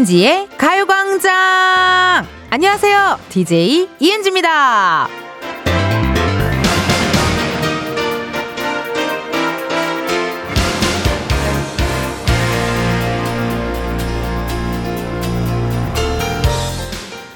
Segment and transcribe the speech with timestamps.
[0.00, 2.26] 이은지의 가요광장!
[2.48, 3.18] 안녕하세요.
[3.28, 5.08] DJ 이은지입니다.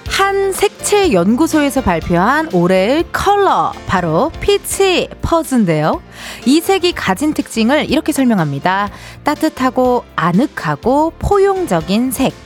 [0.08, 6.00] 한 색채 연구소에서 발표한 올해의 컬러 바로 피치 퍼즈인데요.
[6.46, 8.88] 이 색이 가진 특징을 이렇게 설명합니다.
[9.22, 12.43] 따뜻하고 아늑하고 포용적인 색.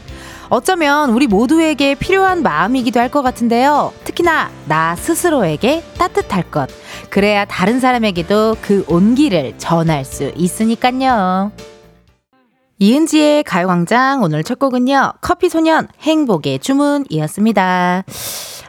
[0.51, 3.93] 어쩌면 우리 모두에게 필요한 마음이기도 할 것 같은데요.
[4.05, 6.69] 특히나 나 스스로에게 따뜻할 것.
[7.09, 11.53] 그래야 다른 사람에게도 그 온기를 전할 수 있으니까요.
[12.79, 15.15] 이은지의 가요광장 오늘 첫 곡은요.
[15.23, 18.05] 커피소년 행복의 주문이었습니다.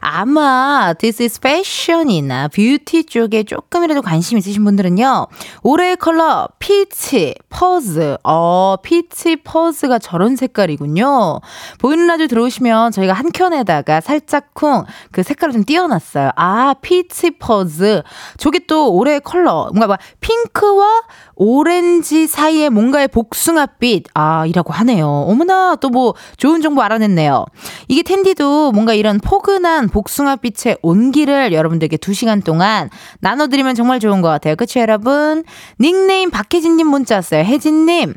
[0.01, 5.27] 아마 This is Fashion이나 뷰티 쪽에 조금이라도 관심 있으신 분들은요.
[5.63, 8.17] 올해의 컬러 Peach Fuzz.
[8.23, 11.41] 어, Peach Fuzz가 저런 색깔이군요.
[11.79, 16.31] 보이는 라디오 들어오시면 저희가 한 켠에다가 살짝쿵 그 색깔을 좀 띄워놨어요.
[16.35, 18.03] 아, Peach Fuzz.
[18.37, 19.69] 저게 또 올해의 컬러.
[19.73, 21.01] 뭔가 막 핑크와
[21.35, 25.07] 오렌지 사이에 뭔가의 복숭아빛, 아, 이라고 하네요.
[25.07, 27.45] 어머나, 또 뭐 좋은 정보 알아냈네요.
[27.87, 34.55] 이게 텐디도 뭔가 이런 포근한 복숭아빛의 온기를 여러분들께 2시간 동안 나눠드리면 정말 좋은 것 같아요.
[34.55, 35.43] 그쵸, 여러분?
[35.79, 37.43] 닉네임 박혜진님 문자 왔어요.
[37.43, 38.15] 혜진님.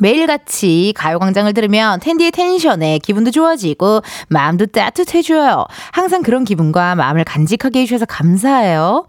[0.00, 5.66] 매일같이 가요광장을 들으면 텐디의 텐션에 기분도 좋아지고 마음도 따뜻해져요.
[5.92, 9.06] 항상 그런 기분과 마음을 간직하게 해주셔서 감사해요.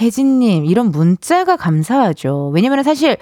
[0.00, 2.50] 혜진님, 이런 문자가 감사하죠.
[2.54, 3.16] 왜냐면 사실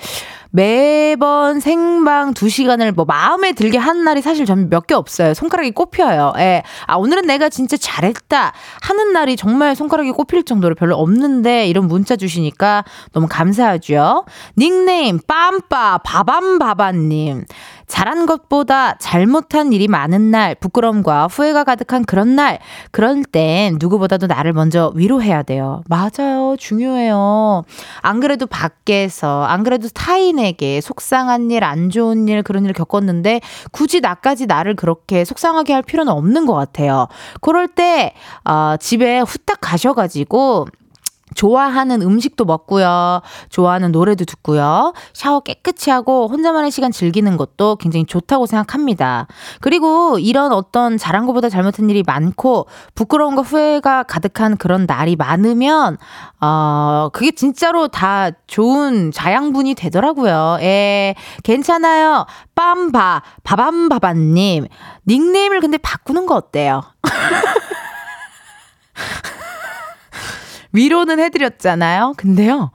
[0.51, 5.35] 매번 생방 2시간을 뭐 마음에 들게 하는 날이 사실 저는 몇 개 없어요.
[5.35, 6.33] 손가락이 꼽혀요.
[6.39, 6.63] 예.
[6.87, 12.17] 아, 오늘은 내가 진짜 잘했다 하는 날이 정말 손가락이 꼽힐 정도로 별로 없는데 이런 문자
[12.17, 14.25] 주시니까 너무 감사하죠.
[14.57, 17.45] 닉네임 빰빠 바밤바바님.
[17.89, 22.59] 잘한 것보다 잘못한 일이 많은 날, 부끄럼과 후회가 가득한 그런 날,
[22.91, 25.83] 그럴 땐 누구보다도 나를 먼저 위로해야 돼요.
[25.89, 26.57] 맞아요.
[26.59, 27.65] 중요해요.
[28.03, 33.41] 안 그래도 밖에서, 안 그래도 타인에게 속상한 일, 안 좋은 일, 그런 일을 겪었는데
[33.73, 37.09] 굳이 나까지 나를 그렇게 속상하게 할 필요는 없는 것 같아요.
[37.41, 38.13] 그럴 때,
[38.45, 40.67] 어, 집에 후딱 가셔가지고,
[41.39, 43.23] 좋아하는 음식도 먹고요.
[43.49, 44.93] 좋아하는 노래도 듣고요.
[45.13, 49.29] 샤워 깨끗이 하고 혼자만의 시간 즐기는 것도 굉장히 좋다고 생각합니다.
[49.61, 52.67] 그리고 이런 어떤 잘한 것보다 잘못한 일이 많고
[52.97, 55.97] 부끄러운 거 후회가 가득한 그런 날이 많으면
[56.41, 60.59] 어 그게 진짜로 다 좋은 자양분이 되더라고요.
[60.63, 61.15] 예.
[61.45, 62.27] 괜찮아요.
[62.57, 64.67] 빰바 바밤바바 님
[65.07, 66.83] 닉네임을 근데 바꾸는 거 어때요?
[70.73, 72.15] 위로는 해드렸잖아요.
[72.17, 72.71] 근데요,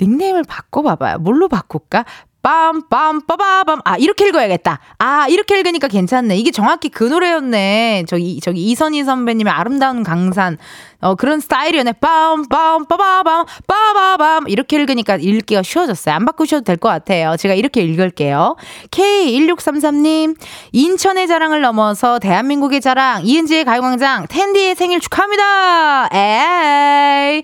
[0.00, 1.18] 닉네임을 바꿔봐봐요.
[1.18, 2.04] 뭘로 바꿀까?
[2.42, 3.80] 빰빰 빠바밤.
[3.84, 4.78] 아 이렇게 읽어야겠다.
[4.98, 6.36] 아 이렇게 읽으니까 괜찮네.
[6.38, 8.04] 이게 정확히 그 노래였네.
[8.08, 10.56] 저기 저기 이선희 선배님의 아름다운 강산.
[11.02, 11.92] 어 그런 스타일이었네.
[12.00, 14.48] 빰빰 빠바밤 빠바밤.
[14.48, 16.14] 이렇게 읽으니까 읽기가 쉬워졌어요.
[16.14, 17.36] 안 바꾸셔도 될 것 같아요.
[17.36, 18.56] 제가 이렇게 읽을게요.
[18.90, 20.36] K1633님
[20.72, 23.22] 인천의 자랑을 넘어서 대한민국의 자랑.
[23.26, 26.08] 이은지의 가요광장 텐디의 생일 축하합니다.
[26.14, 27.42] 에이.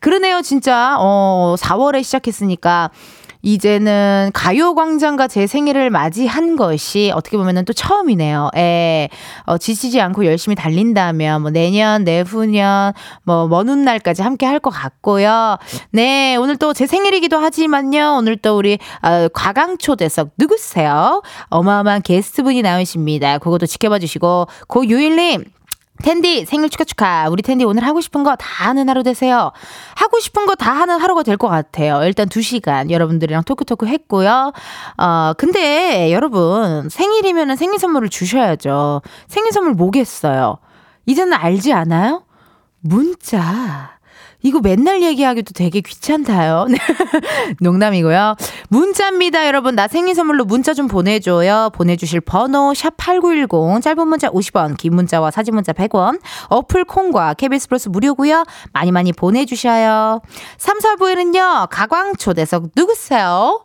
[0.00, 0.96] 그러네요 진짜.
[0.98, 2.90] 어 4월에 시작했으니까
[3.44, 8.50] 이제는 가요광장과 제 생일을 맞이한 것이 어떻게 보면은 또 처음이네요.
[8.56, 9.10] 예.
[9.44, 15.58] 어, 지치지 않고 열심히 달린다면 뭐 내년, 내후년, 뭐, 먼 훗날까지 함께 할 것 같고요.
[15.90, 16.36] 네.
[16.36, 18.16] 오늘 또 제 생일이기도 하지만요.
[18.18, 21.22] 오늘 또 우리, 어, 과강초대석 누구세요?
[21.50, 23.38] 어마어마한 게스트분이 나오십니다.
[23.38, 25.44] 그것도 지켜봐 주시고, 고유일님,
[26.02, 27.28] 텐디 생일 축하 축하.
[27.30, 29.52] 우리 텐디 오늘 하고 싶은 거 다 하는 하루 되세요.
[29.94, 32.02] 하고 싶은 거 다 하는 하루가 될 것 같아요.
[32.04, 34.52] 일단 2시간 여러분들이랑 토크토크 했고요.
[34.98, 39.02] 어, 근데 여러분 생일이면 생일 선물을 주셔야죠.
[39.28, 40.58] 생일 선물 뭐겠어요?
[41.06, 42.24] 이제는 알지 않아요?
[42.80, 43.93] 문자.
[44.44, 46.66] 이거 맨날 얘기하기도 되게 귀찮다요.
[46.70, 46.76] 네.
[47.60, 48.36] 농담이고요.
[48.68, 49.74] 문자입니다, 여러분.
[49.74, 51.70] 나 생일 선물로 문자 좀 보내줘요.
[51.74, 56.20] 보내주실 번호 샵8910 짧은 문자 50원, 긴 문자와 사진 문자 100원.
[56.50, 58.44] 어플 콩과 KBS 플러스 무료고요.
[58.74, 60.20] 많이 많이 보내주셔요.
[60.58, 61.68] 3, 4부에는요.
[61.70, 63.64] 가광 초대석 누구세요?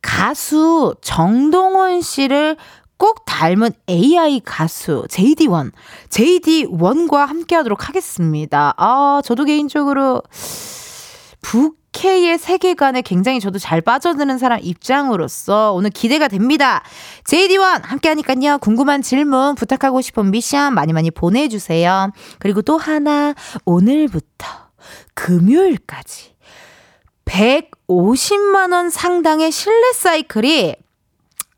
[0.00, 2.56] 가수 정동원 씨를
[3.00, 5.72] 꼭 닮은 AI 가수 JD1,
[6.10, 8.74] JD1과 함께 하도록 하겠습니다.
[8.76, 10.22] 아, 저도 개인적으로
[11.40, 16.82] 부캐의 세계관에 굉장히 저도 잘 빠져드는 사람 입장으로서 오늘 기대가 됩니다.
[17.24, 18.58] JD1 함께 하니까요.
[18.58, 22.10] 궁금한 질문, 부탁하고 싶은 미션 많이 많이 보내주세요.
[22.38, 23.32] 그리고 또 하나,
[23.64, 24.46] 오늘부터
[25.14, 26.34] 금요일까지
[27.24, 30.89] 150만원 상당의 실내 사이클이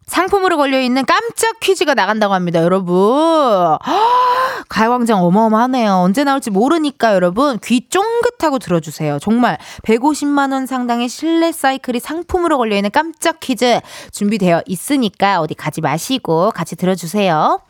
[0.07, 3.79] 상품으로 걸려있는 깜짝 퀴즈가 나간다고 합니다, 여러분.
[4.69, 5.93] 가요광장 어마어마하네요.
[5.93, 9.19] 언제 나올지 모르니까 여러분 귀 쫑긋하고 들어주세요.
[9.19, 13.81] 정말 150만원 상당의 실내 사이클이 상품으로 걸려있는 깜짝 퀴즈
[14.13, 17.61] 준비되어 있으니까 어디 가지 마시고 같이 들어주세요.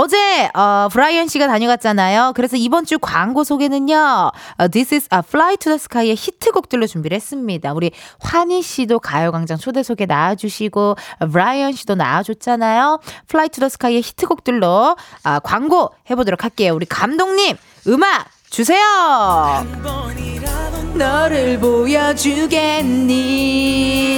[0.00, 2.34] 어제 어, 브라이언 씨가 다녀갔잖아요.
[2.36, 4.30] 그래서 이번 주 광고 소개는요.
[4.58, 7.72] 어, This is a Fly to the Sky의 히트곡들로 준비를 했습니다.
[7.72, 7.90] 우리
[8.20, 13.00] 환희 씨도 가요광장 초대석에 나와주시고 어, 브라이언 씨도 나와줬잖아요.
[13.28, 16.76] Fly to the Sky의 히트곡들로 아, 광고 해보도록 할게요.
[16.76, 17.56] 우리 감독님
[17.88, 18.78] 음악 주세요.
[20.94, 23.12] 너를 보여주겠니?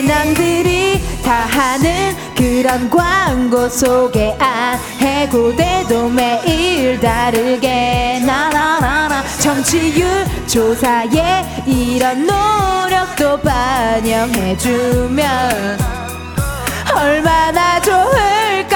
[0.06, 8.22] 남들이 다 하는 그런 광고 속에 안 해고돼도 매일 다르게.
[8.24, 15.20] 나나나나 정치율 조사에 이런 노력도 반영해주면
[16.94, 18.69] 얼마나 좋을까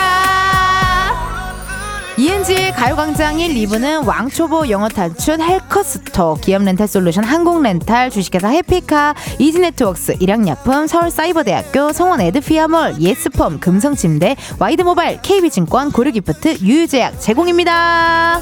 [2.76, 10.87] 가요광장 1, 2부는 왕초보 영어 탈출 해커스톡, 기업 렌탈 솔루션 한국렌탈, 주식회사 해피카, 이지네트웍스, 일양약품,
[10.87, 18.41] 서울사이버대학교, 성원 에드피아몰, 예스폼, 금성침대, 와이드모바일, KB증권, 고르기프트, 유유제약 제공입니다.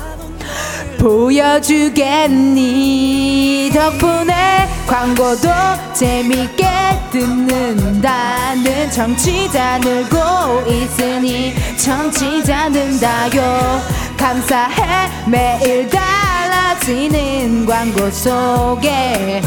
[0.99, 2.51] 보여주겠니
[3.73, 5.49] 덕분에 광고도
[5.95, 6.67] 재밌게
[7.11, 10.17] 듣는다는 정치자 늘고
[10.69, 13.81] 있으니 정치자 는다요
[14.23, 19.43] 감사해 매일 달라지는 광고 속에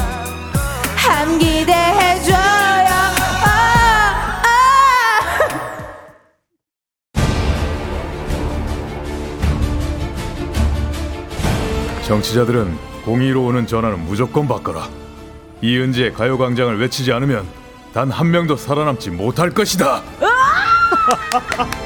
[0.98, 2.36] 한 기대해줘요
[12.06, 14.90] 정치자들은 공의로 오는 전화는 무조건 바꿔라.
[15.62, 17.48] 이은지의 가요광장을 외치지 않으면
[17.94, 20.04] 단 한 명도 살아남지 못할 것이다.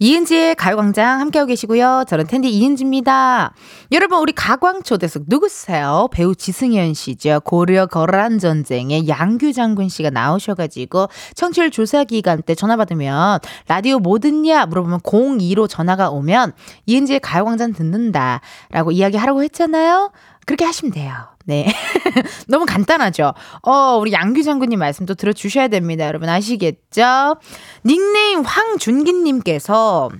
[0.00, 2.04] 이은지의 가요광장 함께하고 계시고요.
[2.08, 3.54] 저는 텐디 이은지입니다.
[3.92, 6.08] 여러분, 우리 가광초대석 누구세요?
[6.10, 7.40] 배우 지승현 씨죠.
[7.44, 13.38] 고려 거란 전쟁에 양규 장군 씨가 나오셔가지고 청취율 조사 기간 때 전화 받으면
[13.68, 16.52] 라디오 뭐 듣냐 물어보면 02로 전화가 오면
[16.86, 20.10] 이은지의 가요광장 듣는다라고 이야기하라고 했잖아요.
[20.44, 21.33] 그렇게 하시면 돼요.
[21.44, 21.66] 네.
[22.48, 23.34] 너무 간단하죠?
[23.62, 26.06] 어, 우리 양규 장군님 말씀도 들어주셔야 됩니다.
[26.06, 27.36] 여러분 아시겠죠?
[27.84, 30.10] 닉네임 황준기님께서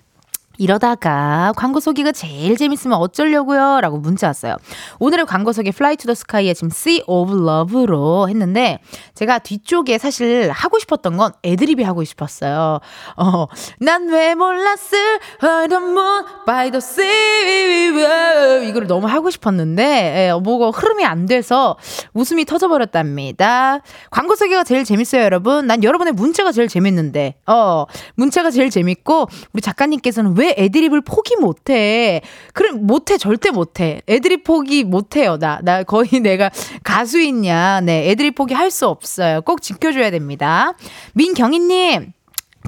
[0.57, 3.81] 이러다가 광고 소개가 제일 재밌으면 어쩌려고요?
[3.81, 4.57] 라고 문자 왔어요.
[4.99, 8.79] 오늘의 광고 소개 Fly to the Sky의 지금 Sea of Love로 했는데
[9.15, 12.81] 제가 뒤쪽에 사실 하고 싶었던 건 애드립이 하고 싶었어요.
[13.17, 13.47] 어,
[13.81, 20.71] 난 왜 몰랐을 I don't moon by the sea 이거를 너무 하고 싶었는데 예, 뭐가
[20.71, 21.77] 흐름이 안 돼서
[22.13, 23.81] 웃음이 터져버렸답니다.
[24.11, 25.67] 광고 소개가 제일 재밌어요, 여러분.
[25.67, 32.21] 난 여러분의 문자가 제일 재밌는데 어, 문자가 제일 재밌고 우리 작가님께서는 왜왜 애드립을 포기 못해?
[32.53, 34.03] 그럼 못해 절대 못해.
[34.09, 35.39] 애드립 포기 못해요.
[35.39, 36.51] 나 나 거의 내가
[36.83, 37.81] 가수 있냐?
[37.81, 39.41] 네, 애드립 포기 할 수 없어요.
[39.43, 40.75] 꼭 지켜줘야 됩니다.
[41.15, 42.13] 민경희님.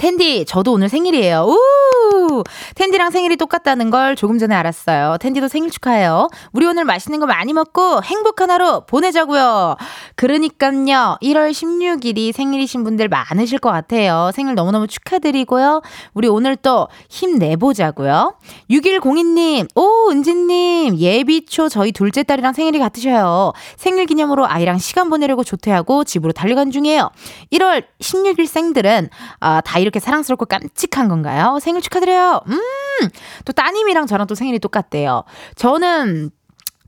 [0.01, 1.47] 텐디, 저도 오늘 생일이에요.
[1.49, 2.43] 우!
[2.75, 5.17] 텐디랑 생일이 똑같다는 걸 조금 전에 알았어요.
[5.19, 6.29] 텐디도 생일 축하해요.
[6.53, 9.77] 우리 오늘 맛있는 거 많이 먹고 행복한 하루 보내자고요.
[10.17, 11.17] 그러니까요.
[11.23, 14.31] 1월 16일이 생일이신 분들 많으실 것 같아요.
[14.35, 15.81] 생일 너무너무 축하드리고요.
[16.13, 18.35] 우리 오늘 또 힘내보자고요.
[18.71, 23.53] 6102님, 오, 은지님, 예비초 저희 둘째 딸이랑 생일이 같으셔요.
[23.77, 27.11] 생일 기념으로 아이랑 시간 보내려고 조퇴하고 집으로 달려간 중이에요.
[27.53, 29.09] 1월 16일 생들은,
[29.41, 31.59] 아, 다이 렇게 사랑스럽고 깜찍한 건가요?
[31.61, 32.41] 생일 축하드려요.
[32.49, 32.61] 음,
[33.45, 35.25] 또 따님이랑 저랑 또 생일이 똑같대요.
[35.55, 36.31] 저는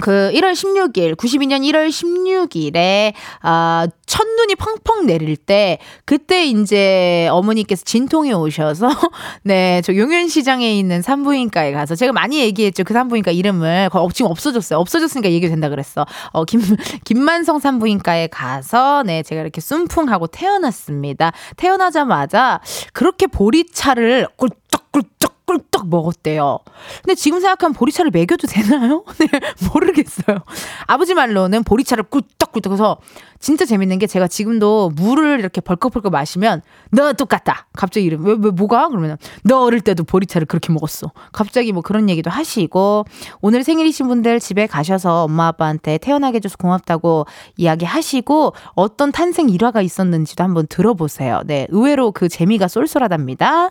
[0.00, 3.12] 그 1월 16일, 92년 1월 16일에,
[3.42, 8.88] 아, 첫눈이 펑펑 내릴 때, 그때 이제 어머니께서 진통이 오셔서,
[9.42, 12.84] 네, 저 용현 시장에 있는 산부인과에 가서, 제가 많이 얘기했죠.
[12.84, 13.90] 그 산부인과 이름을.
[14.14, 14.78] 지금 없어졌어요.
[14.78, 16.06] 없어졌으니까 얘기 된다 그랬어.
[16.32, 16.60] 어, 김,
[17.04, 21.32] 김만성 산부인과에 가서, 네, 제가 이렇게 쏨풍하고 태어났습니다.
[21.56, 22.60] 태어나자마자,
[22.92, 26.58] 그렇게 보리차를 꿀떡꿀떡 꿀떡 먹었대요.
[27.02, 29.02] 근데 지금 생각하면 보리차를 먹여도 되나요?
[29.18, 29.26] 네,
[29.72, 30.38] 모르겠어요.
[30.86, 32.98] 아버지 말로는 보리차를 꿀떡꿀떡 해서
[33.40, 37.66] 진짜 재밌는 게 제가 지금도 물을 이렇게 벌컥벌컥 마시면 너 똑같다.
[37.72, 38.88] 갑자기 이름 왜, 왜 뭐가?
[38.88, 41.12] 그러면 너 어릴 때도 보리차를 그렇게 먹었어.
[41.32, 43.04] 갑자기 뭐 그런 얘기도 하시고
[43.40, 47.26] 오늘 생일이신 분들 집에 가셔서 엄마 아빠한테 태어나게 해줘서 고맙다고
[47.56, 51.42] 이야기하시고 어떤 탄생 일화가 있었는지도 한번 들어보세요.
[51.46, 53.70] 네, 의외로 그 재미가 쏠쏠하답니다.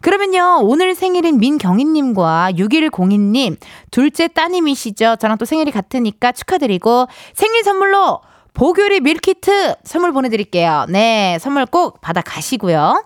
[0.00, 3.56] 그러면요 오늘 생일인 민경희님과 6102님
[3.90, 5.16] 둘째 따님이시죠.
[5.18, 8.20] 저랑 또 생일이 같으니까 축하드리고 생일 선물로
[8.58, 10.86] 보교리 밀키트 선물 보내드릴게요.
[10.88, 13.04] 네, 선물 꼭 받아 가시고요.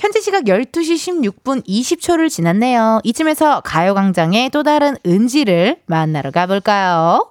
[0.00, 3.00] 현재 시각 12시 16분 20초를 지났네요.
[3.04, 7.30] 이쯤에서 가요광장의 또 다른 은지를 만나러 가볼까요?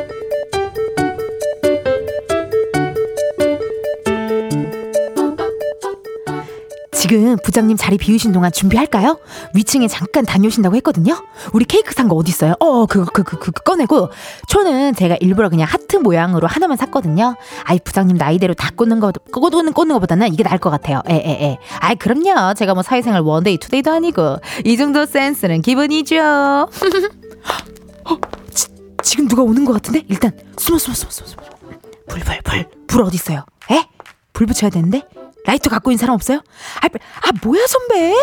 [7.11, 9.19] 지금 부장님 자리 비우신 동안 준비할까요?
[9.53, 11.21] 위층에 잠깐 다녀오신다고 했거든요.
[11.51, 12.53] 우리 케이크 산 거 어디 있어요?
[12.61, 14.09] 어, 그거 그그 그, 그, 꺼내고
[14.47, 17.35] 초는 제가 일부러 그냥 하트 모양으로 하나만 샀거든요.
[17.65, 21.01] 아이 부장님 나이대로 다 꽂는 거 꽂는 꽂는 거보다는 이게 나을 것 같아요.
[21.09, 21.57] 에, 에, 에.
[21.81, 22.53] 아이 그럼요.
[22.53, 26.15] 제가 뭐 사회생활 one day two day도 아니고 이 정도 센스는 기본이죠.
[26.17, 26.67] 어,
[28.53, 28.67] 지,
[29.03, 30.05] 지금 누가 오는 것 같은데?
[30.07, 31.27] 일단 숨어 숨어 숨어 숨어.
[31.27, 31.43] 숨어.
[32.07, 32.65] 불, 불, 불.
[32.87, 33.43] 불 어디 있어요?
[33.69, 33.83] 에?
[34.31, 35.03] 불 붙여야 되는데?
[35.45, 36.37] 라이터 갖고 있는 사람 없어요?
[36.81, 38.13] 아, 아 뭐야 선배?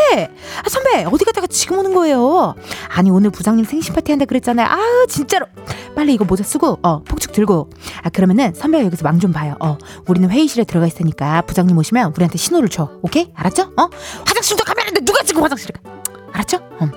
[0.65, 2.55] 아 선배 어디 갔다가 지금 오는 거예요?
[2.89, 4.67] 아니 오늘 부장님 생신 파티 한다 그랬잖아요.
[4.67, 5.47] 아 진짜로
[5.97, 7.71] 빨리 이거 모자 쓰고 어 폭죽 들고
[8.03, 9.57] 아 그러면은 선배가 여기서 망 좀 봐요.
[9.59, 12.89] 어 우리는 회의실에 들어가 있으니까 부장님 오시면 우리한테 신호를 줘.
[13.03, 13.73] 오케이 알았죠?
[13.77, 13.91] 어
[14.25, 15.01] 화장실도 가면 안 돼.
[15.01, 15.91] 누가 지금 화장실에 가?
[16.33, 16.59] 알았죠?
[16.79, 16.89] 어.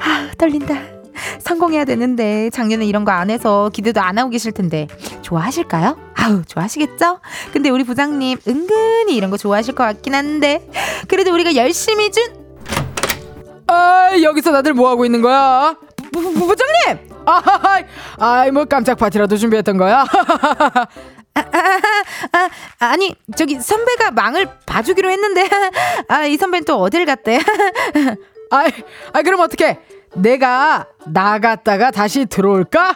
[0.00, 0.97] 아 떨린다.
[1.40, 4.86] 성공해야 되는데 작년에 이런 거 안 해서 기대도 안 하고 계실 텐데
[5.22, 5.96] 좋아하실까요?
[6.14, 7.20] 아우 좋아하시겠죠?
[7.52, 10.68] 근데 우리 부장님 은근히 이런 거 좋아하실 것 같긴 한데
[11.08, 12.24] 그래도 우리가 열심히 준
[13.66, 15.74] 아, 여기서 다들 뭐 하고 있는 거야?
[16.12, 17.10] 부, 부, 부장님!
[17.26, 17.82] 아,
[18.18, 20.04] 아이, 뭐 깜짝 파티라도 준비했던 거야?
[21.34, 21.40] 아,
[22.32, 22.48] 아,
[22.78, 25.48] 아, 니 저기 선배가 망을 봐주기로 했는데
[26.08, 27.38] 아, 이 선배는 또 어딜 갔대?
[28.50, 28.70] 아이,
[29.12, 29.78] 아, 그럼 어떻게?
[30.14, 32.94] 내가 나갔다가 다시 들어올까?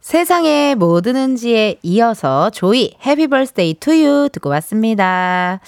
[0.00, 5.60] 세상의 모든 은지에 이어서 조이 Happy Birthday To You 듣고 왔습니다.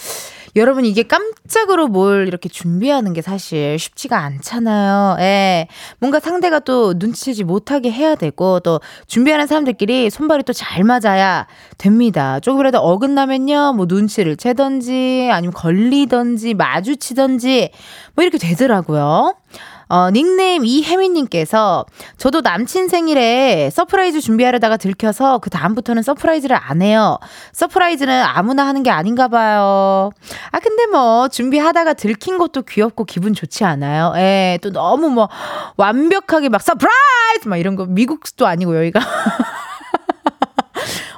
[0.56, 5.16] 여러분 이게 깜짝으로 뭘 이렇게 준비하는 게 사실 쉽지가 않잖아요.
[5.20, 5.66] 예.
[5.98, 11.46] 뭔가 상대가 또 눈치채지 못하게 해야 되고 또 준비하는 사람들끼리 손발이 또 잘 맞아야
[11.78, 12.38] 됩니다.
[12.40, 13.72] 조금이라도 어긋나면요.
[13.74, 17.70] 뭐 눈치를 채던지 아니면 걸리던지 마주치던지
[18.14, 19.34] 뭐 이렇게 되더라고요.
[19.88, 21.84] 어, 닉네임 이혜민님께서
[22.16, 27.18] 저도 남친 생일에 surprise 준비하려다가 들켜서 그 다음부터는 surprise를 안 해요.
[27.52, 30.10] surprise는 아무나 하는 게 아닌가 봐요.
[30.52, 34.12] 아 근데 뭐 준비하다가 들킨 것도 귀엽고 기분 좋지 않아요?
[34.16, 35.28] 예, 또 너무 뭐
[35.76, 39.00] 완벽하게 막 surprise 막 이런 거 미국도 아니고 여기가.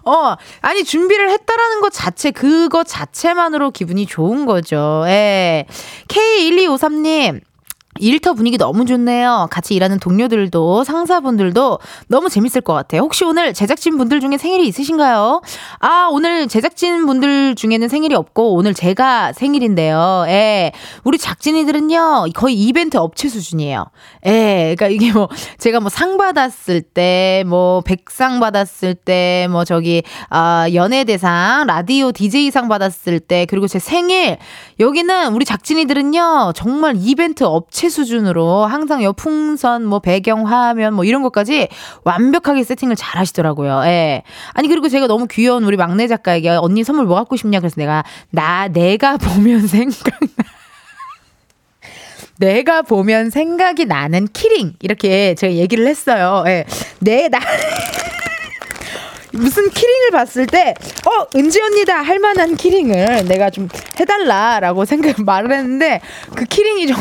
[0.07, 5.03] 어, 아니, 준비를 했다라는 것 자체, 그거 자체만으로 기분이 좋은 거죠.
[5.09, 5.67] 예.
[6.07, 7.41] K1253님,
[8.01, 9.49] 일터 분위기 너무 좋네요.
[9.51, 13.03] 같이 일하는 동료들도 상사분들도 너무 재밌을 것 같아요.
[13.03, 15.41] 혹시 오늘 제작진 분들 중에 생일이 있으신가요?
[15.81, 20.25] 아, 오늘 제작진 분들 중에는 생일이 없고 오늘 제가 생일인데요.
[20.29, 20.73] 예.
[21.05, 23.87] 우리 작진이들은요, 거의 이벤트 업체 수준이에요.
[24.27, 24.75] 예.
[24.77, 30.67] 그러니까 이게 뭐 제가 뭐 상 받았을 때, 뭐 백상 받았을 때, 뭐 저기 아,
[30.75, 34.37] 연예 대상, 라디오 DJ상 받았을 때, 그리고 제 생일
[34.79, 41.05] 여기는 우리 작진이들은요, 정말 이벤트 업체 업체 수준으로 항상 요 풍선, 뭐 배경 화면 뭐
[41.05, 41.69] 이런 것까지
[42.05, 43.83] 완벽하게 세팅을 잘 하시더라고요.
[43.87, 44.23] 예.
[44.53, 48.05] 아니 그리고 제가 너무 귀여운 우리 막내 작가에게 언니 선물 뭐 갖고 싶냐 그래서 내가
[48.31, 50.29] 나 내가 보면 생각나.
[52.39, 56.45] 내가 보면 생각이 나는 키링 이렇게 제가 얘기를 했어요.
[56.47, 56.65] 예.
[57.01, 57.39] 내나
[59.33, 60.75] 무슨 키링을 봤을 때,
[61.05, 63.69] 어, 은지 언니다 할 만한 키링을 내가 좀
[64.01, 66.01] 해달라라고 생각 말을 했는데,
[66.35, 66.97] 그 키링이 좀.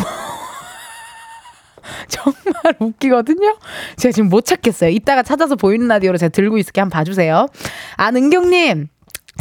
[2.07, 3.57] 정말 웃기거든요.
[3.97, 4.89] 제가 지금 못 찾겠어요.
[4.89, 7.47] 이따가 찾아서 보이는 라디오로 제가 들고 있을게 한번 봐주세요.
[7.97, 8.87] 아, 은경님.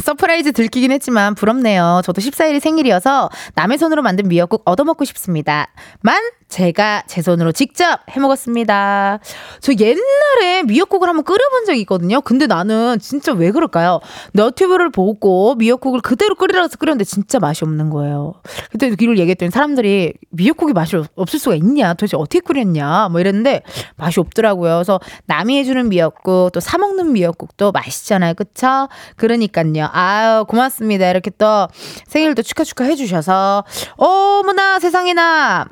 [0.03, 2.01] 서프라이즈 들키긴 했지만 부럽네요.
[2.03, 5.67] 저도 14일이 생일이어서 남의 손으로 만든 미역국 얻어먹고 싶습니다.
[6.01, 6.21] 만
[6.55, 9.19] 제가 제 손으로 직접 해 먹었습니다.
[9.59, 12.21] 저 옛날에 미역국을 한번 끓여본 적이 있거든요.
[12.21, 13.99] 근데 나는 진짜 왜 그럴까요?
[14.31, 18.35] 너튜브를 보고 미역국을 그대로 끓이래서 끓였는데 진짜 맛이 없는 거예요.
[18.71, 21.93] 그때 이걸 얘기했더니 사람들이 미역국이 맛이 없을 수가 있냐?
[21.93, 23.09] 도대체 어떻게 끓였냐?
[23.09, 23.61] 뭐 이랬는데
[23.97, 24.75] 맛이 없더라고요.
[24.75, 28.33] 그래서 남이 해주는 미역국 또 사 먹는 미역국도 맛있잖아요.
[28.33, 28.87] 그쵸?
[29.17, 29.89] 그러니까요.
[29.91, 31.09] 아유 고맙습니다.
[31.09, 31.67] 이렇게 또
[32.07, 33.65] 생일도 축하 축하 해주셔서
[33.97, 35.67] 어머나 세상에나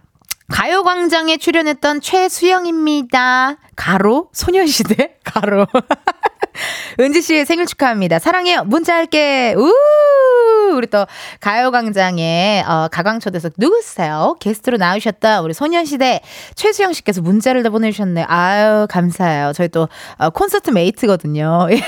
[0.50, 3.57] 가요광장에 출연했던 최수영입니다.
[3.75, 4.29] 가로?
[4.33, 5.17] 소녀시대?
[5.23, 5.65] 가로.
[7.00, 8.19] 은지 씨의 생일 축하합니다.
[8.19, 8.63] 사랑해요.
[8.65, 9.55] 문자 할게.
[9.57, 9.72] 우!
[10.75, 11.05] 우리 또
[11.39, 14.36] 가요광장에 어, 가광초대석 누구세요?
[14.39, 16.22] 게스트로 나오셨던 우리 소년시대
[16.55, 18.25] 최수영 씨께서 문자를 다 보내주셨네요.
[18.27, 19.53] 아유, 감사해요.
[19.53, 21.67] 저희 또 어, 콘서트 메이트거든요.
[21.72, 21.81] 예.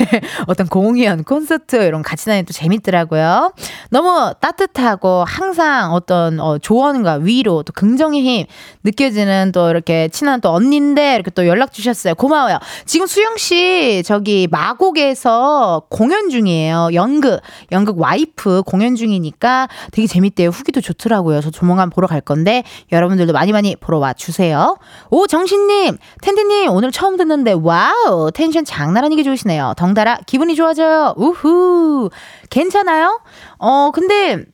[0.48, 3.54] 어떤 공연, 콘서트 이런 같이 다니면 또 재밌더라고요.
[3.90, 8.46] 너무 따뜻하고 항상 어떤 어, 조언과 위로 또 긍정의 힘
[8.84, 12.16] 느껴지는 또 이렇게 친한 또 언니인데 이렇게 또 연락 주셨어요.
[12.16, 12.60] 고마워요.
[12.86, 16.90] 지금 수영 씨 저기 마곡에서 공연 중이에요.
[16.94, 17.42] 연극,
[17.74, 20.48] 연극 와이프 공연 중이니까 되게 재밌대요.
[20.48, 21.42] 후기도 좋더라고요.
[21.42, 24.78] 저 조만간 보러 갈 건데 여러분들도 많이 많이 보러 와 주세요.
[25.10, 29.74] 오 정신님, 텐디님 오늘 처음 듣는데 wow 텐션 장난 아니게 좋으시네요.
[29.76, 31.16] 덩달아 기분이 좋아져요.
[31.18, 32.10] 우후
[32.50, 33.20] 괜찮아요?
[33.58, 34.46] 어 근데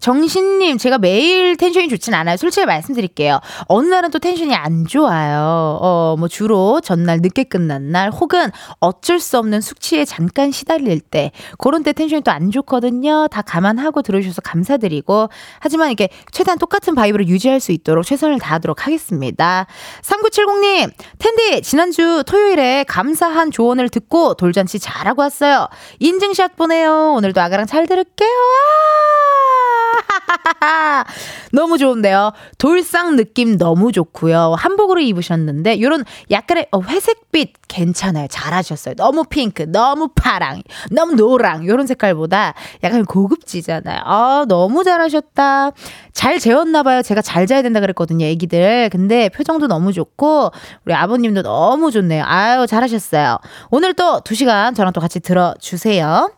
[0.00, 2.36] 정신님, 제가 매일 텐션이 좋진 않아요.
[2.36, 3.40] 솔직히 말씀드릴게요.
[3.66, 5.78] 어느 날은 또 텐션이 안 좋아요.
[5.80, 11.32] 어, 뭐 주로 전날 늦게 끝난 날 혹은 어쩔 수 없는 숙취에 잠깐 시달릴 때
[11.58, 13.26] 그런 때 텐션이 또 안 좋거든요.
[13.28, 15.28] 다 감안하고 들어주셔서 감사드리고
[15.58, 19.66] 하지만 이게 최대한 똑같은 vibe를 유지할 수 있도록 최선을 다하도록 하겠습니다.
[20.02, 25.68] 3970님, 텐디 지난주 토요일에 감사한 조언을 듣고 돌잔치 잘하고 왔어요.
[25.98, 27.12] 인증샷 보내요.
[27.16, 28.28] 오늘도 아가랑 잘 들을게요.
[28.28, 29.89] 아!
[31.52, 32.32] 너무 좋은데요.
[32.58, 34.54] 돌상 느낌 너무 좋고요.
[34.56, 38.26] 한복으로 입으셨는데 이런 약간의 어, 회색빛 괜찮아요.
[38.28, 38.94] 잘하셨어요.
[38.94, 44.00] 너무 핑크, 너무 파랑, 너무 노랑 이런 색깔보다 약간 고급지잖아요.
[44.04, 45.70] 아 너무 잘하셨다.
[46.12, 47.02] 잘 재웠나 봐요.
[47.02, 48.88] 제가 잘 자야 된다 그랬거든요, 애기들.
[48.90, 50.50] 근데 표정도 너무 좋고
[50.84, 52.24] 우리 아버님도 너무 좋네요.
[52.26, 53.38] 아유 잘하셨어요.
[53.70, 56.30] 오늘 또 2시간 저랑 또 같이 들어주세요.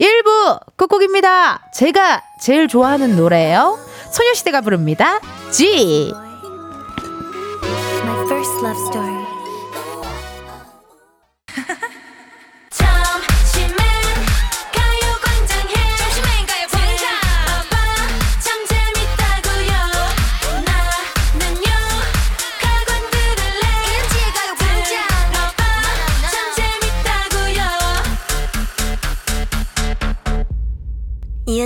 [0.00, 1.70] 1부 끝곡입니다.
[1.72, 3.78] 제가 제일 좋아하는 노래예요.
[4.12, 5.20] 소녀시대가 부릅니다.
[5.50, 6.12] G.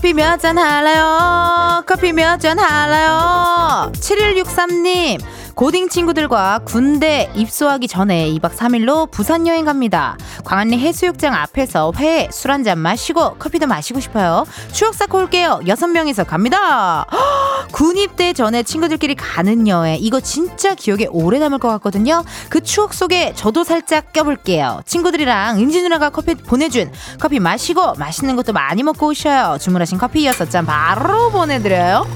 [0.00, 1.82] 커피 몇 잔 할래요?
[1.86, 3.92] 커피 몇 잔 할래요?
[3.92, 5.20] 7163님,
[5.60, 10.16] 고딩 친구들과 군대 입소하기 전에 2박 3일로 부산 여행 갑니다.
[10.42, 14.46] 광안리 해수욕장 앞에서 회, 술 한 잔 마시고 커피도 마시고 싶어요.
[14.72, 15.60] 추억 쌓고 올게요.
[15.64, 17.04] 6명이서 갑니다.
[17.72, 19.98] 군 입대 전에 친구들끼리 가는 여행.
[20.00, 22.24] 이거 진짜 기억에 오래 남을 것 같거든요.
[22.48, 24.80] 그 추억 속에 저도 살짝 껴볼게요.
[24.86, 29.58] 친구들이랑 은지 누나가 커피 보내준 커피 마시고 맛있는 것도 많이 먹고 오셔요.
[29.60, 32.06] 주문하신 커피 6잔 바로 보내드려요.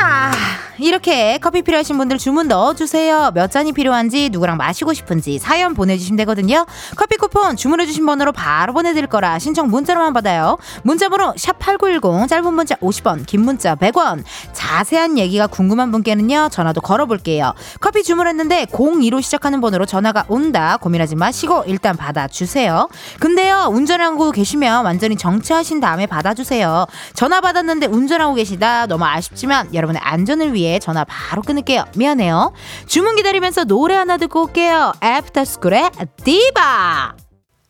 [0.00, 0.63] 아.
[0.78, 3.30] 이렇게 커피 필요하신 분들 주문 넣어주세요.
[3.34, 6.66] 몇 잔이 필요한지 누구랑 마시고 싶은지 사연 보내주시면 되거든요.
[6.96, 10.58] 커피 쿠폰 주문해주신 번호로 바로 보내드릴 거라 신청 문자로만 받아요.
[10.82, 16.48] 문자번호 샵8910 짧은 문자 50원 긴 문자 100원 자세한 얘기가 궁금한 분께는요.
[16.50, 17.54] 전화도 걸어볼게요.
[17.80, 22.88] 커피 주문했는데 02로 시작하는 번호로 전화가 온다 고민하지 마시고 일단 받아주세요.
[23.20, 26.86] 근데요 운전하고 계시면 완전히 정차하신 다음에 받아주세요.
[27.14, 31.84] 전화 받았는데 운전하고 계시다 너무 아쉽지만 여러분의 안전을 위해 위해 전화 바로 끊을게요.
[31.96, 32.52] 미안해요.
[32.86, 34.92] 주문 기다리면서 노래 하나 듣고 올게요.
[35.02, 35.90] After School의
[36.24, 37.23] 디바.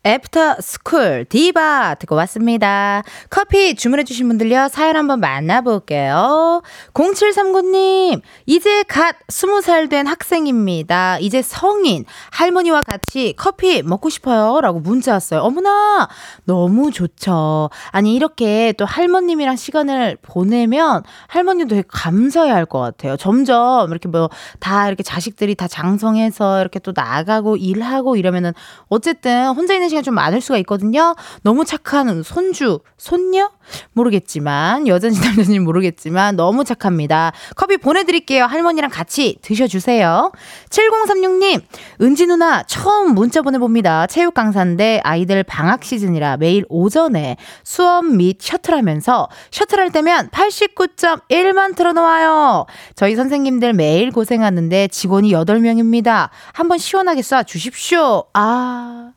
[0.07, 3.03] After School 디바 듣고 왔습니다.
[3.31, 6.61] 커피 주문해주신 분들요, 사연 한번 만나볼게요.
[6.93, 11.19] 0739님, 이제 갓 20살 된 학생입니다.
[11.21, 14.61] 이제 성인, 할머니와 같이 커피 먹고 싶어요.
[14.61, 15.41] 라고 문자 왔어요.
[15.41, 16.09] 어머나,
[16.45, 17.71] 너무 좋죠.
[17.91, 23.17] 아니, 이렇게 또 할머님이랑 시간을 보내면 할머니도 되게 감사해 할 것 같아요.
[23.17, 24.29] 점점 이렇게 뭐
[24.61, 28.53] 다 이렇게 자식들이 다 장성해서 이렇게 또 나가고 일하고 이러면은
[28.89, 31.15] 어쨌든 혼자 있는 시간 좀 많을 수가 있거든요.
[31.43, 33.51] 너무 착한 손주, 손녀?
[33.93, 37.33] 모르겠지만, 여전히 남자인지 모르겠지만, 너무 착합니다.
[37.57, 38.45] 커피 보내드릴게요.
[38.45, 40.33] 할머니랑 같이 드셔주세요.
[40.69, 41.63] 7036님,
[42.03, 44.07] 은지 누나 처음 문자 보내봅니다.
[44.09, 51.77] 체육 강사인데 아이들 방학 시즌이라 매일 오전에 수업 및 셔틀 하면서 셔틀 할 때면 89.1만
[51.77, 52.67] 틀어놓아요.
[52.97, 56.31] 저희 선생님들 매일 고생하는데 직원이 8명입니다.
[56.53, 58.25] 한번 시원하게 쏴 주십시오.
[58.35, 59.13] 아.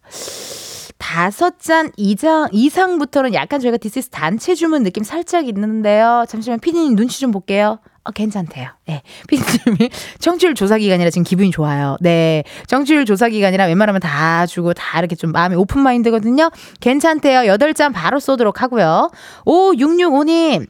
[0.97, 6.25] 다섯 잔 이상, 이상부터는 약간 저희가 디스스 단체 주문 느낌 살짝 있는데요.
[6.27, 7.79] 잠시만 피디님 눈치 좀 볼게요.
[8.03, 8.69] 어, 괜찮대요.
[8.85, 9.01] 네.
[9.27, 11.97] 피디님이 청취율 조사 기간이라 지금 기분이 좋아요.
[11.99, 12.43] 네.
[12.67, 16.49] 청취율 조사 기간이라 웬만하면 다 주고 다 이렇게 좀 마음이 오픈 마인드거든요.
[16.79, 17.47] 괜찮대요.
[17.47, 19.11] 여덟 잔 바로 쏘도록 하고요.
[19.45, 20.67] 5665님.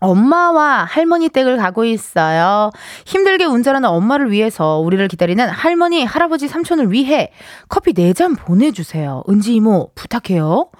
[0.00, 2.70] 엄마와 할머니 댁을 가고 있어요.
[3.04, 7.32] 힘들게 운전하는 엄마를 위해서 우리를 기다리는 할머니, 할아버지, 삼촌을 위해
[7.68, 9.24] 커피 4잔 보내주세요.
[9.28, 10.70] 은지 이모, 부탁해요.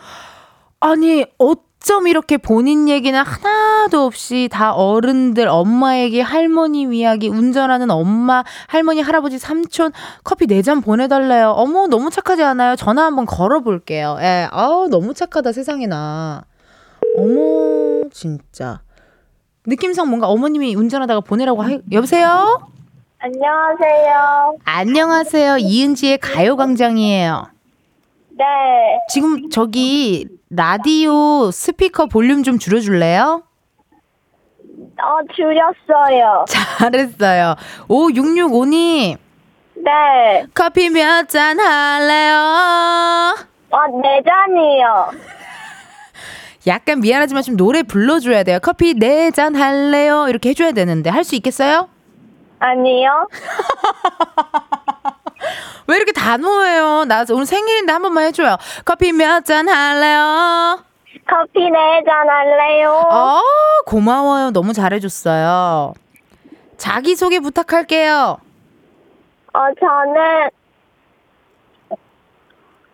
[0.80, 8.44] 아니, 어쩜 이렇게 본인 얘기는 하나도 없이 다 어른들, 엄마 얘기, 할머니 이야기, 운전하는 엄마,
[8.68, 9.90] 할머니, 할아버지, 삼촌
[10.22, 11.50] 커피 4잔 보내달래요.
[11.50, 12.76] 어머, 너무 착하지 않아요?
[12.76, 14.18] 전화 한번 걸어볼게요.
[14.20, 16.44] 예, 아우, 너무 착하다, 세상에나.
[17.16, 18.82] 어머, 진짜.
[19.72, 21.68] 느낌상 뭔가 어머님이 운전하다가 보내라고 하...
[21.92, 22.58] 여보세요?
[23.18, 24.56] 안녕하세요.
[24.64, 25.58] 안녕하세요.
[25.58, 27.48] 이은지의 가요광장이에요.
[28.30, 28.44] 네.
[29.10, 33.42] 지금 저기 라디오 스피커 볼륨 좀 줄여줄래요?
[35.00, 36.44] 어, 줄였어요.
[36.48, 37.54] 잘했어요.
[37.88, 39.18] 5665님,
[39.76, 40.46] 네.
[40.54, 42.36] 커피 몇 잔 할래요?
[43.70, 45.37] 어, 네 잔이요.
[46.66, 48.58] 약간 미안하지만 좀 노래 불러줘야 돼요.
[48.62, 50.26] 커피 네 잔 할래요?
[50.28, 51.88] 이렇게 해줘야 되는데 할 수 있겠어요?
[52.58, 53.28] 아니요.
[55.86, 57.04] 왜 이렇게 단호해요?
[57.04, 58.56] 나 오늘 생일인데 한 번만 해줘요.
[58.84, 60.80] 커피 몇 잔 할래요?
[61.26, 62.92] 커피 네 잔 할래요?
[63.10, 63.40] 어,
[63.86, 64.50] 고마워요.
[64.50, 65.94] 너무 잘해줬어요.
[66.76, 68.38] 자기소개 부탁할게요.
[69.54, 70.50] 어, 저는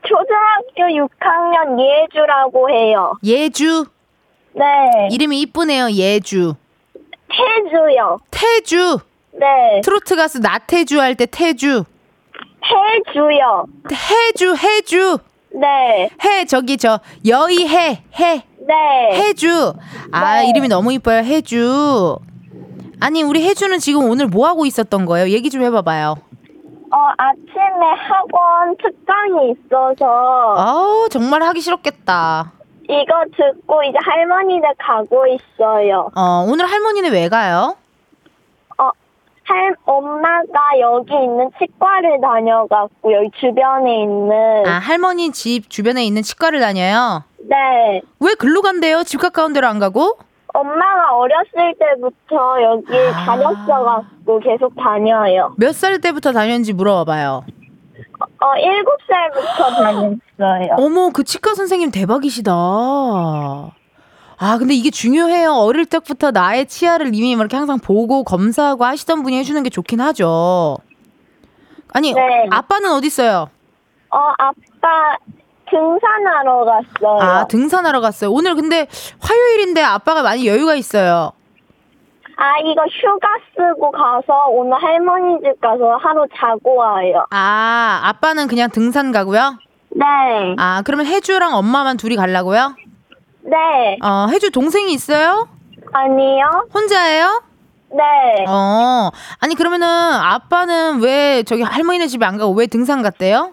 [0.09, 3.13] 초등학교 6학년 예주라고 해요.
[3.25, 3.87] 예주.
[4.53, 5.09] 네.
[5.11, 5.91] 이름이 이쁘네요.
[5.91, 6.55] 예주.
[7.29, 8.19] 태주요.
[8.31, 8.99] 태주.
[9.33, 9.81] 네.
[9.83, 11.85] 트로트 가수 나태주 할 때 태주.
[12.63, 13.67] 태주요.
[13.93, 15.19] 해주, 해주.
[15.53, 16.09] 네.
[16.25, 18.45] 해, 저기 저, 여의 해, 해.
[18.59, 18.75] 네.
[19.13, 19.75] 해주.
[20.13, 20.49] 아, 네.
[20.51, 21.19] 이름이 너무 이뻐요.
[21.23, 22.17] 해주.
[23.01, 25.29] 아니, 우리 해주는 지금 오늘 뭐 하고 있었던 거예요?
[25.29, 26.17] 얘기 좀 해봐봐요.
[26.95, 32.53] 어, 아침에 학원 특강이 있어서 아우, 정말 하기 싫었겠다.
[32.85, 36.11] 이거 듣고 이제 할머니네 가고 있어요.
[36.15, 37.77] 어, 오늘 할머니는 왜 가요?
[38.79, 38.91] 어,
[39.43, 44.67] 할, 엄마가 여기 있는 치과를 다녀갖고, 여기 주변에 있는.
[44.67, 47.25] 아, 할머니 집 주변에 있는 치과를 다녀요?
[47.39, 48.03] 네.
[48.21, 49.03] 왜 글로 간대요?
[49.03, 50.19] 집 가까운 데로 안 가고?
[50.55, 53.25] 엄마가 어렸을 때부터 여기 아.
[53.25, 55.53] 다녔어갖고 계속 다녀요.
[55.59, 57.45] 몇 살 때부터 다녔는지 물어봐봐요.
[58.21, 60.77] 어, 일곱 살부터 다녔어요.
[60.79, 62.53] 어머, 그 치과 선생님 대박이시다.
[62.53, 63.73] 아,
[64.59, 65.53] 근데 이게 중요해요.
[65.53, 70.77] 어릴 때부터 나의 치아를 이미 이렇게 항상 보고 검사하고 하시던 분이 해주는 게 좋긴 하죠.
[71.93, 72.47] 아니, 네.
[72.51, 73.49] 아빠는 어디 있어요?
[74.11, 75.17] 어, 아빠
[75.71, 77.19] 등산하러 갔어요.
[77.21, 78.31] 아, 등산하러 갔어요.
[78.31, 78.87] 오늘 근데
[79.21, 81.33] 화요일인데 아빠가 많이 여유가 있어요.
[82.37, 87.25] 아, 이거 휴가 쓰고 가서 오늘 할머니 집 가서 하루 자고 와요.
[87.31, 89.59] 아, 아빠는 그냥 등산 가고요?
[89.91, 90.05] 네.
[90.59, 92.75] 아, 그러면 혜주랑 엄마만 둘이 가려고요?
[93.43, 93.99] 네.
[94.03, 95.49] 어, 혜주 동생이 있어요?
[95.93, 96.67] 아니요.
[96.75, 97.43] 혼자예요?
[97.91, 98.45] 네.
[98.49, 103.53] 어, 아니 그러면은 아빠는 왜 저기 할머니네 집에 안 가고 왜 등산 갔대요?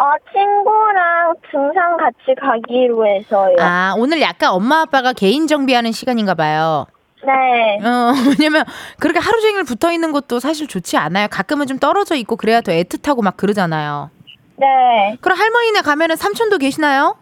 [0.00, 3.56] 어, 친구랑 등산 같이 가기로 해서요.
[3.60, 6.86] 아, 오늘 약간 엄마 아빠가 개인 정비하는 시간인가 봐요.
[7.22, 7.86] 네.
[7.86, 8.64] 어, 왜냐면
[8.98, 11.28] 그렇게 하루 종일 붙어 있는 것도 사실 좋지 않아요.
[11.30, 14.10] 가끔은 좀 떨어져 있고 그래야 더 애틋하고 막 그러잖아요.
[14.56, 15.18] 네.
[15.20, 17.18] 그럼 할머니네 가면은 삼촌도 계시나요?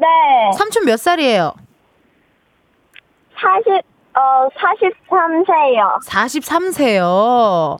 [0.00, 0.58] 네.
[0.58, 1.54] 삼촌 몇 살이에요?
[3.40, 3.82] 40,
[4.16, 6.00] 어, 43세요.
[6.04, 7.78] 43세요.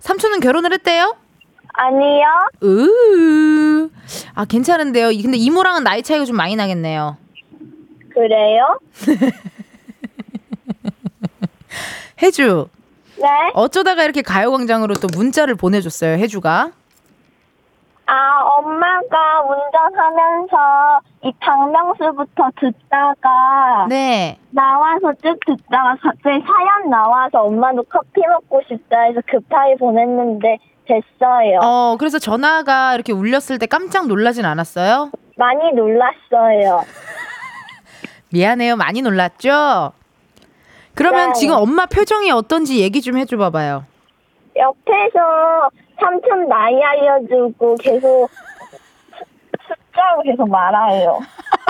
[0.00, 1.16] 삼촌은 결혼을 했대요?
[1.76, 2.24] 아니요.
[2.62, 3.88] 으.
[4.34, 5.10] 아, 괜찮은데요.
[5.10, 7.16] 이- 근데 이모랑은 나이 차이가 좀 많이 나겠네요.
[8.14, 8.78] 그래요?
[12.22, 12.68] 혜주.
[13.18, 13.26] 네.
[13.54, 16.70] 어쩌다가 이렇게 가요광장으로 또 문자를 보내줬어요, 혜주가.
[18.08, 24.38] 아, 엄마가 운전하면서 이 박명수부터 듣다가 네.
[24.50, 31.60] 나와서 쭉 듣다가 갑자기 사연 나와서 엄마도 커피 먹고 싶다 해서 급하게 보냈는데 됐어요.
[31.62, 35.10] 어, 그래서 전화가 이렇게 울렸을 때 깜짝 놀라진 않았어요?
[35.36, 36.84] 많이 놀랐어요.
[38.32, 38.76] 미안해요.
[38.76, 39.92] 많이 놀랐죠?
[40.94, 41.32] 그러면 네.
[41.34, 43.84] 지금 엄마 표정이 어떤지 얘기 좀 해줘 봐봐요.
[44.56, 45.70] 옆에서
[46.00, 49.24] 삼촌 나이 알려주고 계속 수-
[49.68, 51.18] 숫자로 계속 말아요.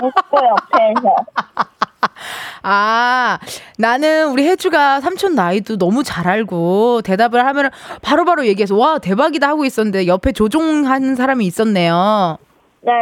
[0.02, 1.16] 웃고 옆에서.
[2.62, 3.38] 아,
[3.78, 7.70] 나는 우리 혜주가 삼촌 나이도 너무 잘 알고 대답을 하면
[8.02, 12.38] 바로 바로 얘기해서 와, 대박이다 하고 있었는데 옆에 조종하는 사람이 있었네요.
[12.82, 12.92] 네.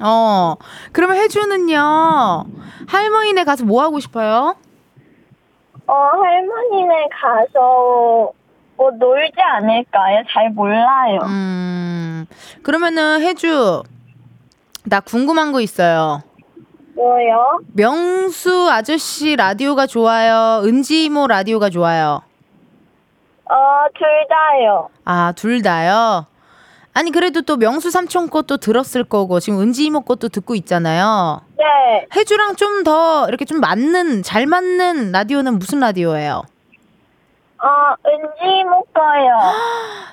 [0.00, 0.56] 어,
[0.92, 2.44] 그러면 혜주는요,
[2.88, 4.56] 할머니네 가서 뭐 하고 싶어요?
[5.86, 8.30] 어, 할머니네 가서
[8.76, 10.22] 뭐 놀지 않을까요?
[10.30, 11.18] 잘 몰라요.
[11.24, 12.26] 음,
[12.62, 13.82] 그러면은 혜주,
[14.84, 16.22] 나 궁금한 거 있어요.
[16.96, 17.60] 뭐요?
[17.74, 20.62] 명수 아저씨 라디오가 좋아요?
[20.64, 22.22] 은지 이모 라디오가 좋아요?
[23.44, 23.54] 어,
[23.96, 24.88] 둘 다요.
[25.04, 26.26] 아, 둘 다요?
[26.94, 31.42] 아니, 그래도 또 명수 삼촌 것도 들었을 거고, 지금 은지 이모 것도 듣고 있잖아요.
[31.58, 32.06] 네.
[32.16, 36.42] 혜주랑 좀 더 이렇게 좀 맞는, 잘 맞는 라디오는 무슨 라디오예요?
[37.62, 37.68] 어,
[38.08, 39.52] 은지 못 거요.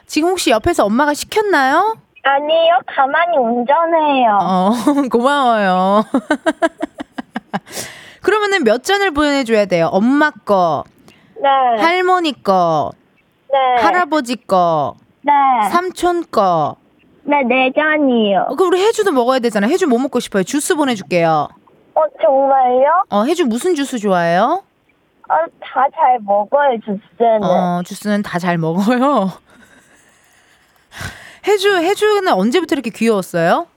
[0.05, 1.95] 지금 혹시 옆에서 엄마가 시켰나요?
[2.23, 4.37] 아니요, 가만히 운전해요.
[4.41, 4.71] 어,
[5.11, 6.03] 고마워요.
[8.21, 9.89] 그러면은 몇 잔을 보내줘야 돼요?
[9.91, 10.83] 엄마 거,
[11.35, 11.49] 네.
[11.81, 12.91] 할머니 거,
[13.51, 13.81] 네.
[13.83, 15.31] 할아버지 거, 네.
[15.69, 16.77] 삼촌 거.
[17.25, 18.47] 네, 네 잔이요.
[18.49, 19.67] 어, 그럼 우리 혜주도 먹어야 되잖아.
[19.67, 20.43] 혜주 뭐 먹고 싶어요?
[20.43, 21.47] 주스 보내줄게요.
[21.95, 23.03] 어, 정말요?
[23.09, 24.63] 어, 혜주 무슨 주스 좋아해요?
[25.29, 27.43] 어, 다 잘 먹어요, 주스는.
[27.43, 29.31] 어, 주스는 다 잘 먹어요.
[31.45, 33.67] 혜주, 혜주는 언제부터 이렇게 귀여웠어요?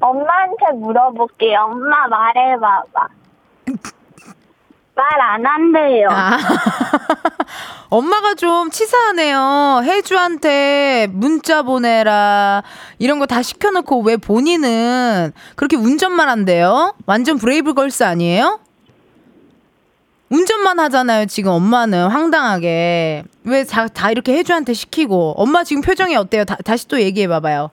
[0.00, 1.60] 엄마한테 물어볼게 요.
[1.70, 3.08] 엄마 말해봐봐.
[4.94, 6.08] 말 안 한대요.
[6.10, 6.36] 아.
[7.90, 9.80] 엄마가 좀 치사하네요.
[9.84, 12.62] 혜주한테 문자 보내라.
[12.98, 16.94] 이런 거 다 시켜놓고 왜 본인은 그렇게 운전만 한대요?
[17.06, 18.60] 완전 브레이브 걸스 아니에요?
[20.30, 23.24] 운전만 하잖아요, 지금 엄마는 황당하게.
[23.48, 25.34] 왜다 이렇게 혜주한테 시키고.
[25.36, 26.44] 엄마 지금 표정이 어때요?
[26.44, 27.70] 다, 다시 또 얘기해 봐봐요.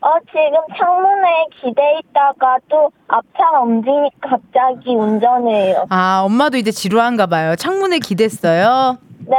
[0.00, 5.86] 어, 지금 창문에 기대 있다가 또 앞차가 움직이니까 갑자기 운전해요.
[5.90, 7.56] 아, 엄마도 이제 지루한가 봐요.
[7.56, 8.98] 창문에 기댔어요.
[9.26, 9.36] 네.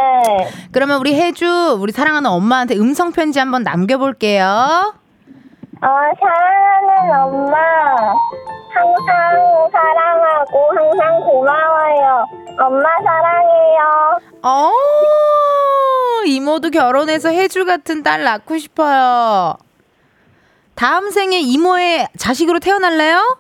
[0.72, 4.46] 그러면 우리 혜주, 우리 사랑하는 엄마한테 음성 편지 한번 남겨볼게요.
[5.82, 5.88] 어,
[6.20, 7.58] 사랑하는 엄마.
[8.72, 12.26] 항상 사랑하고 항상 고마워요.
[12.60, 14.20] 엄마 사랑해요.
[14.44, 14.72] 어,
[16.26, 19.58] 이모도 결혼해서 혜주 같은 딸 낳고 싶어요.
[20.76, 23.38] 다음 생에 이모의 자식으로 태어날래요?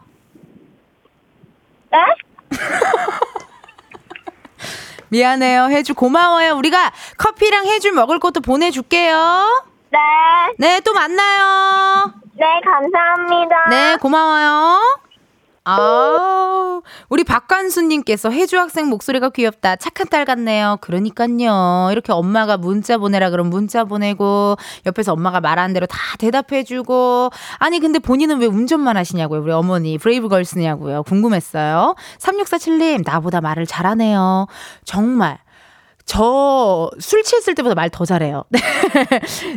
[1.91, 1.97] 네?
[5.09, 5.69] 미안해요.
[5.69, 6.53] 혜주 고마워요.
[6.55, 9.63] 우리가 커피랑 혜주 먹을 것도 보내줄게요.
[9.91, 9.97] 네.
[10.57, 12.13] 네, 또 만나요.
[12.33, 13.69] 네, 감사합니다.
[13.69, 14.99] 네, 고마워요.
[15.65, 19.75] 아, 우리 박관수님께서 혜주 학생 목소리가 귀엽다.
[19.75, 20.77] 착한 딸 같네요.
[20.81, 21.89] 그러니까요.
[21.91, 27.29] 이렇게 엄마가 문자 보내라 그럼 문자 보내고, 옆에서 엄마가 말하는 대로 다 대답해주고.
[27.57, 29.41] 아니, 근데 본인은 왜 운전만 하시냐고요.
[29.41, 29.97] 우리 어머니.
[29.97, 31.03] Brave Girls냐고요.
[31.03, 31.95] 궁금했어요.
[32.19, 34.47] 3647님, 나보다 말을 잘하네요.
[34.85, 35.39] 정말.
[36.09, 38.43] 저 술 취했을 때보다 말 더 잘해요.
[38.49, 38.59] 네.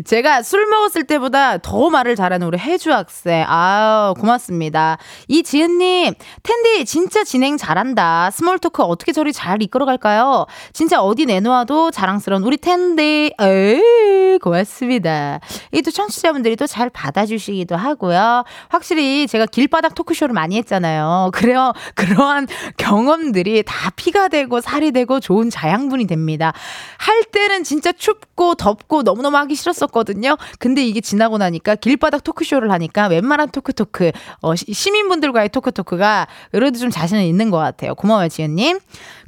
[0.04, 3.44] 제가 술 먹었을 때보다 더 말을 잘하는 우리 혜주 학생.
[3.46, 4.96] 아유, 고맙습니다.
[5.28, 8.30] 이지은님, 텐디 진짜 진행 잘한다.
[8.32, 10.46] small talk 어떻게 저리 잘 이끌어갈까요?
[10.72, 13.32] 진짜 어디 내놓아도 자랑스러운 우리 텐디.
[13.40, 15.40] 에이, 고맙습니다.
[15.72, 18.44] 이 또 청취자분들이 또 잘 받아주시기도 하고요.
[18.68, 21.30] 확실히 제가 길바닥 토크쇼를 많이 했잖아요.
[21.34, 21.72] 그래요.
[21.94, 22.46] 그러한
[22.78, 26.41] 경험들이 다 피가 되고 살이 되고 좋은 자양분이 됩니다.
[26.46, 30.36] 할 때는 진짜 춥고 덥고 너무너무 하기 싫었었거든요.
[30.58, 37.22] 근데 이게 지나고 나니까 길바닥 토크쇼를 하니까 웬만한 토크토크, 어, 시민분들과의 토크토크가 그래도 좀 자신은
[37.22, 37.94] 있는 것 같아요.
[37.94, 38.78] 고마워요, 지은님.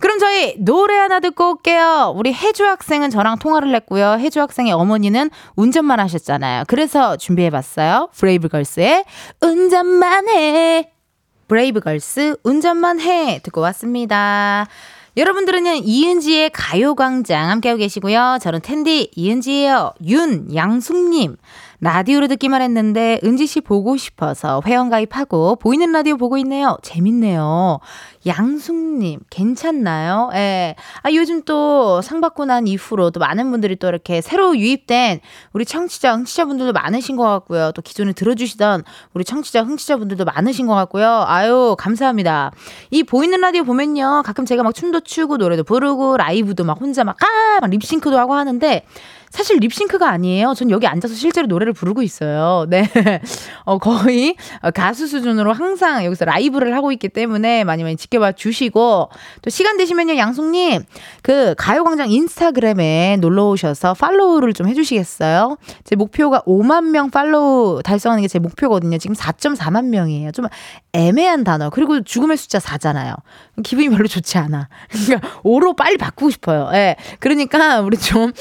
[0.00, 2.12] 그럼 저희 노래 하나 듣고 올게요.
[2.16, 4.16] 우리 혜주 학생은 저랑 통화를 했고요.
[4.18, 6.64] 혜주 학생의 어머니는 운전만 하셨잖아요.
[6.66, 8.08] 그래서 준비해봤어요.
[8.12, 9.04] Brave Girls의
[9.40, 10.90] 운전만 해.
[11.48, 14.66] Brave Girls 운전만 해 듣고 왔습니다.
[15.16, 18.38] 여러분들은요 이은지의 가요광장 함께하고 계시고요.
[18.40, 19.92] 저는 텐디 이은지예요.
[20.06, 21.36] 윤 양숙님
[21.84, 26.78] 라디오로 듣기만 했는데 은지 씨 보고 싶어서 회원가입하고 보이는 라디오 보고 있네요.
[26.82, 27.78] 재밌네요.
[28.26, 30.30] 양숙님 괜찮나요?
[30.32, 30.76] 예.
[31.02, 35.20] 아 요즘 또 상 받고 난 이후로 또 많은 분들이 또 이렇게 새로 유입된
[35.52, 37.72] 우리 청취자 흥취자분들도 많으신 것 같고요.
[37.72, 41.24] 또 기존에 들어주시던 우리 청취자 흥취자분들도 많으신 것 같고요.
[41.26, 42.50] 아유 감사합니다.
[42.92, 47.68] 이 보이는 라디오 보면요 가끔 제가 막 춤도 추고 노래도 부르고 라이브도 막 혼자 막아막
[47.68, 48.86] 립싱크도 하고 하는데
[49.34, 50.54] 사실 립싱크가 아니에요.
[50.54, 52.66] 전 여기 앉아서 실제로 노래를 부르고 있어요.
[52.70, 52.88] 네.
[53.64, 54.36] 어, 거의
[54.74, 59.08] 가수 수준으로 항상 여기서 라이브를 하고 있기 때문에 많이 많이 지켜봐 주시고
[59.42, 60.16] 또 시간 되시면요.
[60.16, 60.84] 양숙님
[61.22, 65.56] 그 가요광장 인스타그램에 놀러 오셔서 팔로우를 좀 해주시겠어요?
[65.82, 68.98] 제 목표가 5만 명 팔로우 달성하는 게 제 목표거든요.
[68.98, 70.32] 지금 4.4만 명이에요.
[70.32, 70.46] 좀
[70.92, 71.70] 애매한 단어.
[71.70, 73.14] 그리고 죽음의 숫자 4잖아요.
[73.62, 74.68] 기분이 별로 좋지 않아.
[74.90, 76.68] 그러니까 5로 빨리 바꾸고 싶어요.
[76.72, 76.96] 예.
[77.20, 78.32] 그러니까 우리 좀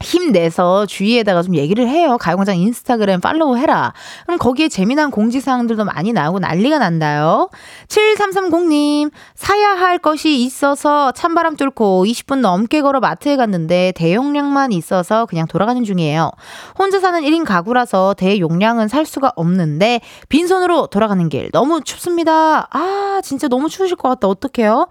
[0.00, 2.16] 힘내서 주위에다가 좀 얘기를 해요.
[2.18, 3.92] 가요광장 인스타그램 팔로우 해라.
[4.24, 7.48] 그럼 거기에 재미난 공지사항들도 많이 나오고 난리가 난다요.
[7.88, 15.46] 7330님, 사야 할 것이 있어서 찬바람 뚫고 20분 넘게 걸어 마트에 갔는데 대용량만 있어서 그냥
[15.46, 16.30] 돌아가는 중이에요.
[16.78, 22.68] 혼자 사는 1인 가구라서 대용량은 살 수가 없는데 빈손으로 돌아가는 길 너무 춥습니다.
[22.70, 24.28] 아, 진짜 너무 추우실 것 같다.
[24.28, 24.88] 어떡해요?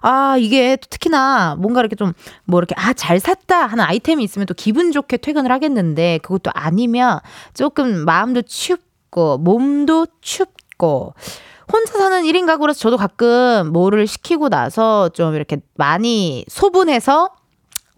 [0.00, 2.12] 아, 이게 특히나 뭔가 이렇게 좀
[2.44, 7.20] 뭐 이렇게 아, 잘 샀다 하는 아이템이 있으면 또 기분 좋게 퇴근을 하겠는데 그것도 아니면
[7.54, 11.14] 조금 마음도 춥고 몸도 춥고.
[11.72, 17.30] 혼자 사는 1인 가구라서 저도 가끔 뭐를 시키고 나서 좀 이렇게 많이 소분해서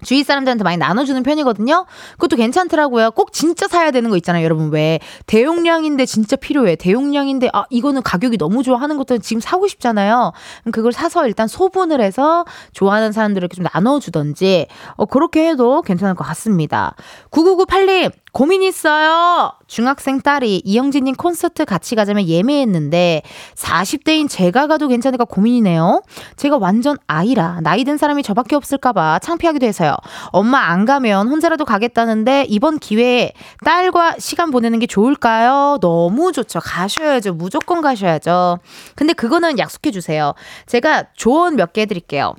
[0.05, 1.87] 주위 사람들한테 많이 나눠주는 편이거든요.
[2.13, 3.11] 그것도 괜찮더라고요.
[3.13, 4.71] 꼭 진짜 사야 되는 거 있잖아요, 여러분.
[4.71, 6.77] 왜 대용량인데 진짜 필요해.
[6.77, 10.33] 대용량인데 아 이거는 가격이 너무 좋아 하는 것들은 지금 사고 싶잖아요.
[10.73, 16.95] 그걸 사서 일단 소분을 해서 좋아하는 사람들에게 좀 나눠주던지 어, 그렇게 해도 괜찮을 것 같습니다.
[17.31, 19.53] 9998님 고민 있어요.
[19.69, 23.23] 중학생 딸이 이영진님 콘서트 같이 가자면 예매했는데
[23.55, 26.03] 40대인 제가 가도 괜찮을까 고민이네요.
[26.35, 29.95] 제가 완전 아이라 나이 든 사람이 저밖에 없을까봐 창피하기도 해서요.
[30.33, 35.79] 엄마 안 가면 혼자라도 가겠다는데 이번 기회에 딸과 시간 보내는 게 좋을까요?
[35.81, 36.59] 너무 좋죠.
[36.59, 37.35] 가셔야죠.
[37.35, 38.59] 무조건 가셔야죠.
[38.97, 40.35] 근데 그거는 약속해 주세요.
[40.67, 42.35] 제가 조언 몇 개 해드릴게요.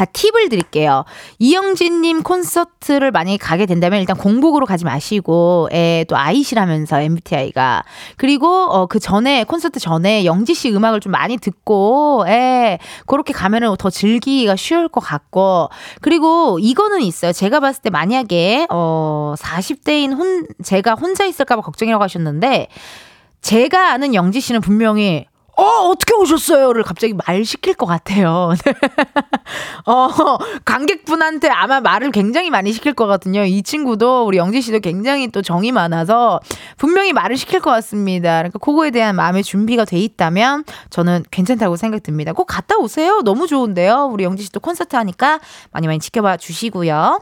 [0.00, 1.04] 아, 팁을 드릴게요.
[1.40, 7.82] 이영진님 콘서트를 만약에 가게 된다면 일단 공복으로 가지 마시고, 예, 또 아이시라면서 MBTI가.
[8.16, 13.76] 그리고, 어, 그 전에, 콘서트 전에 영지 씨 음악을 좀 많이 듣고, 예, 그렇게 가면은
[13.78, 15.68] 더 즐기기가 쉬울 것 같고.
[16.00, 17.32] 그리고 이거는 있어요.
[17.32, 22.68] 제가 봤을 때 만약에, 어, 40대인 혼, 제가 혼자 있을까봐 걱정이라고 하셨는데,
[23.42, 25.26] 제가 아는 영지 씨는 분명히
[25.60, 28.54] 어, 어떻게 오셨어요?를 갑자기 말 시킬 것 같아요.
[29.84, 30.08] 어,
[30.64, 33.44] 관객분한테 아마 말을 굉장히 많이 시킬 거거든요.
[33.44, 36.40] 이 친구도 우리 영지 씨도 굉장히 또 정이 많아서
[36.78, 38.38] 분명히 말을 시킬 것 같습니다.
[38.38, 42.32] 그러니까 그거에 대한 마음의 준비가 돼 있다면 저는 괜찮다고 생각됩니다.
[42.32, 43.20] 꼭 갔다 오세요.
[43.22, 44.08] 너무 좋은데요.
[44.10, 45.40] 우리 영지 씨도 콘서트 하니까
[45.72, 47.20] 많이 많이 지켜봐 주시고요.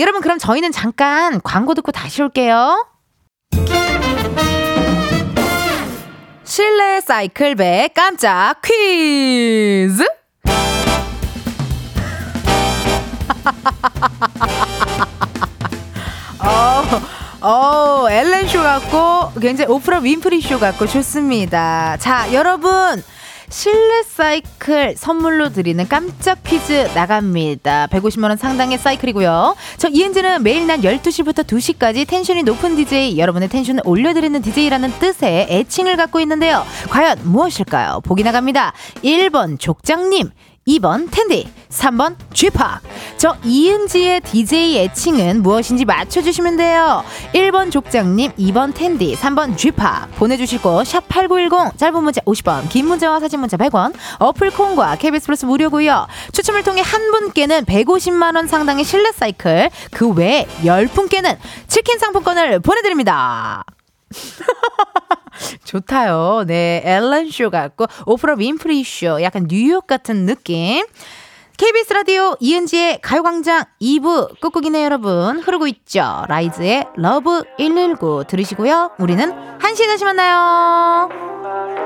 [0.00, 2.86] 여러분, 그럼 저희는 잠깐 광고 듣고 다시 올게요.
[6.48, 10.02] 실내 사이클배 깜짝 퀴즈!
[16.40, 16.82] 어,
[17.46, 21.98] 어, 엘렌쇼 같고, 굉장히 오프라 윈프리 쇼 같고 좋습니다.
[21.98, 23.04] 자, 여러분.
[23.50, 27.86] 실내 사이클 선물로 드리는 깜짝 퀴즈 나갑니다.
[27.88, 29.56] 150만원 상당의 사이클이고요.
[29.78, 35.96] 저 이은지는 매일 낮 12시부터 2시까지 텐션이 높은 DJ, 여러분의 텐션을 올려드리는 DJ라는 뜻의 애칭을
[35.96, 36.64] 갖고 있는데요.
[36.90, 38.00] 과연 무엇일까요?
[38.04, 38.72] 보기 나갑니다.
[39.02, 40.30] 1번 족장님,
[40.68, 42.82] 2번 텐디, 3번 쥐팍.
[43.16, 47.02] 저 이은지의 DJ 애칭은 무엇인지 맞춰주시면 돼요.
[47.32, 50.16] 1번 족장님, 2번 텐디, 3번 쥐팍.
[50.16, 55.46] 보내주실 곳, 샵8910, 짧은 문자 50원, 긴 문자와 사진 문자 100원, 어플 콩과 KBS 플러스
[55.46, 63.64] 무료고요 추첨을 통해 한 분께는 150만원 상당의 실내 사이클, 그 외에 10분께는 치킨 상품권을 보내드립니다.
[65.64, 66.44] 좋다요.
[66.46, 70.84] 네, 엘렌 쇼 같고 오프라 윈프리 쇼 약간 뉴욕 같은 느낌.
[71.56, 76.24] KBS 라디오 이은지의 가요광장 2부 끝곡이네 여러분 흐르고 있죠.
[76.28, 78.92] RIIZE의 Love 119 들으시고요.
[78.98, 81.77] 우리는 1시에 다시 만나요.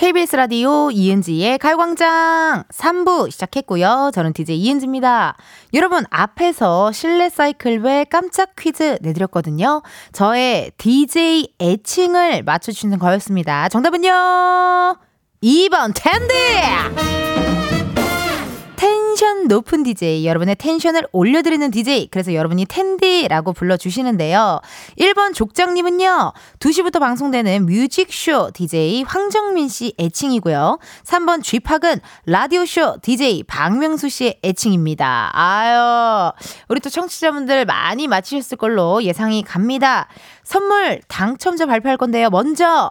[0.00, 4.10] KBS 라디오 이은지의 가요광장 3부 시작했고요.
[4.14, 5.36] 저는 DJ 이은지입니다.
[5.74, 9.82] 여러분, 앞에서 실내 사이클 외 깜짝 퀴즈 내드렸거든요.
[10.12, 13.68] 저의 DJ 애칭을 맞춰주시는 거였습니다.
[13.68, 14.96] 정답은요?
[15.42, 17.69] 2번 텐디!
[19.20, 24.62] 텐션 높은 DJ, 여러분의 텐션을 올려드리는 DJ, 그래서 여러분이 텐디라고 불러주시는데요.
[24.98, 30.78] 1번 족장님은요, 2시부터 방송되는 뮤직쇼 DJ 황정민 씨 애칭이고요.
[31.04, 35.32] 3번 쥐팍은 라디오쇼 DJ 박명수 씨의 애칭입니다.
[35.34, 36.32] 아유,
[36.68, 40.08] 우리 또 청취자분들 많이 맞히셨을 걸로 예상이 갑니다.
[40.44, 42.30] 선물 당첨자 발표할 건데요.
[42.30, 42.90] 먼저,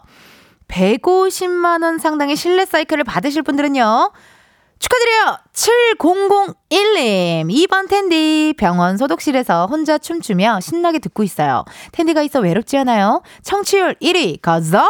[0.68, 4.12] 150만원 상당의 실내 사이클을 받으실 분들은요,
[4.80, 5.38] 축하드려요!
[5.54, 11.66] 7001님, 2번 텐디 병원 소독실에서 혼자 춤추며 신나게 듣고 있어요.
[11.92, 13.22] 텐디가 있어 외롭지 않아요?
[13.44, 14.88] 청취율 1위, 가자!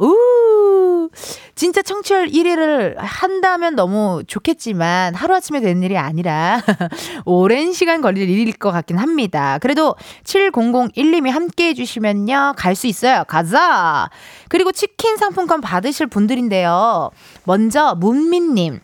[0.00, 1.10] 우!
[1.54, 6.62] 진짜 청취율 1위를 한다면 너무 좋겠지만, 하루아침에 되는 일이 아니라,
[7.26, 9.58] 오랜 시간 걸릴 일일 것 같긴 합니다.
[9.60, 13.24] 그래도 7001님이 함께 해주시면요, 갈 수 있어요.
[13.26, 14.08] 가자!
[14.48, 17.10] 그리고 치킨 상품권 받으실 분들인데요.
[17.44, 18.80] 먼저, 문민님.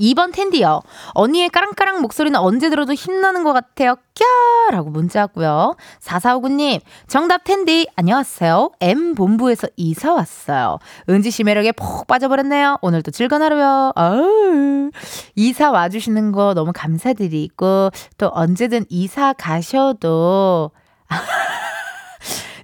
[0.00, 0.82] 2번 텐디요.
[1.14, 3.96] 언니의 까랑까랑 목소리는 언제 들어도 힘나는 것 같아요.
[4.14, 4.70] 꺄!
[4.70, 5.76] 라고 문자 왔고요.
[6.00, 8.70] 4459님, 정답 텐디, 안녕하세요.
[8.80, 10.78] M본부에서 이사 왔어요.
[11.08, 12.78] 은지 씨 매력에 푹 빠져버렸네요.
[12.82, 13.92] 오늘도 즐거운 하루요.
[13.94, 14.90] 아우.
[15.34, 20.70] 이사 와주시는 거 너무 감사드리고, 또 언제든 이사 가셔도,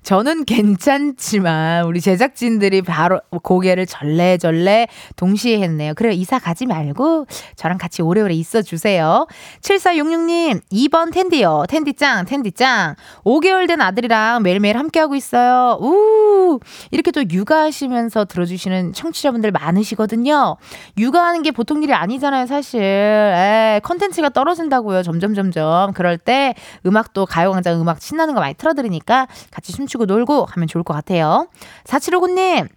[0.03, 5.95] 저는 괜찮지만 우리 제작진들이 바로 고개를 절레절레 동시에 했네요.
[5.95, 9.27] 그래 이사 가지 말고 저랑 같이 오래오래 있어 주세요.
[9.61, 11.65] 7466님 2번 텐디요.
[11.69, 15.79] 텐디짱 텐디짱 5개월 된 아들이랑 매일매일 함께하고 있어요.
[15.81, 16.59] 우
[16.91, 20.57] 이렇게 또 육아하시면서 들어주시는 청취자분들 많으시거든요.
[20.99, 22.83] 육아하는 게 보통 일이 아니잖아요 사실.
[22.83, 25.03] 에 컨텐츠가 떨어진다고요.
[25.05, 30.47] 점점 점점 그럴 때 음악도 가요광장 음악 신나는 거 많이 틀어드리니까 같이 춤 춤추고 놀고
[30.51, 31.49] 하면 좋을 것 같아요.
[31.85, 32.69] 4759님,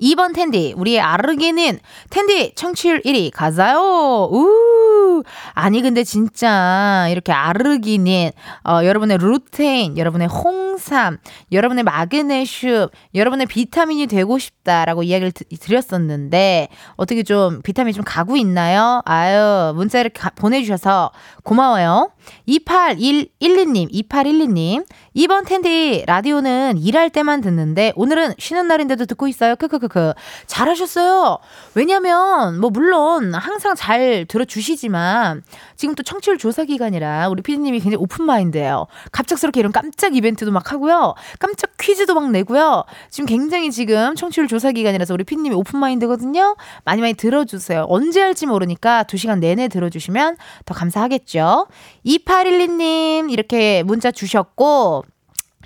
[0.00, 1.78] 2번 텐디, 우리의 아르기는
[2.10, 4.28] 텐디 청취율 1위 가자요.
[4.30, 5.22] 우!
[5.54, 8.30] 아니 근데 진짜 이렇게 아르기닌
[8.64, 11.18] 어, 여러분의 루테인, 여러분의 홍 삼,
[11.50, 19.02] 여러분의 마그네슘, 여러분의 비타민이 되고 싶다라고 이야기를 드, 드렸었는데 어떻게 좀 비타민 좀 가고 있나요?
[19.04, 21.10] 아유 문자를 가, 보내주셔서
[21.42, 22.12] 고마워요.
[22.48, 24.86] 2812님, 2812님.
[25.16, 29.56] 2번 텐디 라디오는 일할 때만 듣는데 오늘은 쉬는 날인데도 듣고 있어요.
[29.56, 30.14] 크크크크.
[30.46, 31.38] 잘하셨어요.
[31.74, 35.42] 왜냐면 뭐 물론 항상 잘 들어주시지만
[35.76, 38.86] 지금 또 청취율 조사 기간이라 우리 피디님이 굉장히 open mind예요.
[39.10, 41.14] 갑작스럽게 이런 깜짝 이벤트도 막 하고요.
[41.38, 42.84] 깜짝 퀴즈도 막 내고요.
[43.10, 46.56] 지금 굉장히 지금 청취율 조사 기간이라서 우리 피디님이 open mind거든요.
[46.84, 47.86] 많이 많이 들어주세요.
[47.88, 50.36] 언제 할지 모르니까 2시간 내내 들어주시면
[50.66, 51.66] 더 감사하겠죠.
[52.06, 55.04] 2812님 이렇게 문자 주셨고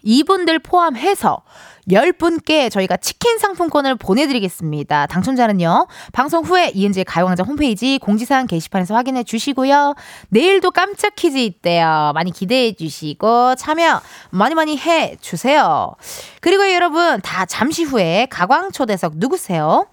[0.03, 1.43] 이분들 포함해서
[1.91, 5.07] 10분께 저희가 치킨 상품권을 보내드리겠습니다.
[5.07, 9.95] 당첨자는요, 방송 후에 이은지의 가요광장 홈페이지 공지사항 게시판에서 확인해 주시고요.
[10.29, 12.13] 내일도 깜짝 퀴즈 있대요.
[12.15, 15.95] 많이 기대해 주시고 참여 많이 많이 해 주세요.
[16.41, 19.87] 그리고 여러분, 다 잠시 후에 가광초대석 누구세요?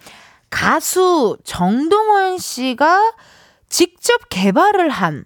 [0.49, 3.13] 가수 정동원 씨가
[3.69, 5.25] 직접 개발을 한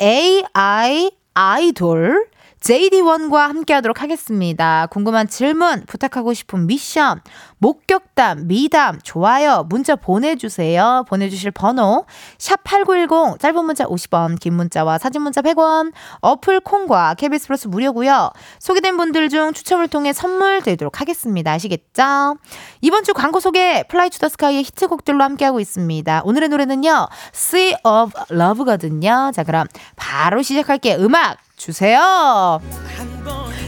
[0.00, 2.26] AI 아이돌
[2.60, 4.86] JD1과 함께 하도록 하겠습니다.
[4.90, 7.22] 궁금한 질문, 부탁하고 싶은 미션,
[7.60, 11.04] 목격담, 미담, 좋아요, 문자 보내주세요.
[11.08, 12.06] 보내주실 번호,
[12.38, 18.96] 샵8910, 짧은 문자 50원, 긴 문자와 사진 문자 100원, 어플 콩과 KBS 플러스 무료고요 소개된
[18.96, 21.52] 분들 중 추첨을 통해 선물 드리도록 하겠습니다.
[21.52, 22.38] 아시겠죠?
[22.80, 26.22] 이번 주 광고 소개, Fly to the Sky의 히트곡들로 함께하고 있습니다.
[26.24, 29.32] 오늘의 노래는요, Sea of Love거든요.
[29.34, 30.96] 자, 그럼 바로 시작할게요.
[31.04, 32.58] 음악 주세요.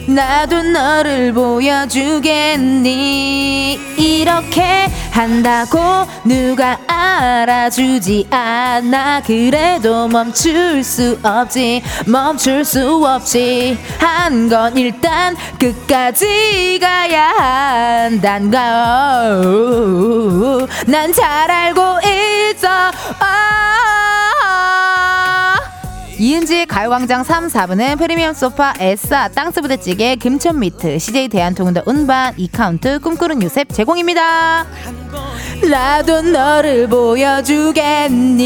[0.07, 2.83] 나도 너를 보여주겠니?
[3.97, 5.79] 이렇게 한다고
[6.25, 9.21] 누가 알아주지 않아.
[9.25, 13.77] 그래도 멈출 수 없지 멈출 수 없지.
[13.99, 18.51] 한 건 일단 끝까지 가야 한단
[20.57, 22.67] 걸난 잘 알고 있어.
[22.89, 24.02] 이
[26.43, 33.69] 은지의 가요광장 3, 4부는 프리미엄 소파, 에싸, 땅스부대찌개, 금천미트, CJ 대한통운더 운반, 이카운트, 꿈꾸는 요셉
[33.69, 34.65] 제공입니다.
[35.69, 38.41] 나도 너를 보여주겠니?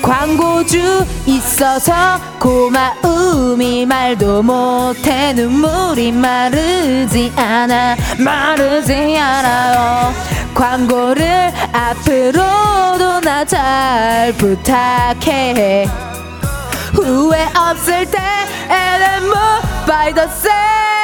[0.00, 10.12] 광고주 있어서 고마움이 말도 못해 눈물이 마르지 않아 마르지 않아요.
[10.54, 16.11] 광고를 앞으로도 나 잘 부탁해
[17.04, 18.18] 후회 없을 때
[18.70, 21.01] and move by the same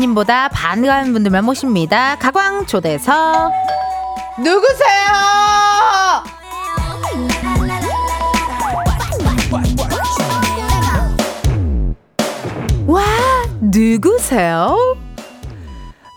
[0.00, 2.16] 기사님보다 반가운 분들만 모십니다.
[2.16, 3.52] 가광 초대석.
[4.38, 5.10] 누구세요?
[12.86, 13.02] 와,
[13.60, 14.96] 누구세요?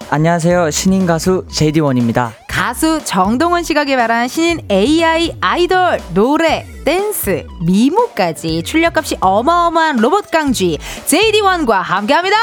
[0.09, 0.71] 안녕하세요.
[0.71, 2.42] 신인 가수 제이디원입니다.
[2.54, 10.78] 가수 정동원 씨가 개발한 신인 AI 아이돌 노래, 댄스, 미모까지 출력값이 어마어마한 로봇 강쥐
[11.08, 12.38] JD1과 함께합니다.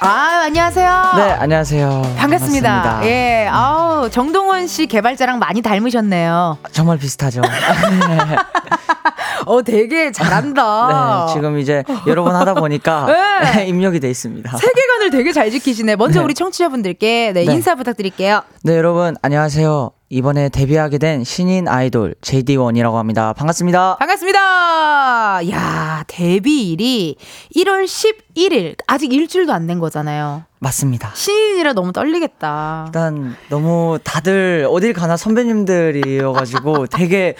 [0.00, 1.12] 아, 안녕하세요.
[1.16, 2.14] 네, 안녕하세요.
[2.16, 2.82] 반갑습니다.
[2.82, 3.06] 반갑습니다.
[3.06, 6.58] 예, 아우 정동원 씨 개발자랑 많이 닮으셨네요.
[6.70, 7.42] 정말 비슷하죠.
[9.46, 11.26] 어, 되게 잘한다.
[11.28, 13.06] 네, 지금 이제 여러 번 하다 보니까
[13.56, 13.66] 네.
[13.68, 14.56] 입력이 돼 있습니다.
[14.56, 15.96] 세계관을 되게 잘 지키시네.
[15.96, 16.24] 먼저 네.
[16.24, 17.52] 우리 청취자분들께 네, 네.
[17.52, 18.42] 인사 부탁드릴게요.
[18.62, 19.90] 네, 여러분 안녕하세요.
[20.10, 23.32] 이번에 데뷔하게 된 신인 아이돌 JD1이라고 합니다.
[23.32, 23.96] 반갑습니다.
[23.98, 25.40] 반갑습니다.
[25.50, 27.16] 야, 데뷔일이
[27.56, 28.76] 1월 11일.
[28.86, 30.42] 아직 일주일도 안 된 거잖아요.
[30.58, 31.12] 맞습니다.
[31.14, 32.84] 신인이라 너무 떨리겠다.
[32.88, 37.34] 일단 너무 다들 어딜 가나 선배님들이어가지고 되게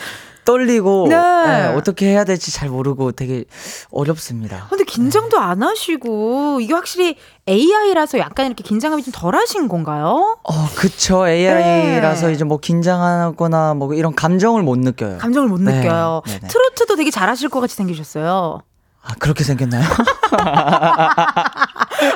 [0.44, 1.16] 떨리고 네.
[1.16, 3.44] 네, 어떻게 해야 될지 잘 모르고 되게
[3.90, 4.66] 어렵습니다.
[4.70, 7.16] 근데 긴장도 안 하시고 이게 확실히
[7.48, 10.38] AI라서 약간 이렇게 긴장감이 좀 덜 하신 건가요?
[10.42, 11.28] 어, 그쵸.
[11.28, 15.18] AI라서 이제 뭐 긴장하거나 뭐 이런 감정을 못 느껴요.
[15.18, 16.22] 감정을 못 네, 느껴요.
[16.26, 16.48] 네네.
[16.48, 18.60] 트로트도 되게 잘하실 것 같이 생기셨어요.
[19.04, 19.82] 아, 그렇게 생겼나요?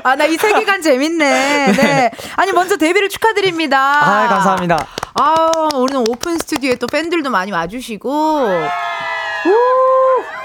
[0.03, 1.73] 아, 나 이 세계관 재밌네.
[1.77, 2.11] 네.
[2.37, 3.79] 아니, 먼저 데뷔를 축하드립니다.
[3.79, 4.87] 아, 감사합니다.
[5.15, 5.35] 아,
[5.75, 8.49] 오늘 오픈 스튜디오에 또 팬들도 많이 와주시고.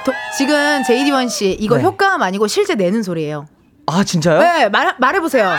[0.05, 1.83] 도- 지금 제이디원 씨, 이거 네.
[1.83, 3.45] 효과음 아니고 실제 내는 소리예요.
[3.87, 4.39] 아, 진짜요?
[4.39, 5.49] 네, 말, 말해보세요.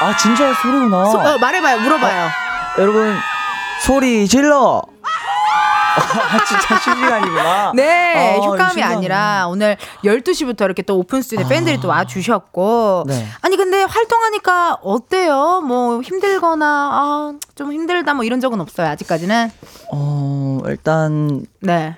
[0.00, 1.04] 아, 진짜 소리구나.
[1.06, 2.30] 소- 어, 말해봐요, 물어봐요.
[2.78, 3.16] 여러분,
[3.82, 4.82] 소리 질러!
[5.94, 7.72] 아, 진짜 실시간이구나.
[7.74, 8.82] 네, 아, 효과음이.
[8.82, 13.04] 아니라 오늘 12시부터 이렇게 또 오픈 스튜디오 팬들이 또 와주셨고.
[13.06, 13.26] 네.
[13.42, 15.62] 아니, 근데 활동하니까 어때요?
[15.66, 19.50] 뭐 힘들거나, 아, 좀 힘들다 뭐 이런 적은 없어요, 아직까지는.
[19.92, 21.96] 어, 일단, 네.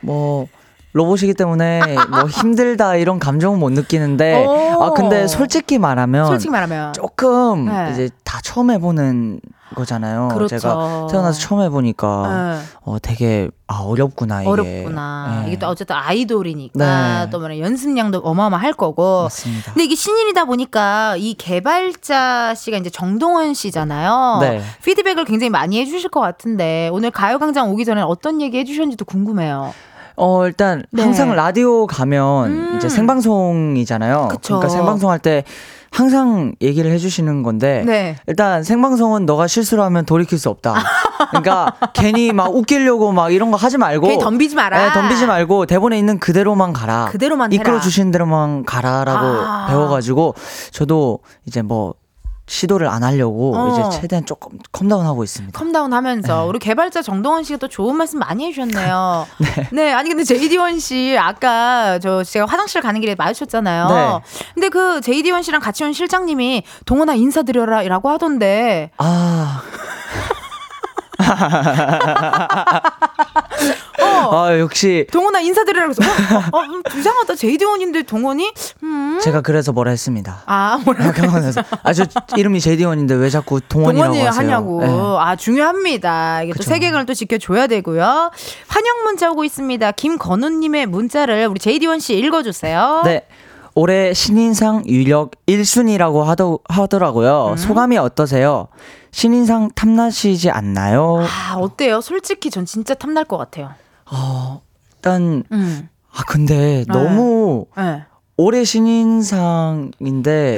[0.00, 0.46] 뭐,
[0.92, 1.80] 로봇이기 때문에
[2.10, 4.82] 뭐 힘들다 이런 감정은 못 느끼는데, 오.
[4.82, 6.92] 아, 근데 솔직히 말하면, 솔직히 말하면.
[6.92, 7.90] 조금 네.
[7.92, 9.40] 이제 다 처음 해보는
[9.74, 10.28] 거잖아요.
[10.28, 10.58] 그렇죠.
[10.58, 12.62] 제가 태어나서 처음 해보니까, 네.
[12.82, 14.50] 어, 되게, 아, 어렵구나, 이게.
[14.50, 15.42] 어렵구나.
[15.42, 15.48] 네.
[15.48, 17.30] 이게 또 어쨌든 아이돌이니까 네.
[17.30, 19.24] 또 뭐냐 연습량도 어마어마할 거고.
[19.24, 19.72] 맞습니다.
[19.72, 24.38] 근데 이게 신인이다 보니까 이 개발자 씨가 이제 정동원 씨잖아요.
[24.40, 24.62] 네.
[24.84, 29.72] 피드백을 굉장히 많이 해주실 것 같은데 오늘 가요광장 오기 전에 어떤 얘기 해주셨는지도 궁금해요.
[30.16, 31.02] 어, 일단 네.
[31.02, 32.74] 항상 라디오 가면 음.
[32.76, 34.28] 이제 생방송이잖아요.
[34.30, 34.58] 그쵸.
[34.58, 35.44] 그러니까 생방송 할 때
[35.92, 38.16] 항상 얘기를 해주시는 건데 네.
[38.26, 40.74] 일단 생방송은 너가 실수를 하면 돌이킬 수 없다.
[41.28, 44.88] 그러니까 괜히 막 웃기려고 막 이런 거 하지 말고 괜히 덤비지 마라.
[44.88, 47.08] 네, 덤비지 말고 대본에 있는 그대로만 가라.
[47.12, 47.52] 그대로만.
[47.52, 49.66] 이끌어 주신 대로만 가라라고 아.
[49.68, 50.34] 배워가지고
[50.70, 51.94] 저도 이제 뭐
[52.46, 53.68] 시도를 안 하려고 어.
[53.68, 55.56] 이제 최대한 조금 calm down 하고 있습니다.
[55.56, 59.26] calm down 하면서 우리 개발자 정동원 씨가 또 좋은 말씀 많이 해주셨네요.
[59.72, 59.92] 네.
[59.92, 63.88] 아니 근데 JD1 씨 아까 저 제가 화장실 가는 길에 마주쳤잖아요.
[63.88, 64.20] 네.
[64.54, 69.62] 근데 그 JD1 씨랑 같이 온 실장님이 동원아 인사드려라라고 하던데 아.
[74.00, 74.34] 어.
[74.34, 78.52] 아 역시 동원아 인사드리라고 해서 어, 어, 어, 음, 이상하다 JD1인데 동원이
[78.82, 79.18] 음.
[79.22, 80.42] 제가 그래서 뭐라 했습니다.
[80.46, 82.04] 아 뭐라 경험에서 아 저
[82.36, 84.40] 이름이 제이디원인데 왜 자꾸 동원이라고 동원이 하세요?
[84.48, 84.88] 하냐고 네.
[85.18, 86.70] 아 중요합니다 이게 또 그쵸.
[86.70, 88.30] 세계관을 또 지켜줘야 되고요
[88.68, 93.26] 환영 문자 오고 있습니다 김건우님의 문자를 우리 제이디원 씨 읽어주세요 네.
[93.74, 97.52] 올해 신인상 유력 1순위라고 하더, 하더라고요.
[97.52, 97.56] 음.
[97.56, 98.68] 소감이 어떠세요?
[99.12, 101.18] 신인상 탐나시지 않나요?
[101.20, 103.70] 아 어때요 솔직히 전 진짜 탐날 것 같아요
[104.10, 104.60] 어,
[104.96, 105.88] 일단 음.
[106.12, 108.04] 아 근데 너무 네.
[108.36, 109.92] 올해 신인상인데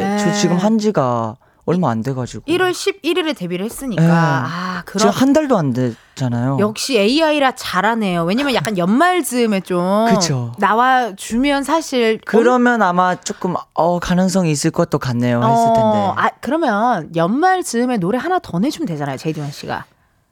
[0.03, 0.19] 네.
[0.19, 1.37] 저 지금 한 지가
[1.67, 4.09] 얼마 안 돼가지고 1월 11일에 데뷔를 했으니까 네.
[4.11, 6.59] 아 그럼 한 달도 안 됐잖아요.
[6.61, 10.53] 역시 AI라 잘하네요 왜냐면 약간 연말 즈음에 좀 그쵸.
[10.59, 16.31] 나와 주면 사실 그러면 아마 조금 어 가능성이 있을 것도 같네요 했을 텐데 어, 아,
[16.41, 19.87] 그러면 연말 즈음에 노래 하나 더 내주면 되잖아요, 제이디원 씨가.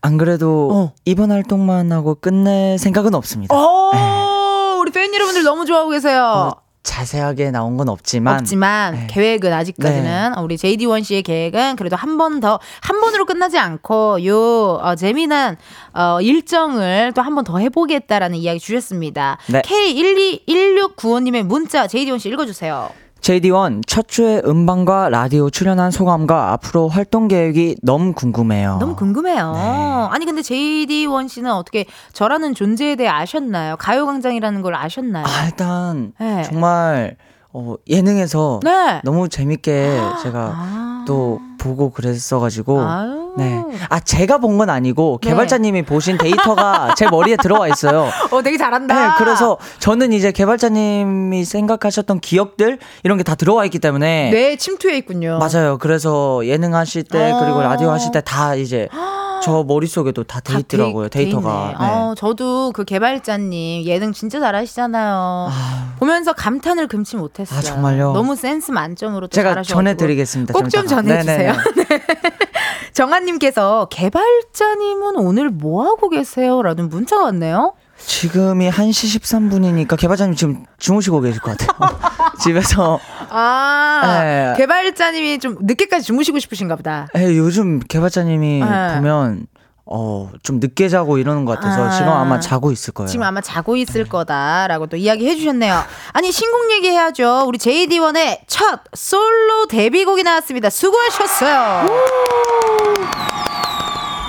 [0.05, 0.93] 안 그래도 어.
[1.05, 3.55] 이번 활동만 하고 끝낼 생각은 없습니다.
[3.55, 6.25] 오, 우리 팬 여러분들 너무 좋아하고 계세요.
[6.25, 9.07] 어, 자세하게 나온 건 없지만 없지만 네.
[9.11, 15.57] 계획은 아직까지는 우리 제이디원 씨의 계획은 그래도 한 번더한 번으로 끝나지 않고 요 어, 재미난
[15.95, 19.39] 어, 일정을 또 한 번 더 해보겠다라는 이야기 주셨습니다.
[19.49, 19.63] 네.
[19.63, 22.91] K121695님의 문자 제이디원 씨 읽어주세요.
[23.23, 28.79] JD1 첫 주에 음방과 라디오 출연한 소감과 앞으로 활동 계획이 너무 궁금해요.
[28.81, 29.53] 너무 궁금해요.
[29.53, 29.61] 네.
[30.11, 33.77] 아니 근데 제이디원 씨는 어떻게 저라는 존재에 대해 아셨나요?
[33.77, 35.25] 가요광장이라는 걸 아셨나요?
[35.25, 36.43] 아, 일단 네.
[36.43, 37.17] 정말
[37.55, 39.01] 어, 예능에서 네.
[39.05, 41.05] 너무 재밌게 제가 아.
[41.07, 43.19] 또 보고 그랬어가지고 아유.
[43.37, 43.63] 네.
[43.89, 45.31] 아 제가 본 건 아니고 네.
[45.31, 48.09] 개발자님이 보신 데이터가 제 머리에 들어와 있어요.
[48.31, 48.95] 어, 되게 잘한다.
[48.95, 54.97] 네, 그래서 저는 이제 개발자님이 생각하셨던 기억들 이런 게 다 들어와 있기 때문에 뇌 침투해
[54.99, 55.39] 있군요.
[55.39, 55.79] 맞아요.
[55.79, 57.41] 그래서 예능 하실 때 어.
[57.41, 58.89] 그리고 라디오 하실 때 다 이제
[59.43, 61.09] 저 머릿속에도 다돼 다 있더라고요.
[61.09, 61.73] 돼- 돼 데이터가.
[61.79, 61.89] 있네.
[61.91, 65.51] 어, 저도 그 개발자님 예능 진짜 잘하시잖아요.
[65.99, 67.59] 보면서 감탄을 금치 못했어요.
[67.59, 68.13] 아, 정말요?
[68.13, 69.77] 너무 센스 만점으로 또 제가 잘하셔가지고.
[69.79, 70.53] 전해드리겠습니다.
[70.55, 70.87] 꼭 좀.
[70.87, 71.53] 전해주세요.
[71.53, 71.59] 네네네.
[71.89, 72.03] 네.
[72.93, 77.75] 정한님께서 개발자님은 오늘 뭐 하고 계세요?라는 문자가 왔네요.
[78.07, 81.99] 지금이 1시 13분이니까 개발자님 지금 주무시고 계실 것 같아요.
[82.43, 82.99] 집에서.
[83.31, 84.55] 아 네.
[84.57, 87.09] 개발자님이 좀 늦게까지 주무시고 싶으신가 보다.
[87.15, 88.95] 에, 요즘 개발자님이 네.
[88.97, 89.47] 보면
[89.85, 91.91] 어, 좀 늦게 자고 이러는 것 같아서 아.
[91.91, 93.09] 지금 아마 자고 있을 거예요.
[93.09, 95.83] 지금 아마 자고 있을 거다라고 또 이야기 해 주셨네요.
[96.13, 97.45] 아니 신곡 얘기해야죠.
[97.47, 100.71] 우리 JD1의 첫 솔로 데뷔곡이 나왔습니다.
[100.71, 101.89] 수고하셨어요.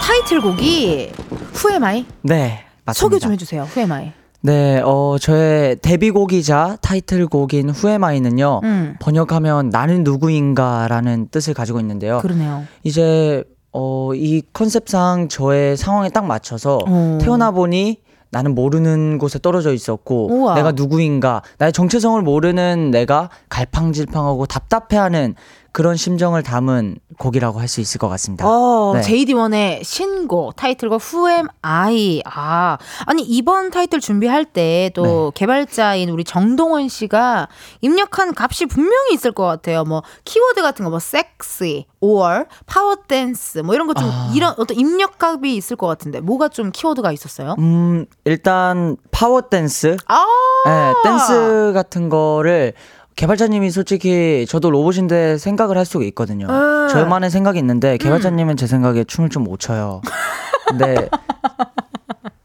[0.01, 1.13] 타이틀곡이
[1.53, 2.65] Who Am I 네.
[2.85, 2.93] 맞습니다.
[3.15, 3.63] 소개 좀 해주세요.
[3.63, 4.11] Who Am I.
[4.41, 8.59] 네, 어, 저의 데뷔곡이자 타이틀곡인 후에마이는요.
[8.63, 12.19] 음 번역하면 나는 누구인가라는 뜻을 가지고 있는데요.
[12.19, 12.63] 그러네요.
[12.83, 17.17] 이제 어, 이 컨셉상 저의 상황에 딱 맞춰서 어.
[17.21, 20.55] 태어나 보니 나는 모르는 곳에 떨어져 있었고 우와.
[20.55, 25.35] 내가 누구인가 나의 정체성을 모르는 내가 갈팡질팡하고 답답해하는
[25.73, 28.45] 그런 심정을 담은 곡이라고 할 수 있을 것 같습니다.
[28.47, 29.01] 어, 네.
[29.01, 32.21] JD1의 신곡 타이틀곡 Who Am I.
[32.25, 35.39] 아, 아니 이번 타이틀 준비할 때또 네.
[35.39, 37.47] 개발자인 우리 정동원 씨가
[37.81, 39.83] 입력한 값이 분명히 있을 것 같아요.
[39.83, 44.31] 뭐 키워드 같은 거뭐 섹시, or 파워 댄스 뭐 이런 거좀 아.
[44.35, 47.55] 이런 어떤 입력 값이 있을 것 같은데 뭐가 좀 키워드가 있었어요?
[47.57, 50.25] 음, 일단 파워 댄스, 아,
[50.65, 52.73] 네, 댄스 같은 거를
[53.15, 56.47] 개발자님이 솔직히 저도 로봇인데 생각을 할 수가 있거든요.
[56.49, 56.87] 음.
[56.89, 60.01] 저만의 생각이 있는데 개발자님은 제 생각에 춤을 좀 못 춰요.
[60.67, 61.09] 근데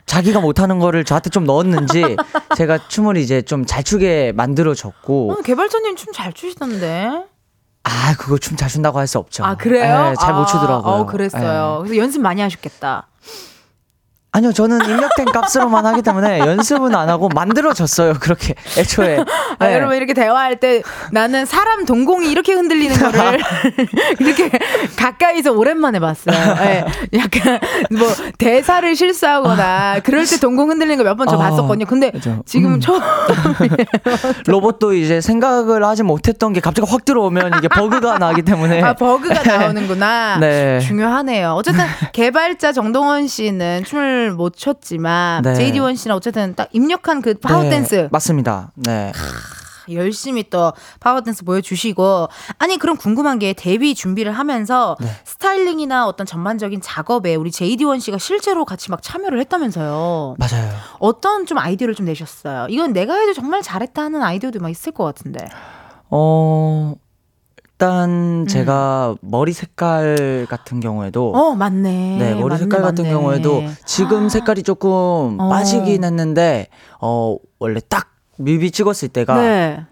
[0.07, 2.17] 자기가 못하는 거를 저한테 좀 넣었는지
[2.57, 7.25] 제가 춤을 이제 좀 잘 추게 만들어줬고 어, 개발자님 춤 잘 추시던데.
[7.85, 9.45] 아 그거 춤 잘 춘다고 할 수 없죠.
[9.45, 10.11] 아 그래요?
[10.11, 10.95] 네, 잘못 아, 추더라고요.
[10.95, 11.83] 어, 그랬어요.
[11.83, 11.89] 네.
[11.89, 13.07] 그래서 연습 많이 하셨겠다.
[14.31, 18.15] 아니요, 저는 입력된 값으로만 하기 때문에 연습은 안 하고 만들어졌어요.
[18.21, 19.25] 그렇게 애초에.
[19.59, 19.75] 아, 네.
[19.75, 23.41] 여러분 이렇게 대화할 때 나는 사람 동공이 이렇게 흔들리는 거를
[24.21, 24.51] 이렇게
[24.97, 26.37] 가까이서 오랜만에 봤어요.
[26.61, 26.85] 예,
[27.19, 27.59] 약간
[27.91, 28.07] 뭐
[28.37, 31.87] 대사를 실수하거나 그럴 때 동공 흔들리는 거 몇 번저 어, 봤었거든요.
[31.87, 32.43] 근데 그죠.
[32.45, 32.81] 지금 음.
[32.81, 33.01] 처음
[34.47, 38.83] 로봇도 이제 생각을 하지 못했던 게 갑자기 확 들어오면 이게 버그가 나기 때문에.
[38.83, 40.37] 아 버그가 나오는구나.
[40.39, 40.81] 네.
[40.81, 41.53] 중요하네요.
[41.53, 45.55] 어쨌든 개발자 정동원 씨는 춤을 못 췄지만 네.
[45.55, 48.73] JD1 씨는 어쨌든 딱 입력한 그 파워 네, 댄스 맞습니다.
[48.77, 49.13] 네.
[49.91, 55.09] 열심히 또 파워 댄스 보여주시고 아니 그럼 궁금한 게 데뷔 준비를 하면서 네.
[55.25, 60.73] 스타일링이나 어떤 전반적인 작업에 우리 JD1 씨가 실제로 같이 막 참여를 했다면서요 맞아요.
[60.99, 65.05] 어떤 좀 아이디어를 좀 내셨어요 이건 내가 해도 정말 잘했다 하는 아이디어도 막 있을 것
[65.05, 65.49] 같은데
[66.11, 66.95] 어,
[67.81, 71.35] 일단 제가 머리 색깔 같은 경우에도 음.
[71.37, 73.15] 어 맞네 네, 머리 맞네, 색깔 같은 맞네.
[73.15, 75.49] 경우에도 지금 색깔이 조금 어.
[75.49, 76.67] 빠지긴 했는데
[77.01, 79.83] 어, 원래 딱 뮤비 찍었을 때가 네그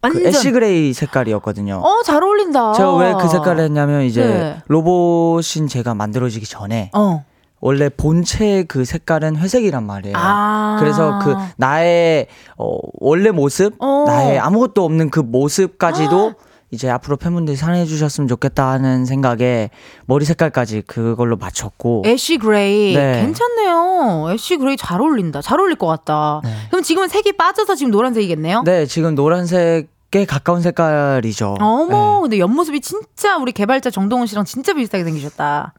[0.00, 1.82] 완전 ash gray 색깔이었거든요.
[1.84, 4.56] 어 잘 어울린다 제가 왜 그 색깔을 했냐면 이제 네.
[4.68, 7.24] 로봇인 제가 만들어지기 전에 어
[7.60, 10.16] 원래 본체 그 색깔은 회색이란 말이에요.
[10.16, 10.76] 아.
[10.80, 14.04] 그래서 그 나의 어, 원래 모습, 어.
[14.06, 16.32] 나의 아무것도 없는 그 모습까지도
[16.70, 19.70] 이제 앞으로 팬분들이 사랑해 주셨으면 좋겠다 하는 생각에
[20.06, 23.22] 머리 색깔까지 그걸로 맞췄고 ash gray 네.
[23.22, 24.30] 괜찮네요.
[24.32, 25.40] ash gray 잘 어울린다.
[25.40, 26.42] 잘 어울릴 것 같다.
[26.70, 28.62] 그럼 지금은 색이 빠져서 지금 노란색이겠네요.
[28.64, 29.86] 네, 지금 노란색에
[30.28, 31.56] 가까운 색깔이죠.
[31.60, 32.20] 어머, 네.
[32.22, 35.72] 근데 옆모습이 진짜 우리 개발자 정동원 씨랑 진짜 비슷하게 생기셨다.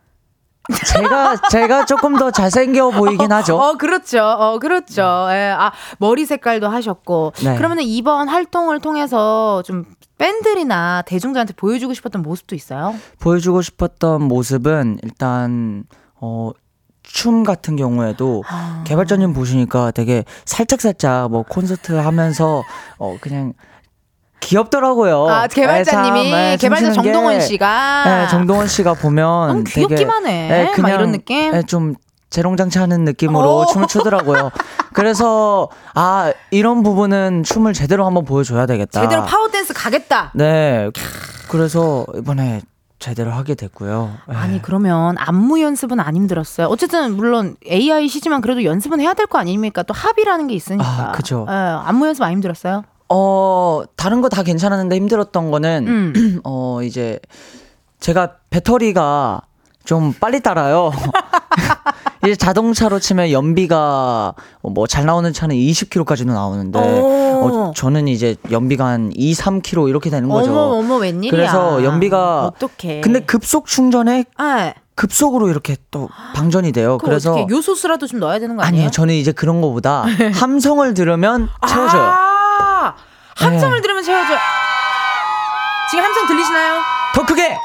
[0.86, 3.57] 제가 제가 조금 더 잘생겨 보이긴 하죠.
[3.57, 4.24] 어, 그렇죠.
[4.24, 5.01] 어, 그렇죠.
[5.32, 5.53] 예.
[5.57, 7.34] 아, 머리 색깔도 하셨고.
[7.43, 7.55] 네.
[7.57, 9.86] 그러면 이번 활동을 통해서 좀
[10.17, 12.93] 팬들이나 대중들한테 보여주고 싶었던 모습도 있어요?
[13.20, 15.84] 보여주고 싶었던 모습은 일단
[16.20, 16.51] 어.
[17.11, 18.84] 춤 같은 경우에도 아.
[18.86, 22.63] 개발자님 보시니까 되게 살짝살짝 뭐 콘서트 하면서
[22.99, 23.53] 어 그냥
[24.40, 25.28] 귀엽더라고요.
[25.28, 28.04] 아, 개발자님이, 네, 참, 네, 개발자 정동원 씨가.
[28.06, 30.72] 네, 정동원 씨가 보면 너무 되게 귀엽기만 해.
[30.78, 31.52] 막 이런 느낌?
[31.52, 31.96] 네, 좀
[32.30, 33.66] 재롱장치 하는 느낌으로 오.
[33.66, 34.52] 춤을 추더라고요.
[34.94, 39.02] 그래서 아 이런 부분은 춤을 제대로 한번 보여줘야 되겠다.
[39.02, 40.32] 제대로 파워 댄스 가겠다.
[40.36, 40.90] 네.
[41.48, 42.62] 그래서 이번에
[43.00, 44.12] 제대로 하게 됐고요.
[44.28, 44.36] 네.
[44.36, 46.68] 아니 그러면 안무 연습은 안 힘들었어요.
[46.68, 49.82] 어쨌든 물론 AI시지만 그래도 연습은 해야 될 거 아닙니까?
[49.84, 50.86] 또 합이라는 게 있으니까.
[50.86, 51.46] 아, 그죠.
[51.50, 52.84] 예, 안무 연습 안 힘들었어요?
[53.10, 56.41] 어, 다른 거 다 괜찮았는데 힘들었던 거는, 음.
[56.45, 57.20] 어, 이제,
[57.99, 59.41] 제가 배터리가
[59.86, 60.91] 좀 빨리 따라요.
[62.24, 69.12] 이제 자동차로 치면 연비가 뭐 잘 나오는 차는 20km까지도 나오는데, 어, 저는 이제 연비가 한
[69.16, 70.51] 2, 3km 이렇게 되는 거죠.
[70.51, 71.32] 어머 어머 웬일이야.
[71.32, 73.01] 그래서 연비가 어떡해.
[73.01, 76.97] 근데 급속 충전에 아, 급속으로 이렇게 또 방전이 돼요.
[76.97, 78.82] 그래서 어떻게 요소수라도 좀 넣어야 되는 거 아니에요?
[78.84, 80.03] 아니요, 저는 이제 그런 거보다
[80.36, 82.01] 함성을 들으면 채워져요.
[82.01, 82.39] 아,
[83.40, 83.82] 함성을 네.
[83.82, 84.38] 들으면 채워져.
[85.90, 86.82] 지금 함성 들리시나요?
[87.14, 87.60] 더 크게.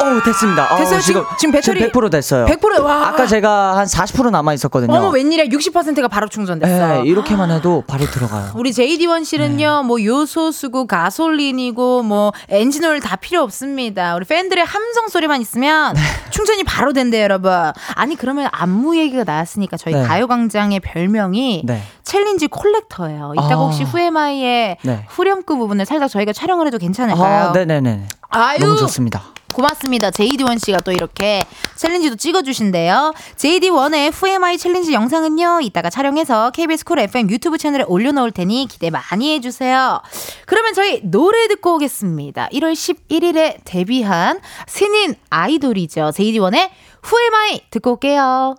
[0.00, 0.72] 어, 됐습니다.
[0.72, 1.00] 어, 됐어요?
[1.00, 2.46] 지금- 지금 배터리 100% 됐어요.
[2.46, 3.08] 100% 와.
[3.08, 4.92] 아까 제가 한 40% 남아 있었거든요.
[4.92, 5.46] 어머 웬일이야?
[5.46, 7.02] 60%가 바로 충전됐어.
[7.02, 8.50] 네, 이렇게만 해도 바로 들어가요.
[8.56, 9.86] 우리 JD1 씨는요, 네.
[9.86, 14.14] 뭐 요소수고 가솔린이고 뭐 엔진오일 다 필요 없습니다.
[14.16, 16.00] 우리 팬들의 함성 소리만 있으면 네.
[16.30, 17.52] 충전이 바로 된대요, 여러분.
[17.94, 20.02] 아니 그러면 안무 얘기가 나왔으니까 저희 네.
[20.02, 21.82] 가요 광장의 별명이 네.
[22.02, 23.32] 챌린지 콜렉터예요.
[23.34, 23.58] 이따가 아.
[23.58, 25.04] 혹시 Who Am I의 네.
[25.08, 27.48] 후렴구 부분을 살짝 저희가 촬영을 해도 괜찮을까요?
[27.48, 28.06] 아, 네네네.
[28.30, 29.22] 아유, 너무 좋습니다.
[29.54, 30.10] 고맙습니다.
[30.10, 31.40] JD1 씨가 또 이렇게
[31.76, 33.14] 챌린지도 찍어주신대요.
[33.36, 38.66] JD1의 Who Am I 챌린지 영상은요, 이따가 촬영해서 KBS 쿨 FM 유튜브 채널에 올려놓을 테니
[38.68, 40.02] 기대 많이 해주세요.
[40.46, 42.48] 그러면 저희 노래 듣고 오겠습니다.
[42.52, 46.10] 1월 11일에 데뷔한 신인 아이돌이죠.
[46.14, 46.70] JD1의
[47.04, 48.56] Who Am I 듣고 올게요.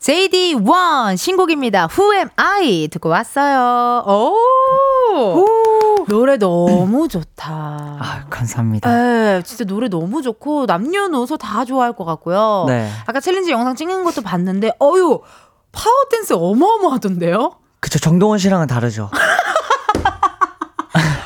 [0.00, 1.88] JD1 신곡입니다.
[1.96, 2.88] Who am I?
[2.88, 4.02] 듣고 왔어요.
[4.06, 5.59] 오!
[6.10, 7.52] 노래 너무 좋다.
[8.00, 8.90] 아, 감사합니다.
[8.92, 12.64] 네, 진짜 노래 너무 좋고 남녀노소 다 좋아할 것 같고요.
[12.66, 12.90] 네.
[13.06, 15.20] 아까 챌린지 영상 찍는 것도 봤는데 어유
[15.70, 17.52] 파워 댄스 어마어마하던데요?
[17.78, 19.08] 그쵸, 정동원 씨랑은 다르죠.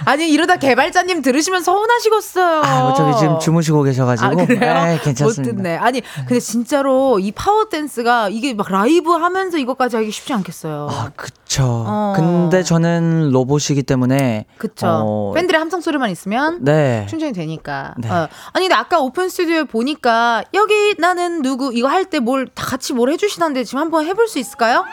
[0.06, 2.62] 아니 이러다 개발자님 들으시면 서운하시겠어요.
[2.64, 4.26] 아, 어차피 지금 주무시고 계셔가지고.
[4.42, 4.84] 아, 그래요?
[4.84, 5.52] 네, 괜찮습니다.
[5.52, 5.76] 못 듣네.
[5.76, 10.88] 아니 근데 진짜로 이 파워 댄스가 이게 막 라이브 하면서 이거까지 하기 쉽지 않겠어요.
[10.90, 11.62] 아, 그쵸.
[11.86, 12.12] 어.
[12.16, 14.46] 근데 저는 로봇이기 때문에.
[14.58, 14.86] 그쵸.
[14.86, 17.06] 어, 팬들의 함성 소리만 있으면 네.
[17.08, 17.94] 충전이 되니까.
[17.98, 18.10] 네.
[18.10, 18.28] 어.
[18.52, 22.92] 아니 근데 아까 오픈 스튜디오에 보니까 여기 나는 누구 이거 할 때 뭘 다 같이
[22.92, 24.84] 뭘 해주시던데 지금 한번 해볼 수 있을까요?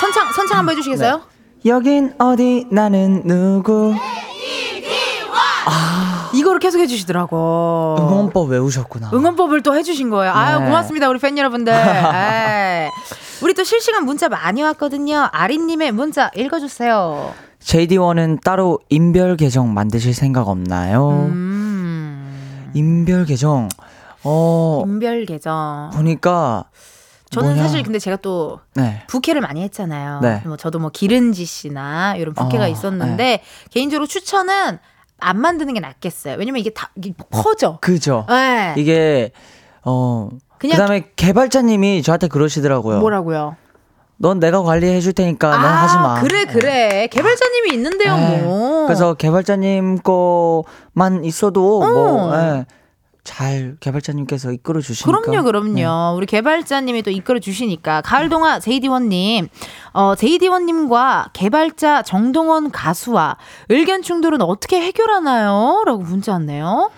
[0.00, 1.20] 선창 선창 한번 해주시겠어요?
[1.66, 3.94] 여긴 어디 나는 누구
[6.34, 7.96] 이거를 계속 해주시더라고.
[8.00, 9.10] 응원법 외우셨구나.
[9.14, 10.32] 응원법을 또 해주신 거예요.
[10.34, 10.64] 아유 네.
[10.66, 11.72] 고맙습니다 우리 팬 여러분들.
[11.72, 12.90] 에이.
[13.40, 15.28] 우리 또 실시간 문자 많이 왔거든요.
[15.32, 17.32] 아린님의 문자 읽어주세요.
[17.60, 21.28] JD1은 따로 인별 계정 만드실 생각 없나요?
[21.30, 23.68] 음, 인별 계정.
[24.24, 25.90] 어, 인별 계정.
[25.94, 26.64] 보니까
[27.34, 27.62] 저는 뭐냐?
[27.62, 29.02] 사실 근데 제가 또 네.
[29.08, 30.20] 부캐를 많이 했잖아요.
[30.20, 30.42] 네.
[30.44, 34.78] 뭐 저도 뭐 기른지 씨나 이런 부캐가 어, 있었는데 개인적으로 추천은
[35.20, 36.36] 안 만드는 게 낫겠어요.
[36.38, 37.78] 왜냐면 이게 다 이게 퍼져.
[37.80, 38.26] 그죠.
[38.28, 38.74] 네.
[38.76, 39.32] 이게
[39.82, 43.00] 어 그냥 그다음에 개발자님이 저한테 그러시더라고요.
[43.00, 43.56] 뭐라고요?
[44.16, 46.20] 넌 내가 관리해 줄 테니까 넌 아, 하지 마.
[46.20, 47.08] 그래 그래.
[47.08, 48.42] 개발자님이 있는데요, 네.
[48.42, 48.86] 뭐.
[48.86, 51.86] 그래서 개발자님 거만 있어도 어.
[51.86, 52.66] 뭐 예,
[53.24, 55.20] 잘 개발자님께서 이끌어 주시니까.
[55.20, 55.72] 그럼요, 그럼요.
[55.74, 55.84] 네.
[56.14, 59.48] 우리 개발자님이 또 이끌어 주시니까 가을 동화 제이디원님,
[59.94, 63.38] 어 제이디원님과 개발자 정동원 가수와
[63.70, 66.90] 의견 충돌은 어떻게 해결하나요?라고 문자 왔네요.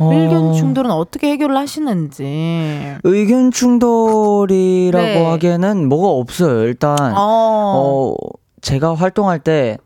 [0.00, 2.96] 어, 의견 충돌은 어떻게 해결을 하시는지.
[3.02, 5.24] 의견 충돌이라고 네.
[5.24, 6.62] 하기에는 뭐가 없어요.
[6.64, 8.14] 일단 어, 어
[8.60, 9.78] 제가 활동할 때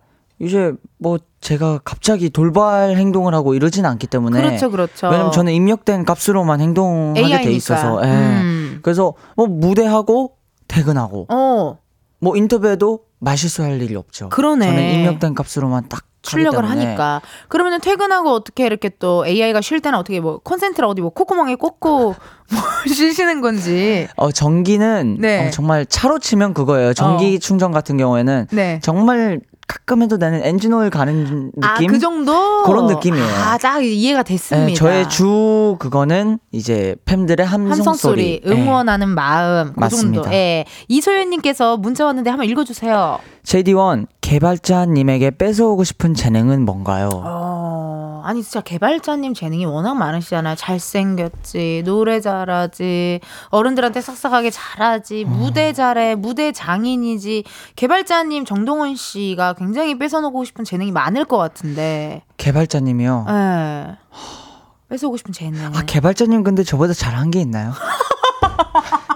[0.43, 5.09] 이제 뭐 제가 갑자기 돌발 행동을 하고 이러진 않기 때문에 그렇죠, 그렇죠.
[5.09, 7.51] 왜냐면 저는 입력된 값으로만 행동하게 돼 AI니까.
[7.51, 8.09] 있어서 예.
[8.09, 8.81] 음.
[8.83, 10.33] 그래서 뭐 무대하고
[10.67, 11.79] 퇴근하고 어,
[12.19, 14.31] 뭐 인터뷰에도 말실수할 일이 없죠.
[14.31, 14.67] 그러네.
[14.67, 16.69] 저는 입력된 값으로만 딱 출력을.
[16.69, 17.21] 하니까.
[17.49, 22.15] 그러면은 퇴근하고 어떻게 이렇게 또 AI가 쉴 때는 어떻게 뭐 콘센트를 어디 뭐 콧구멍에 꽂고
[22.53, 24.09] 뭐 쉬시는 건지.
[24.17, 25.47] 어 전기는 네.
[25.47, 26.95] 어, 정말 차로 치면 그거예요.
[26.95, 27.39] 전기 어.
[27.39, 28.81] 충전 같은 경우에는 네.
[28.83, 31.65] 정말 가끔 해도 나는 엔진 오일 가는 느낌.
[31.65, 32.63] 아, 그 정도?
[32.65, 33.25] 그런 느낌이에요.
[33.25, 34.67] 아, 딱 이해가 됐습니다.
[34.69, 38.55] 네, 저의 주 그거는 이제 팬들의 함성, 함성 소리, 소리.
[38.55, 38.63] 네.
[38.63, 40.23] 응원하는 마음, 그 맞습니다.
[40.23, 40.37] 정도.
[40.37, 40.65] 예.
[40.89, 43.19] 이소연 님께서 문자 왔는데 한번 읽어 주세요.
[43.45, 47.09] JD1 개발자님에게 뺏어오고 싶은 재능은 뭔가요?
[47.13, 47.52] 어,
[48.25, 50.55] 아니 진짜 개발자님 재능이 워낙 많으시잖아요.
[50.57, 53.21] 잘생겼지, 노래 잘하지,
[53.51, 57.45] 어른들한테 싹싹하게 잘하지, 무대 잘해, 무대 장인이지.
[57.77, 62.23] 개발자님 정동원 씨가 굉장히 뺏어놓고 싶은 재능이 많을 것 같은데.
[62.37, 63.27] 개발자님이요.
[63.29, 63.97] 예.
[64.89, 65.65] 뺏어오고 싶은 재능.
[65.75, 67.73] 아 개발자님 근데 저보다 잘한 게 있나요?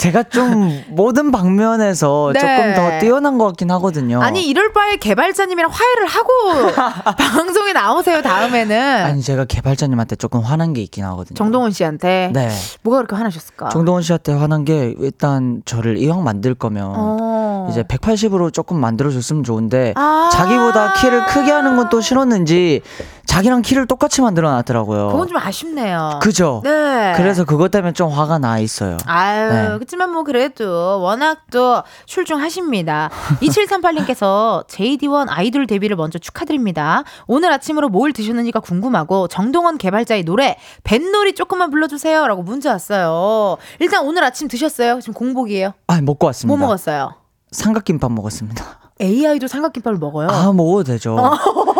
[0.00, 2.40] 제가 좀 모든 방면에서 네.
[2.40, 4.22] 조금 더 뛰어난 것 같긴 하거든요.
[4.22, 10.80] 아니 이럴 바에 개발자님이랑 화해를 하고 방송에 나오세요 다음에는 아니 제가 개발자님한테 조금 화난 게
[10.80, 11.36] 있긴 하거든요.
[11.36, 12.48] 정동원 씨한테 네.
[12.82, 13.68] 뭐가 그렇게 화나셨을까?
[13.68, 17.68] 정동원 씨한테 화난 게 일단 저를 이왕 만들 거면 어.
[17.70, 20.30] 이제 180으로 조금 만들어줬으면 좋은데 아.
[20.32, 22.82] 자기보다 키를 크게 하는 건 또 싫었는지
[23.26, 25.08] 자기랑 키를 똑같이 만들어 놨더라고요.
[25.08, 26.18] 그건 좀 아쉽네요.
[26.22, 26.60] 그죠?
[26.64, 27.12] 네.
[27.16, 28.96] 그래서 그것 때문에 좀 화가 나 있어요.
[29.06, 29.68] 아유, 네.
[29.74, 33.10] 그렇지만 뭐 그래도 워낙 또 출중하십니다.
[33.40, 37.04] 2738님께서 JD1 아이돌 데뷔를 먼저 축하드립니다.
[37.26, 42.26] 오늘 아침으로 뭘 드셨는지가 궁금하고 정동원 개발자의 노래 뱃놀이 조금만 불러주세요.
[42.26, 43.56] 라고 문자 왔어요.
[43.78, 45.00] 일단 오늘 아침 드셨어요?
[45.00, 45.72] 지금 공복이에요.
[45.86, 46.56] 아, 먹고 왔습니다.
[46.56, 47.14] 뭐 먹었어요?
[47.52, 48.79] 삼각김밥 먹었습니다.
[49.00, 50.28] AI도 삼각김밥을 먹어요.
[50.28, 51.16] 아, 먹어도 되죠.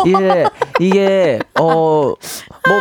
[0.07, 0.47] 이게,
[0.79, 2.17] 이게, 어, 뭐,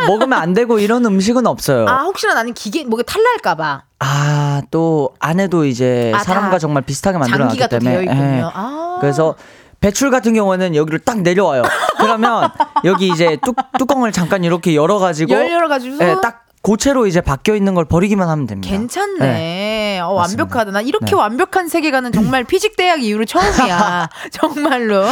[0.06, 1.86] 먹으면 안 되고 이런 음식은 없어요.
[1.88, 3.82] 아, 혹시나 나는 기계, 뭐가 탈날까봐.
[4.00, 8.38] 아, 또, 안에도 이제 아, 사람과 다 정말 비슷하게 만들어 놨기 장기가 또 때문에.
[8.38, 8.42] 예.
[8.44, 8.98] 아.
[9.00, 9.34] 그래서,
[9.80, 11.62] 배출 같은 경우는 여기를 딱 내려와요.
[11.98, 12.50] 그러면,
[12.84, 15.32] 여기 이제 뚜, 뚜껑을 잠깐 이렇게 열어가지고.
[15.32, 15.96] 열 열어가지고.
[16.04, 18.70] 예, 딱 고체로 이제 바뀌어 있는 걸 버리기만 하면 됩니다.
[18.70, 20.00] 괜찮네.
[20.00, 20.42] 어, 맞습니다.
[20.44, 20.70] 완벽하다.
[20.72, 21.14] 나 이렇게 네.
[21.14, 24.08] 완벽한 세계관은 정말 피직 대학 이후로 처음이야.
[24.32, 25.04] 정말로.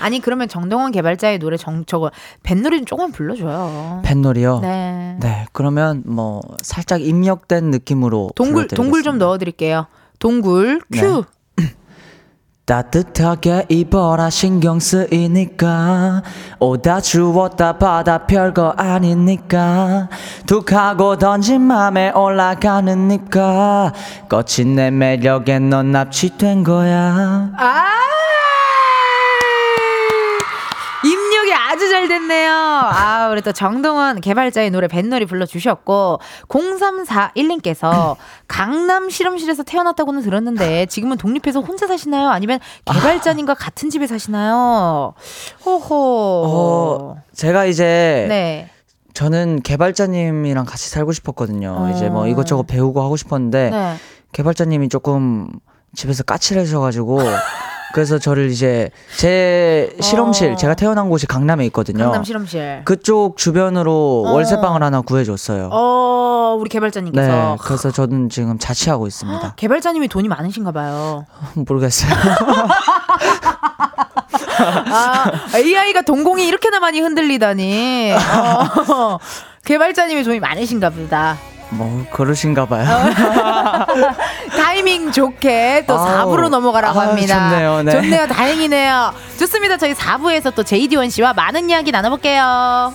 [0.00, 2.10] 아니 그러면 정동원 개발자의 노래 정 저거
[2.42, 4.02] 뱃놀이 좀 조금 불러줘요.
[4.04, 4.60] 뱃놀이요?
[4.60, 5.16] 네.
[5.20, 9.18] 네, 그러면 뭐 살짝 입력된 느낌으로 동굴 동굴 좀.
[9.18, 9.86] 넣어드릴게요.
[10.18, 11.24] 동굴 큐.
[12.70, 14.30] 따뜻하게 입어라.
[14.30, 16.22] 신경 쓰이니까.
[16.60, 20.08] 오다 주웠다 받아 별거 아니니까.
[20.46, 23.92] 툭 하고 던진 맘에 올라가는 니까.
[24.28, 27.50] 거친 내 매력에 넌 납치된 거야.
[27.58, 27.86] 아
[31.04, 32.50] 입력이 아주 잘 됐네요.
[32.52, 36.18] 아, 우리 또 정동원 개발자의 노래 뱃놀이 불러주셨고,
[36.48, 38.16] 0341님께서
[38.48, 42.28] 강남 실험실에서 태어났다고는 들었는데, 지금은 독립해서 혼자 사시나요?
[42.28, 45.14] 아니면 개발자님과 같은 집에 사시나요?
[45.64, 46.44] 호호.
[46.46, 48.68] 어, 제가 이제 네.
[49.14, 51.90] 저는 개발자님이랑 같이 살고 싶었거든요 어.
[51.90, 53.96] 이제 뭐 이것저것 배우고 하고 싶었는데 네.
[54.32, 55.50] 개발자님이 조금
[55.94, 57.18] 집에서 까칠하셔가지고
[57.92, 60.56] 그래서 저를 이제 제 실험실 어.
[60.56, 62.04] 제가 태어난 곳이 강남에 있거든요.
[62.04, 62.82] 강남 실험실.
[62.84, 64.32] 그쪽 주변으로 어.
[64.32, 65.70] 월세방을 하나 구해줬어요.
[65.72, 67.26] 어, 우리 개발자님께서.
[67.28, 69.54] 네, 그래서 저는 지금 자취하고 있습니다.
[69.56, 71.26] 개발자님이 돈이 많으신가 봐요.
[71.54, 72.10] 모르겠어요.
[74.92, 78.12] 아, AI가 동공이 이렇게나 많이 흔들리다니.
[78.12, 79.18] 어,
[79.64, 81.36] 개발자님이 돈이 많으신가 보다.
[81.70, 82.86] 뭐 그러신가 봐요.
[84.56, 87.50] 타이밍 좋게 또 아우, 4부로 넘어가라고 아우, 합니다.
[87.50, 87.92] 좋네요, 네.
[87.92, 88.26] 좋네요.
[88.26, 89.12] 다행이네요.
[89.38, 89.76] 좋습니다.
[89.76, 92.92] 저희 4부에서 또 제이디원 씨와 많은 이야기 나눠볼게요.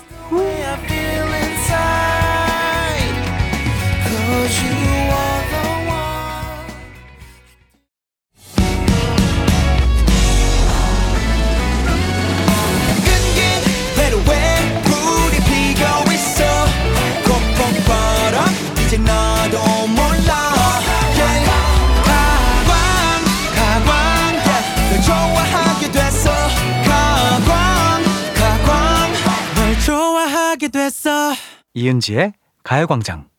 [30.76, 31.09] 됐어
[31.73, 33.30] 이은지의 가요광장.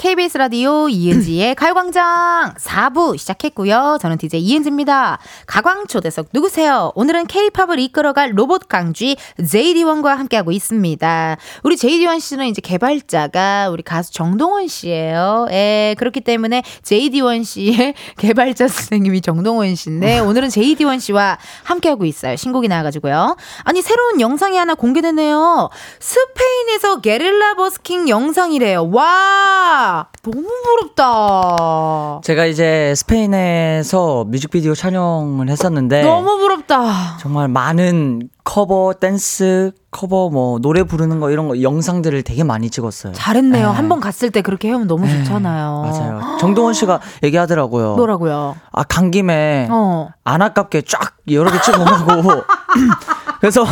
[0.00, 3.98] KBS 라디오 이은지의 가요광장 4부 시작했고요.
[4.00, 5.18] 저는 DJ 이은지입니다.
[5.46, 6.90] 가광 초대석 누구세요?
[6.94, 11.36] 오늘은 K-팝을 이끌어갈 로봇 강쥐 JD1과 함께하고 있습니다.
[11.64, 15.48] 우리 JD1 씨는 이제 개발자가 우리 가수 정동원 씨예요.
[15.50, 22.36] 예, 그렇기 때문에 JD1 씨의 개발자 선생님이 정동원 씨인데 오늘은 JD1 씨와 함께하고 있어요.
[22.36, 23.36] 신곡이 나와가지고요.
[23.64, 25.68] 아니 새로운 영상이 하나 공개됐네요.
[25.98, 28.88] 스페인에서 게릴라 버스킹 영상이래요.
[28.92, 29.89] 와
[30.22, 32.20] 너무 부럽다.
[32.22, 37.16] 제가 이제 스페인에서 뮤직비디오 촬영을 했었는데 너무 부럽다.
[37.18, 43.12] 정말 많은 커버, 댄스, 커버 뭐 노래 부르는 거 이런 거 영상들을 되게 많이 찍었어요.
[43.12, 43.68] 잘했네요.
[43.70, 43.74] 네.
[43.74, 45.82] 한번 갔을 때 그렇게 해오면 너무 좋잖아요.
[45.82, 46.36] 맞아요.
[46.38, 47.96] 정동원 씨가 얘기하더라고요.
[47.96, 48.56] 뭐라고요?
[48.72, 50.08] 아, 간 김에 어.
[50.24, 52.42] 안 아깝게 쫙 여러 개 찍어오고
[53.40, 53.64] 그래서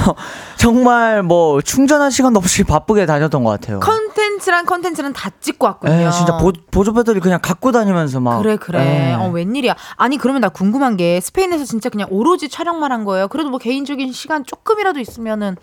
[0.57, 3.81] 정말 뭐 충전할 시간도 없이 바쁘게 다녔던 것 같아요.
[3.81, 5.93] 컨텐 츠랑 컨텐츠는 다 찍고 왔군요.
[5.93, 9.11] 예, 진짜 보, 보조 배터리 그냥 갖고 다니면서 막 그래 그래.
[9.11, 9.15] 예.
[9.15, 9.75] 어 웬일이야.
[9.97, 13.29] 아니 그러면 나 궁금한 게 스페인에서 진짜 그냥 오로지 촬영만 한 거예요.
[13.29, 15.57] 그래도 뭐 개인적인 시간 조금이라도 있으면은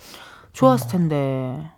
[0.53, 1.71] 좋았을 텐데.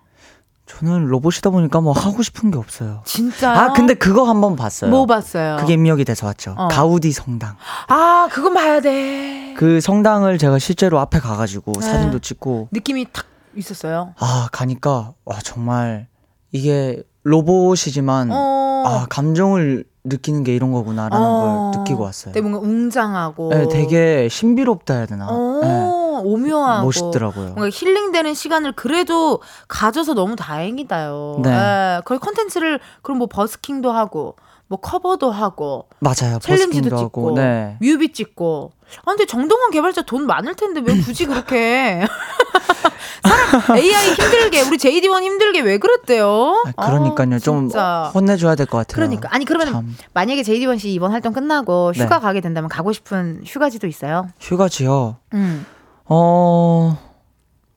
[0.68, 3.02] 저는 로봇이다 보니까 뭐 하고 싶은 게 없어요.
[3.06, 3.58] 진짜요?
[3.58, 4.92] 아 근데 그거 한번 봤어요.
[4.92, 5.56] 뭐 봤어요?
[5.60, 6.56] 그게 입력이 돼서 왔죠.
[6.58, 6.68] 어.
[6.68, 7.56] 가우디 성당.
[7.88, 9.54] 아 그건 봐야 돼.
[9.58, 11.82] 그 성당을 제가 실제로 앞에 가가지고 네.
[11.82, 13.26] 사진도 찍고 느낌이 탁
[13.56, 14.14] 있었어요.
[14.20, 16.08] 아 가니까 와 정말
[16.52, 18.84] 이게 로봇이지만 어.
[18.86, 21.72] 아 감정을 느끼는 게 이런 거구나라는 어.
[21.74, 22.34] 걸 느끼고 왔어요.
[22.34, 23.50] 되게 뭔가 웅장하고.
[23.50, 25.28] 네, 되게 신비롭다 해야 되나?
[25.30, 26.86] 어, 네, 오묘하고.
[26.86, 27.46] 멋있더라고요.
[27.56, 31.42] 뭔가 힐링되는 시간을 그래도 가져서 너무 다행이다요.
[31.44, 31.50] 네.
[31.52, 34.36] 예, 거의 컨텐츠를 그럼 뭐 버스킹도 하고
[34.70, 36.40] 뭐 커버도 하고 맞아요.
[36.42, 37.78] 챌린지도 찍고 네.
[37.80, 38.72] 뮤비 찍고.
[39.02, 42.06] 아 근데 정동원 개발자 돈 많을 텐데 왜 굳이 그렇게
[43.24, 46.64] 사람 AI 힘들게 우리 JD1 힘들게 왜 그랬대요?
[46.78, 47.36] 아, 그러니까요.
[47.36, 47.70] 아, 좀.
[48.14, 48.96] 혼내줘야 될 것 같아요.
[48.96, 49.96] 그러니까 아니 그러면 참.
[50.14, 52.22] 만약에 JD1 씨 이번 활동 끝나고 휴가 네.
[52.22, 54.28] 가게 된다면 가고 싶은 휴가지도 있어요?
[54.40, 55.18] 휴가지요.
[55.34, 55.66] 음.
[56.06, 56.98] 어,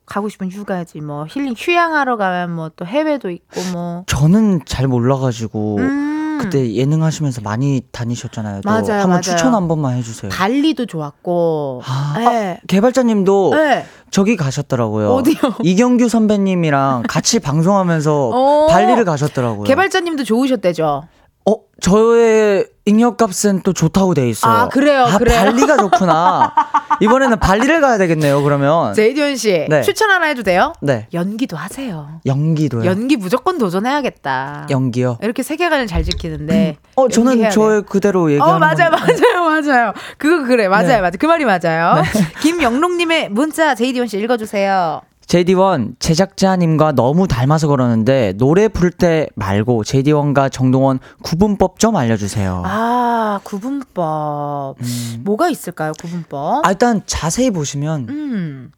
[0.05, 5.77] 가고 싶은 휴가지 뭐 힐링 휴양하러 가면 뭐 또 해외도 있고 뭐 저는 잘 몰라가지고
[5.79, 6.17] 음.
[6.43, 8.61] 그때 예능 하시면서 많이 다니셨잖아요.
[8.61, 9.21] 또 맞아요, 한번.
[9.21, 10.29] 추천 한 번만 해주세요.
[10.31, 12.59] 발리도 좋았고 아, 네.
[12.67, 13.85] 개발자님도 네.
[14.11, 15.09] 저기 가셨더라고요.
[15.13, 15.35] 어디요?
[15.63, 18.67] 이경규 선배님이랑 같이 방송하면서 어.
[18.69, 19.63] 발리를 가셨더라고요.
[19.63, 21.03] 개발자님도 좋으셨대죠.
[21.49, 24.51] 어, 저의 잉여값은 또 좋다고 돼 있어요.
[24.53, 25.37] 아, 그래요, 아, 그래요?
[25.39, 26.53] 발리가 좋구나.
[27.01, 28.93] 이번에는 발리를 가야 되겠네요, 그러면.
[28.93, 29.81] 제이디온 씨 네.
[29.81, 30.73] 추천 하나 해도 돼요?
[30.81, 31.07] 네.
[31.13, 32.19] 연기도 하세요.
[32.25, 32.85] 연기도요.
[32.85, 34.67] 연기 무조건 도전해야겠다.
[34.69, 35.17] 연기요.
[35.21, 36.77] 이렇게 세계관을 잘 지키는데.
[36.95, 38.91] 어, 저는 저의 그대로 얘기하는 어 맞아요.
[38.91, 40.97] 맞아요 맞아요 그거 그래 맞아요 네.
[41.01, 42.03] 맞아요 그 말이 맞아요
[42.41, 50.51] 김영롱님의 문자 제이디원 씨 읽어주세요 JD1 제작자님과 너무 닮아서 그러는데 노래 부를 때 말고 JD1과
[50.51, 52.63] 정동원 구분법 좀 알려주세요.
[52.65, 55.21] 아 구분법 음.
[55.23, 58.71] 뭐가 있을까요 구분법 아, 일단 자세히 보시면 음.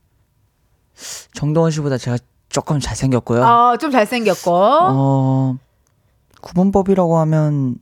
[1.33, 2.17] 정동원 씨보다 제가
[2.49, 3.43] 조금 잘생겼고요.
[3.43, 4.51] 아, 좀 잘생겼고.
[4.53, 5.57] 어,
[6.41, 7.75] 구분법이라고 하면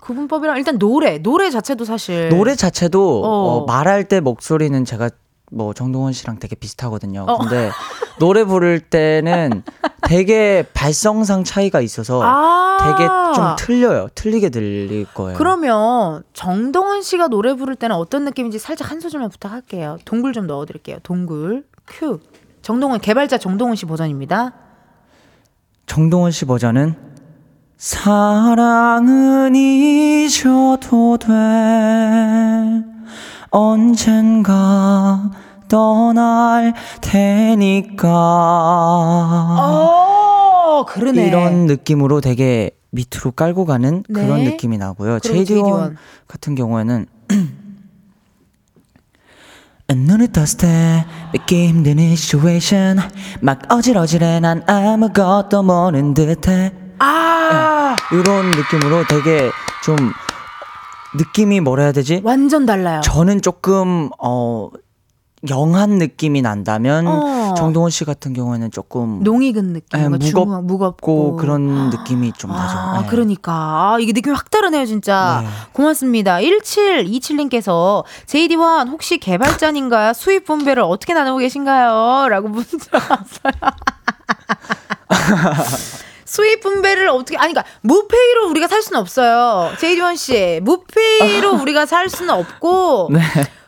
[0.00, 2.28] 구분법이랑 일단 노래, 노래 자체도 사실.
[2.28, 3.28] 노래 자체도 어.
[3.28, 5.10] 어, 말할 때 목소리는 제가
[5.50, 7.24] 뭐 정동원 씨랑 되게 비슷하거든요.
[7.28, 7.38] 어.
[7.38, 7.70] 근데
[8.18, 9.62] 노래 부를 때는
[10.02, 12.78] 되게 발성상 차이가 있어서 아.
[12.80, 14.08] 되게 좀 틀려요.
[14.14, 15.36] 틀리게 들릴 거예요.
[15.36, 19.98] 그러면 정동원 씨가 노래 부를 때는 어떤 느낌인지 살짝 한 소절만 부탁할게요.
[20.04, 20.98] 동굴 좀 넣어 드릴게요.
[21.02, 22.20] 동굴 큐.
[22.62, 24.52] 정동원 개발자 정동원 씨 버전입니다.
[25.86, 26.94] 정동원 씨 버전은
[27.78, 31.26] 사랑은 잊어도 돼
[33.50, 35.30] 언젠가
[35.68, 38.08] 떠날 테니까
[39.60, 41.26] 어, 그러네.
[41.26, 44.22] 이런 느낌으로 되게 밑으로 깔고 가는 네.
[44.22, 45.18] 그런 느낌이 나고요.
[45.20, 45.96] 제이디원 JD1.
[46.26, 47.06] 같은 경우에는
[49.94, 52.98] 눈을 떴을 때 믿기 힘든 이 situation
[53.40, 59.50] 막 어질어질해 난 아무것도 모르는 듯해 아, 이런 느낌으로 되게
[59.84, 59.96] 좀
[61.18, 62.20] 느낌이 뭐라 해야 되지?
[62.24, 63.00] 완전 달라요.
[63.02, 64.70] 저는 조금 어
[65.48, 67.54] 영한 느낌이 난다면 어.
[67.56, 72.76] 정동원 씨 같은 경우에는 조금 농익은 느낌, 예, 뭔가 무겁고 그런 느낌이 좀 나죠.
[72.76, 73.06] 아, 예.
[73.08, 73.52] 그러니까.
[73.52, 75.42] 아, 이게 느낌이 확 다르네요, 진짜.
[75.44, 75.48] 네.
[75.72, 76.38] 고맙습니다.
[76.38, 82.28] 1727님께서 JD1 혹시 개발자님과 수입 분배를 어떻게 나누고 계신가요?
[82.28, 83.52] 라고 문자 왔어요.
[86.28, 89.72] 수입 분배를 어떻게 아니 그러니까 무페이로 우리가 살 수는 없어요.
[89.78, 90.60] 제이디원 씨.
[90.62, 93.20] 무페이로 우리가 살 수는 없고 네.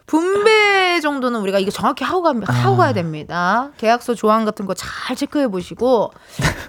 [0.05, 2.77] 분배 정도는 우리가 이거 정확히 하고 가 하고 아.
[2.77, 3.71] 가야 됩니다.
[3.79, 6.13] 계약서 조항 같은 거 잘 체크해 보시고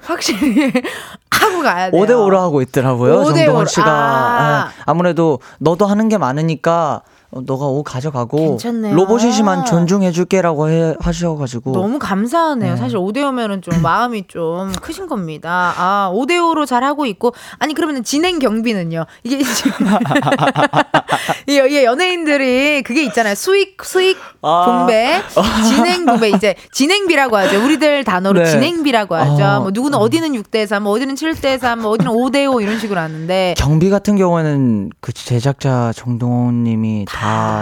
[0.05, 0.71] 확실히
[1.31, 2.01] 하고 가야 돼요.
[2.01, 3.15] 5대 5로 하고 있더라고요.
[3.15, 3.33] 5대 5 로.
[3.35, 4.67] 정동원 씨가 아.
[4.69, 8.93] 예, 아무래도 너도 하는 게 많으니까 어, 너가 5 가져가고 괜찮네요.
[8.93, 12.73] 로봇이지만 존중해줄게라고 해, 하셔가지고 너무 감사하네요.
[12.73, 12.77] 네.
[12.77, 15.73] 사실 5대5면은 좀 마음이 좀 크신 겁니다.
[15.77, 17.33] 아, 5대5로 잘 하고 있고.
[17.59, 19.05] 아니, 그러면 진행 경비는요?
[19.23, 19.87] 이게 지금.
[21.47, 23.35] 이, 이 연예인들이 그게 있잖아요.
[23.35, 24.65] 수익, 수익 아.
[24.65, 25.21] 분배,
[25.69, 26.29] 진행 분배.
[26.29, 27.63] 이제 진행비라고 하죠.
[27.63, 28.45] 우리들 단어로 네.
[28.45, 29.43] 진행비라고 하죠.
[29.43, 29.59] 아.
[29.59, 32.99] 뭐 누구는 어디는 6대 3, 뭐 어디는 7대 3, 뭐 어디는 5대 5 이런 식으로
[32.99, 33.53] 하는데.
[33.57, 37.20] 경비 같은 경우에는 그 제작자 정동원님이 다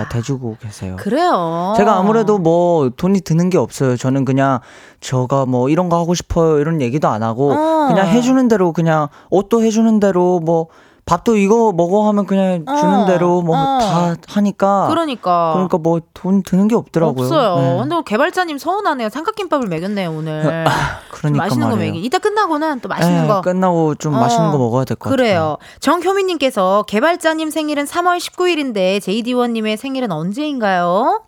[0.10, 0.96] 대주고 계세요.
[0.98, 1.74] 그래요.
[1.78, 3.98] 제가 아무래도 뭐 돈이 드는 게 없어요.
[3.98, 4.60] 저는 그냥
[5.02, 7.88] 저가 뭐 이런 거 하고 싶어요 이런 얘기도 안 하고 어.
[7.88, 10.68] 그냥 해주는 대로 그냥 옷도 해주는 대로 뭐
[11.10, 13.06] 밥도 이거 먹어 하면 그냥 주는 어.
[13.06, 13.80] 대로 뭐 어.
[13.80, 15.52] 다 하니까 그러니까.
[15.54, 17.26] 그러니까 뭐 돈 드는 게 없더라고요.
[17.26, 17.56] 없어요.
[17.60, 17.78] 네.
[17.80, 19.10] 근데 개발자님 서운하네요.
[19.10, 20.66] 삼각김밥을 먹였네요 오늘.
[21.12, 21.94] 그러니까 맛있는 거 말이에요.
[21.94, 22.06] 먹이.
[22.06, 23.42] 이따 끝나고는 또 맛있는 네, 거.
[23.42, 25.16] 끝나고 좀 맛있는 어, 거 먹어야 될 것 같아요.
[25.16, 25.58] 그래요.
[25.80, 31.22] 정효민님께서 개발자님 생일은 3월 19일인데 JD1님의 생일은 언제인가요?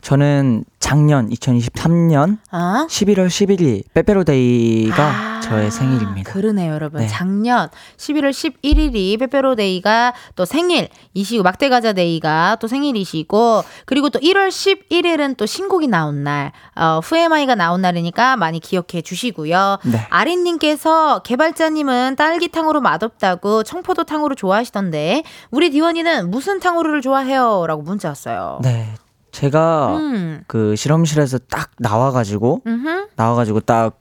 [0.00, 2.86] 저는 작년 2023년 어?
[2.88, 6.32] 11월 11일 빼빼로데이가 아, 저의 생일입니다.
[6.32, 7.00] 그러네요, 여러분.
[7.00, 7.06] 네.
[7.08, 15.88] 작년 11월 11일이 빼빼로데이가 또 생일이시고 막대가자데이가 또 생일이시고 그리고 또 1월 11일은 또 신곡이
[15.88, 19.78] 나온 날, 어, 후에마이가 나온 날이니까 많이 기억해 주시고요.
[19.84, 20.06] 네.
[20.10, 28.60] 아린님께서 개발자님은 딸기탕후루 맛없다고 청포도탕후루 좋아하시던데 우리 디원이는 무슨 탕후루를 좋아해요?라고 문자 왔어요.
[28.62, 28.94] 네.
[29.32, 33.98] 제가 음, 그 실험실에서 딱 나와가지고 음, 나와가지고 딱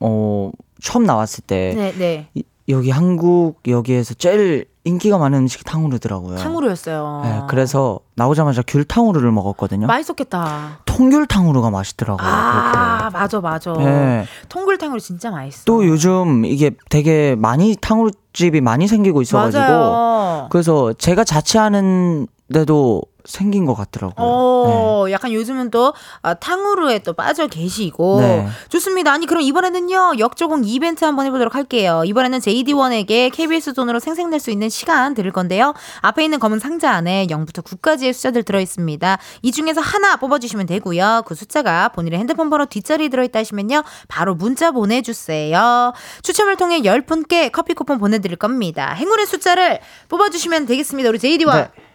[0.00, 0.50] 어,
[0.82, 2.28] 처음 나왔을 때 네, 네.
[2.34, 6.36] 이- 여기 한국 여기에서 제일 인기가 많은 음식이 탕후루더라고요.
[6.38, 7.20] 탕후루였어요.
[7.24, 9.86] 네, 그래서 나오자마자 귤탕후루를 먹었거든요.
[9.86, 10.80] 맛있었겠다.
[10.84, 12.26] 통귤탕후루가 맛있더라고요.
[12.28, 13.72] 아, 맞아, 맞아.
[13.72, 13.88] 그렇게.
[13.90, 14.24] 네.
[14.48, 15.64] 통굴탕후루 진짜 맛있어.
[15.64, 20.48] 또 요즘 이게 되게 많이 탕후루집이 많이 생기고 있어가지고 맞아요.
[20.50, 24.14] 그래서 제가 자취하는 데도 생긴 것 같더라고요.
[24.18, 28.48] 어, 약간 요즘은 또 아, 탕후루에 또 빠져 계시고 네.
[28.68, 29.12] 좋습니다.
[29.12, 32.02] 아니 그럼 이번에는요 역조공 이벤트 한번 해보도록 할게요.
[32.06, 35.74] 이번에는 JD1에게 KBS 돈으로 생생낼 수 있는 시간 드릴 건데요.
[36.00, 39.18] 앞에 있는 검은 상자 안에 0부터 9까지의 숫자들 들어 있습니다.
[39.42, 41.22] 이 중에서 하나 뽑아주시면 되고요.
[41.26, 45.92] 그 숫자가 본인의 핸드폰 번호 뒷자리에 들어있다 하시면요 바로 문자 보내주세요.
[46.22, 48.92] 추첨을 통해 10분께 커피 쿠폰 보내드릴 겁니다.
[48.92, 51.08] 행운의 숫자를 뽑아주시면 되겠습니다.
[51.08, 51.54] 우리 JD1.
[51.54, 51.85] 네.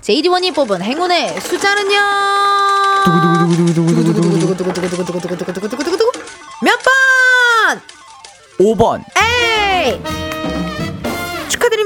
[0.00, 1.96] 제이디원이 뽑은 행운의 숫자는요.
[6.62, 7.80] 몇 번?
[8.58, 9.04] 5번.
[9.16, 10.31] 에이!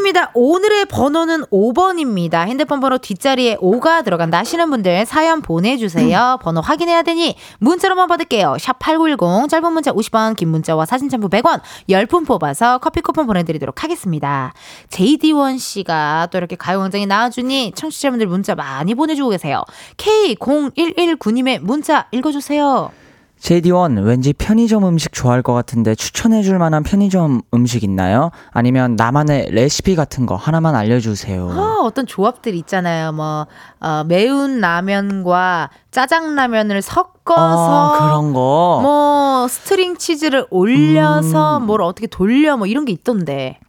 [0.07, 0.31] 축하드립니다.
[0.35, 2.47] 오늘의 번호는 5번입니다.
[2.47, 6.39] 핸드폰 번호 뒷자리에 5가 들어간다 하시는 분들 사연 보내주세요.
[6.43, 8.57] 번호 확인해야 되니 문자로만 받을게요.
[8.61, 13.83] 샵 8910 짧은 문자 50원 긴 문자와 사진 첨부 100원 10분 뽑아서 커피 쿠폰 보내드리도록
[13.83, 14.53] 하겠습니다.
[14.91, 19.63] JD1 씨가 또 이렇게 가요광장에 나와주니 청취자분들 문자 많이 보내주고 계세요.
[19.97, 23.06] K0119님의 문자 읽어주세요.
[23.41, 28.31] JD1 왠지 편의점 음식 좋아할 것 같은데 추천해줄 만한 편의점 음식 있나요?
[28.51, 31.51] 아니면 나만의 레시피 같은 거 하나만 알려주세요.
[31.51, 33.13] 아, 어떤 조합들 있잖아요.
[33.13, 33.47] 뭐
[33.81, 38.81] 어, 매운 라면과 짜장라면을 섞어서 아, 그런 거.
[38.83, 41.67] 뭐 스트링 치즈를 올려서 음.
[41.67, 43.61] 뭘 어떻게 돌려 뭐 이런 게 있던데.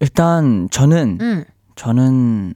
[0.00, 1.44] 일단 저는 음.
[1.76, 2.54] 저는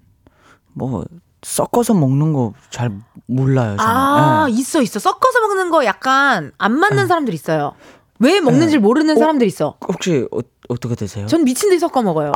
[0.74, 1.04] 뭐
[1.42, 2.90] 섞어서 먹는 거 잘
[3.26, 3.76] 몰라요.
[3.76, 3.80] 저는.
[3.94, 4.52] 아, 예.
[4.52, 4.98] 있어 있어.
[4.98, 7.72] 섞어서 먹는 거 약간 안 맞는 사람들 있어요.
[8.18, 9.74] 왜 먹는지 모르는 사람들 있어.
[9.88, 10.38] 혹시 어,
[10.68, 11.26] 어떻게 되세요?
[11.26, 12.32] 전 미친 듯이 섞어 먹어요.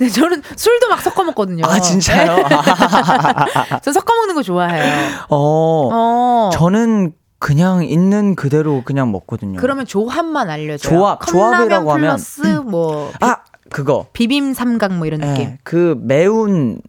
[0.00, 1.62] 네, 저는 술도 막 섞어 먹거든요.
[1.66, 2.36] 아 진짜요?
[3.82, 4.84] 전 섞어 먹는 거 좋아해요.
[5.28, 6.50] 어, 어.
[6.52, 9.60] 저는 그냥 있는 그대로 그냥 먹거든요.
[9.60, 10.90] 그러면 조합만 알려줘요.
[10.98, 15.44] 조합, 조합이라고 하면 플러스 뭐아 그거 비빔 삼각 뭐 이런 느낌.
[15.44, 16.80] 예, 그 매운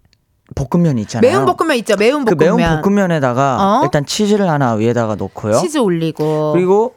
[0.67, 1.31] 볶음면 있잖아요.
[1.31, 1.95] 매운 볶음면 있죠.
[1.95, 2.57] 매운 그 볶음면.
[2.57, 3.83] 매운 볶음면에다가 어?
[3.83, 5.53] 일단 치즈를 하나 위에다가 놓고요.
[5.53, 6.53] 치즈 올리고.
[6.53, 6.95] 그리고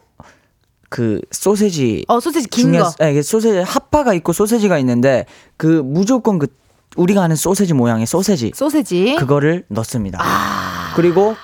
[0.89, 2.83] 그 소세지 어 소세지 긴 거.
[2.83, 5.25] 중에 예, 이게 소세지 핫바가 있고 소세지가 있는데
[5.57, 6.47] 그 무조건 그
[6.97, 9.15] 우리가 아는 소세지 모양의 소세지 소세지.
[9.17, 10.19] 그거를 넣습니다.
[10.21, 10.93] 아.
[10.95, 11.35] 그리고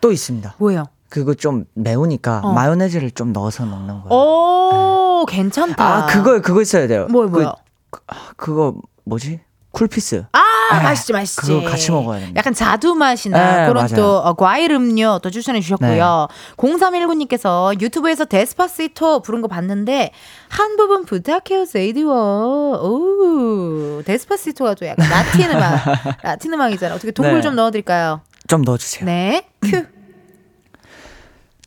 [0.00, 0.54] 또 있습니다.
[0.58, 0.84] 뭐예요?
[1.08, 2.52] 그거 좀 매우니까 어.
[2.52, 4.08] 마요네즈를 좀 넣어서 먹는 거예요.
[4.08, 5.84] 오 괜찮다.
[5.84, 7.06] 아 그거 그거 있어야 돼요.
[7.10, 7.52] 뭐 뭐요?
[7.90, 8.74] 그, 아, 그거
[9.04, 9.40] 뭐지?
[9.72, 10.24] 쿨피스.
[10.32, 10.40] 아
[10.78, 11.40] 네, 맛있지 맛있지.
[11.40, 12.38] 그거 같이 먹어야 됩니다.
[12.38, 13.96] 약간 자두 맛이나 네, 그런 맞아요.
[13.96, 16.28] 또 어, 과일 음료 또 추천해 주셨고요.
[16.56, 20.12] 0319님께서 유튜브에서 데스파시토 부른 거 봤는데
[20.48, 22.80] 한 부분 부탁해요 세이디워.
[22.82, 25.80] 오 데스파시토가 또 약간 라틴 음악
[26.22, 26.94] 라틴 음악이잖아.
[26.94, 27.40] 어떻게 동굴 네.
[27.42, 28.20] 좀 넣어드릴까요?
[28.48, 29.04] 좀 넣어주세요.
[29.06, 29.84] 네 큐.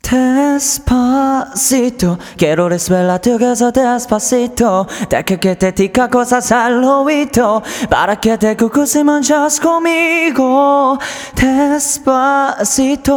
[0.05, 4.85] Despacito, quiero desvelarte que eso despacito.
[5.09, 10.99] Deja que te diga cosas al oído, para que te cucuses manchas conmigo.
[11.35, 13.15] Despacito.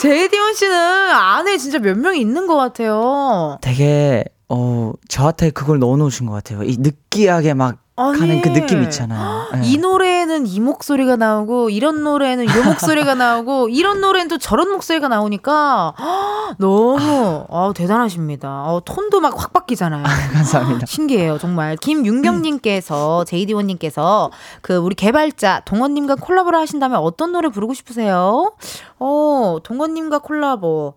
[0.00, 3.58] 제이디온 씨는 안에 진짜 몇 명이 있는 것 같아요.
[3.60, 6.64] 되게 어 저한테 그걸 넣어놓으신 것 같아요.
[6.64, 9.46] 이 느끼하게 막 아니, 가는 그 느낌 있잖아요.
[9.56, 9.60] 예.
[9.64, 15.08] 이 노래에는 이 목소리가 나오고 이런 노래에는 이 목소리가 나오고 이런 노래는 또 저런 목소리가
[15.08, 15.94] 나오니까
[16.58, 18.64] 너무 어, 대단하십니다.
[18.64, 20.04] 어, 톤도 막 확 바뀌잖아요.
[20.32, 20.86] 감사합니다.
[20.86, 21.76] 신기해요, 정말.
[21.76, 24.30] 김윤경님께서 제이디원님께서
[24.62, 28.52] 그 우리 개발자 동원님과 콜라보를 하신다면 어떤 노래 부르고 싶으세요?
[28.98, 30.94] 어, 동원님과 콜라보.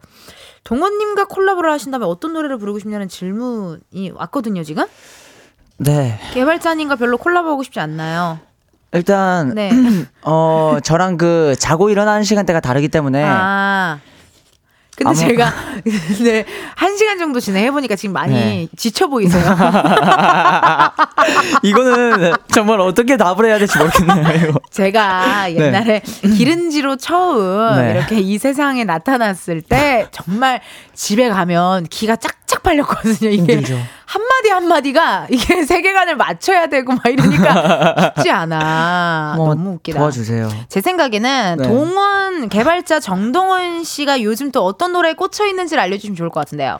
[0.63, 4.85] 동원님과 콜라보를 하신다면 어떤 노래를 부르고 싶냐는 질문이 왔거든요, 지금.
[5.79, 8.39] 네, 개발자님과 별로 콜라보하고 싶지 않나요?
[8.91, 9.69] 일단 네.
[10.23, 13.99] 어 저랑 그 자고 일어나는 시간대가 다르기 때문에 아.
[14.97, 15.53] 근데 아마- 제가
[16.25, 16.43] 네,
[16.75, 18.67] 한 시간 정도 진행해 보니까 지금 많이 네.
[18.75, 19.41] 지쳐 보이세요.
[21.63, 24.49] 이거는 정말 어떻게 답을 해야 될지 모르겠네요.
[24.49, 24.59] 이거.
[24.71, 26.01] 제가 옛날에
[26.35, 27.91] 기른지로 처음 네.
[27.91, 30.59] 이렇게 이 세상에 나타났을 때 정말
[30.93, 33.29] 집에 가면 기가 짝짝 팔렸거든요.
[33.29, 33.79] 이게 힘들죠.
[34.09, 39.35] 한마디 한마디가 이게 세계관을 맞춰야 되고 막 이러니까 쉽지 않아.
[39.37, 39.99] 뭐 너무 웃기다.
[39.99, 40.49] 도와주세요.
[40.67, 41.67] 제 생각에는 네.
[41.67, 46.79] 동원 개발자 정동원 씨가 요즘 또 어떤 노래에 꽂혀 있는지를 알려주시면 좋을 것 같은데요.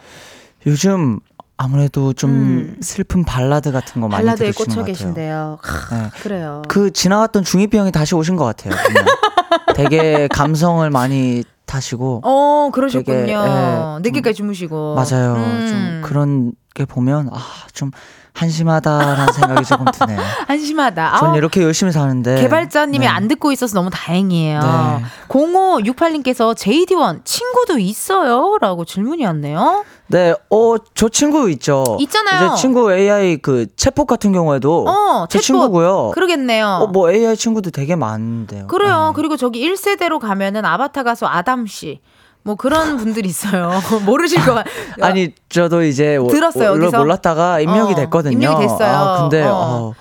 [0.66, 1.20] 요즘
[1.56, 2.78] 아무래도 좀 음.
[2.82, 4.86] 슬픈 발라드 같은 거 많이 발라드에 들으시는 꽂혀.
[4.86, 5.60] 계신데요.
[5.62, 6.10] 크, 네.
[6.24, 6.64] 그래요.
[6.68, 8.74] 그 지나갔던 중2병이 형이 다시 오신 것 같아요.
[9.76, 13.16] 되게 감성을 많이 타시고 어, 그러셨군요.
[13.18, 14.96] 되게, 예, 늦게까지 주무시고.
[14.96, 15.36] 맞아요.
[15.36, 15.68] 음.
[15.70, 17.40] 좀 그런 게 보면 아
[17.74, 17.92] 좀
[18.34, 20.20] 한심하다라는 생각이 조금 드네요.
[20.48, 21.18] 한심하다.
[21.20, 23.08] 전 이렇게 열심히 사는데 개발자님이 네.
[23.08, 24.60] 안 듣고 있어서 너무 다행이에요.
[24.60, 25.04] 네.
[25.28, 28.58] 0568님께서 JD1 친구도 있어요?
[28.62, 29.84] 라고 질문이 왔네요.
[30.08, 31.98] 네, 어, 저 친구 있죠.
[32.00, 32.54] 있잖아요.
[32.54, 35.44] 이제 친구 AI 그 챗봇 같은 경우에도 어, 제 챗봇.
[35.44, 36.12] 친구고요.
[36.14, 36.66] 그러겠네요.
[36.82, 38.68] 어, 뭐 AI 친구도 되게 많은데요.
[38.68, 39.08] 그래요.
[39.08, 39.14] 네.
[39.16, 42.00] 그리고 저기 1세대로 가면은 아바타 가수 아담 씨.
[42.44, 43.72] 뭐 그런 분들이 있어요.
[44.06, 44.66] 모르실 것 같.
[45.02, 46.76] 아니 저도 이제 워- 들었어요?
[46.76, 48.34] 몰랐다가 입력이 어, 됐거든요.
[48.34, 48.88] 입력이 됐어요.
[48.96, 49.50] 아, 근데 어.
[49.54, 49.94] 어,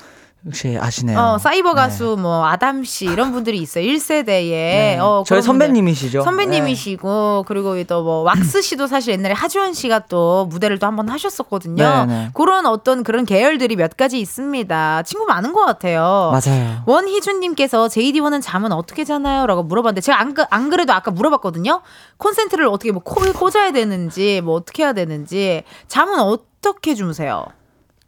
[0.47, 1.19] 역시 아시네요.
[1.19, 1.75] 어, 사이버 네.
[1.75, 3.85] 가수 뭐 아담 씨 이런 분들이 있어요.
[3.85, 4.25] 1세대에.
[4.51, 4.99] 네.
[5.01, 5.43] 어, 저희.
[5.43, 6.23] 선배님이시죠.
[6.23, 11.09] 선배님이시고 그리고 또 뭐 왁스 씨도 사실 옛날에 하주원 씨가 또 무대를 또 한 번
[11.09, 11.83] 하셨었거든요.
[11.85, 12.31] 네, 네.
[12.35, 15.03] 그런 어떤 그런 계열들이 몇 가지 있습니다.
[15.03, 16.31] 친구 많은 것 같아요.
[16.33, 16.83] 맞아요.
[16.87, 19.45] 원희준 님께서 JD1은 잠은 어떻게 자나요?
[19.47, 21.83] 라고 물어봤는데 제가 안, 그- 안 그래도 아까 물어봤거든요.
[22.17, 27.45] 콘센트를 어떻게 뭐 코에 꽂아야 되는지 뭐 어떻게 해야 되는지 잠은 어떻게 주무세요?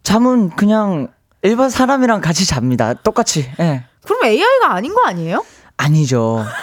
[0.05, 1.09] 잠은 그냥
[1.43, 2.95] 일반 사람이랑 같이 잡니다.
[2.95, 3.49] 똑같이.
[3.61, 3.85] 예.
[4.05, 5.45] 그럼 AI가 아닌 거 아니에요?
[5.77, 6.45] 아니죠.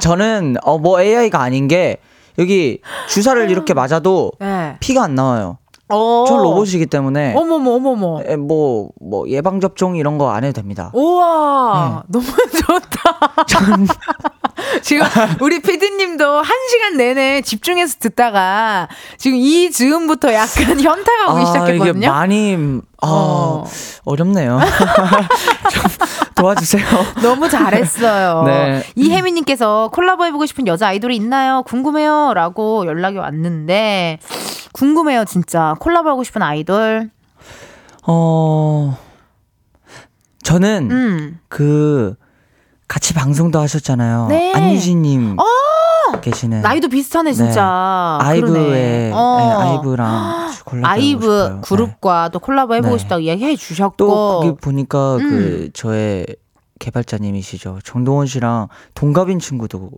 [0.00, 1.98] 저는 어 뭐 AI가 아닌 게
[2.38, 4.76] 여기 주사를 이렇게 맞아도 네.
[4.80, 5.58] 피가 안 나와요.
[5.88, 6.24] 어.
[6.26, 8.20] 전 로봇이기 때문에 어머머 어머머.
[8.36, 10.90] 뭐뭐 뭐 예방 접종 이런 거 안 해도 됩니다.
[10.94, 12.12] 우와 네.
[12.18, 13.44] 너무 좋다.
[14.82, 15.06] 지금
[15.40, 21.46] 우리 PD님도 한 시간 내내 집중해서 듣다가 지금 이 즈음부터 약간 현타가 오기 아, 이게
[21.46, 22.08] 시작했거든요.
[22.10, 22.56] 많이
[23.00, 23.64] 아, 어.
[24.04, 24.58] 어렵네요.
[25.70, 25.82] 좀
[26.34, 26.84] 도와주세요.
[27.22, 28.44] 너무 잘했어요.
[28.44, 28.84] 네.
[28.96, 31.62] 이혜민님께서 콜라보 해보고 싶은 여자 아이돌이 있나요?
[31.66, 32.32] 궁금해요.
[32.34, 34.18] 라고 연락이 왔는데,
[34.72, 35.74] 궁금해요, 진짜.
[35.80, 37.10] 콜라보 하고 싶은 아이돌.
[38.06, 38.98] 어
[40.42, 41.40] 저는 음.
[41.48, 42.14] 그
[42.88, 44.26] 같이 방송도 하셨잖아요.
[44.28, 44.52] 네.
[44.54, 45.36] 안유진님
[46.22, 48.18] 계시는 나이도 비슷하네, 진짜.
[48.20, 48.26] 네.
[48.26, 48.70] 아이브의 그러네.
[48.70, 49.58] 네, 어.
[49.60, 52.98] 아이브랑 콜라보 아이브 그룹과 또 콜라보 해보고 네.
[52.98, 53.96] 싶다고 이야기해 주셨고.
[53.96, 55.18] 또 거기 보니까 음.
[55.18, 56.26] 그 저의
[56.78, 59.90] 개발자님이시죠 정동원 씨랑 동갑인 친구도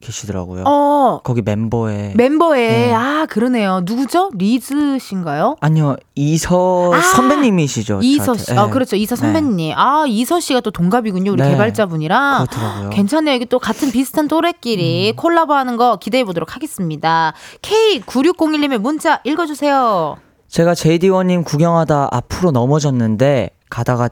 [0.00, 0.64] 계시더라고요.
[0.66, 2.92] 어, 거기 멤버에 멤버에, 네.
[2.94, 3.80] 아, 그러네요.
[3.84, 4.30] 누구죠?
[4.34, 5.56] 리즈 씨인가요?
[5.60, 8.00] 아니요 이서 아, 선배님이시죠.
[8.02, 8.34] 이서.
[8.34, 8.52] 씨.
[8.52, 8.58] 네.
[8.58, 8.96] 아, 그렇죠.
[8.96, 9.72] 이서 선배님.
[9.76, 11.32] 아, 이서 씨가 또 동갑이군요.
[11.32, 11.50] 우리 네.
[11.50, 12.46] 개발자분이랑.
[12.46, 12.90] 그렇더라고요.
[12.90, 13.34] 괜찮네요.
[13.34, 15.16] 여기 또 같은 비슷한 또래끼리 음.
[15.16, 17.32] 콜라보 하는 거 기대해 보도록 하겠습니다.
[17.62, 20.16] K9601님의 문자 읽어 주세요.
[20.48, 24.08] 제가 JD1님 구경하다 앞으로 넘어졌는데 가다가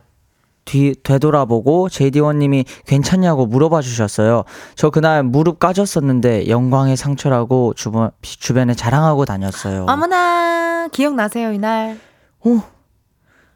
[0.65, 4.45] 뒤 되돌아보고 JD1님이 괜찮냐고 물어봐 주셨어요.
[4.75, 9.87] 저 그날 무릎 까졌었는데 영광의 상처라고 주변, 주변에 자랑하고 다녔어요.
[9.89, 11.99] 어머나 기억나세요 이날.
[12.45, 12.63] 어?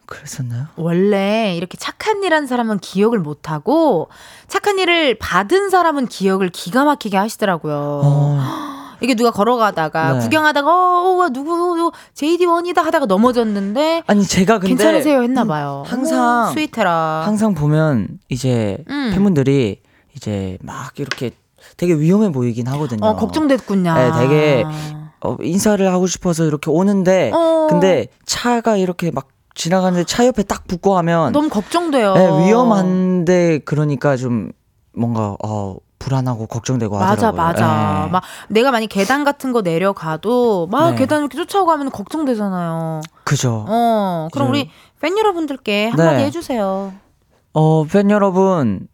[0.06, 0.66] 그랬었나요?
[0.76, 4.08] 원래 이렇게 착한 일 한 사람은 기억을 못하고
[4.48, 8.00] 착한 일을 받은 사람은 기억을 기가 막히게 하시더라고요.
[8.04, 8.38] 어,
[9.00, 10.18] 이게 누가 걸어가다가 네.
[10.20, 15.84] 구경하다가 어, 와 누구 누구 JD1이다 하다가 넘어졌는데 아니 제가 근데 괜찮으세요 했나 봐요.
[15.86, 17.22] 항상- 어머, 스위트라.
[17.24, 19.10] 항상 보면 이제 음.
[19.14, 19.82] 팬분들이
[20.16, 21.30] 이제 막 이렇게
[21.76, 23.04] 되게 위험해 보이긴 하거든요.
[23.06, 23.94] 어 걱정됐군요.
[23.94, 24.64] 네, 되게
[25.20, 27.66] 어, 인사를 하고 싶어서 이렇게 오는데 어.
[27.70, 32.14] 근데 차가 이렇게 막 지나가는데 차 옆에 딱 붙고 하면 너무 걱정돼요.
[32.14, 34.52] 네, 위험한데 그러니까 좀
[34.96, 35.76] 뭔가 어
[36.08, 37.42] 불안하고 걱정되고 맞아, 하더라고요.
[37.42, 38.02] 맞아.
[38.06, 38.10] 네.
[38.10, 40.96] 막 내가 만약 계단 같은 거 내려가도 막 네.
[40.96, 43.02] 계단 이렇게 쫓아오고 하면 걱정되잖아요.
[43.24, 43.66] 그죠.
[43.68, 44.60] 어, 그럼 네.
[44.60, 44.70] 우리
[45.00, 46.24] 팬 여러분들께 한마디 네.
[46.24, 46.92] 해주세요.
[47.52, 48.88] 어, 팬 여러분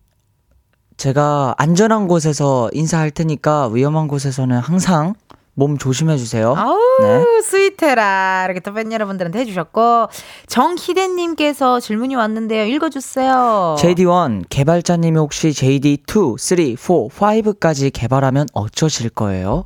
[0.96, 5.14] 제가 안전한 곳에서 인사할 테니까 위험한 곳에서는 항상
[5.54, 6.52] 몸 조심해 주세요.
[6.56, 7.24] 아우, 네.
[7.42, 8.44] 스위테라.
[8.46, 10.08] 이렇게 또 팬 여러분들한테 해주셨고,
[10.48, 12.64] 정희대님께서 질문이 왔는데요.
[12.64, 13.76] 읽어주세요.
[13.78, 19.64] JD1 개발자님이 혹시 JD2, 3, 4, 5까지 개발하면 어쩌실 거예요?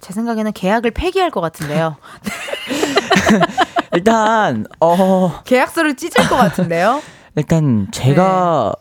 [0.00, 1.96] 제 생각에는 계약을 폐기할 것 같은데요.
[3.92, 7.02] 일단 어 계약서를 찢을 것 같은데요.
[7.36, 8.72] 일단 제가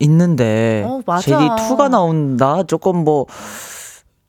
[0.00, 1.22] 있는데 어, 맞아.
[1.22, 2.62] 제디 2가 나온다.
[2.62, 3.26] 조금 뭐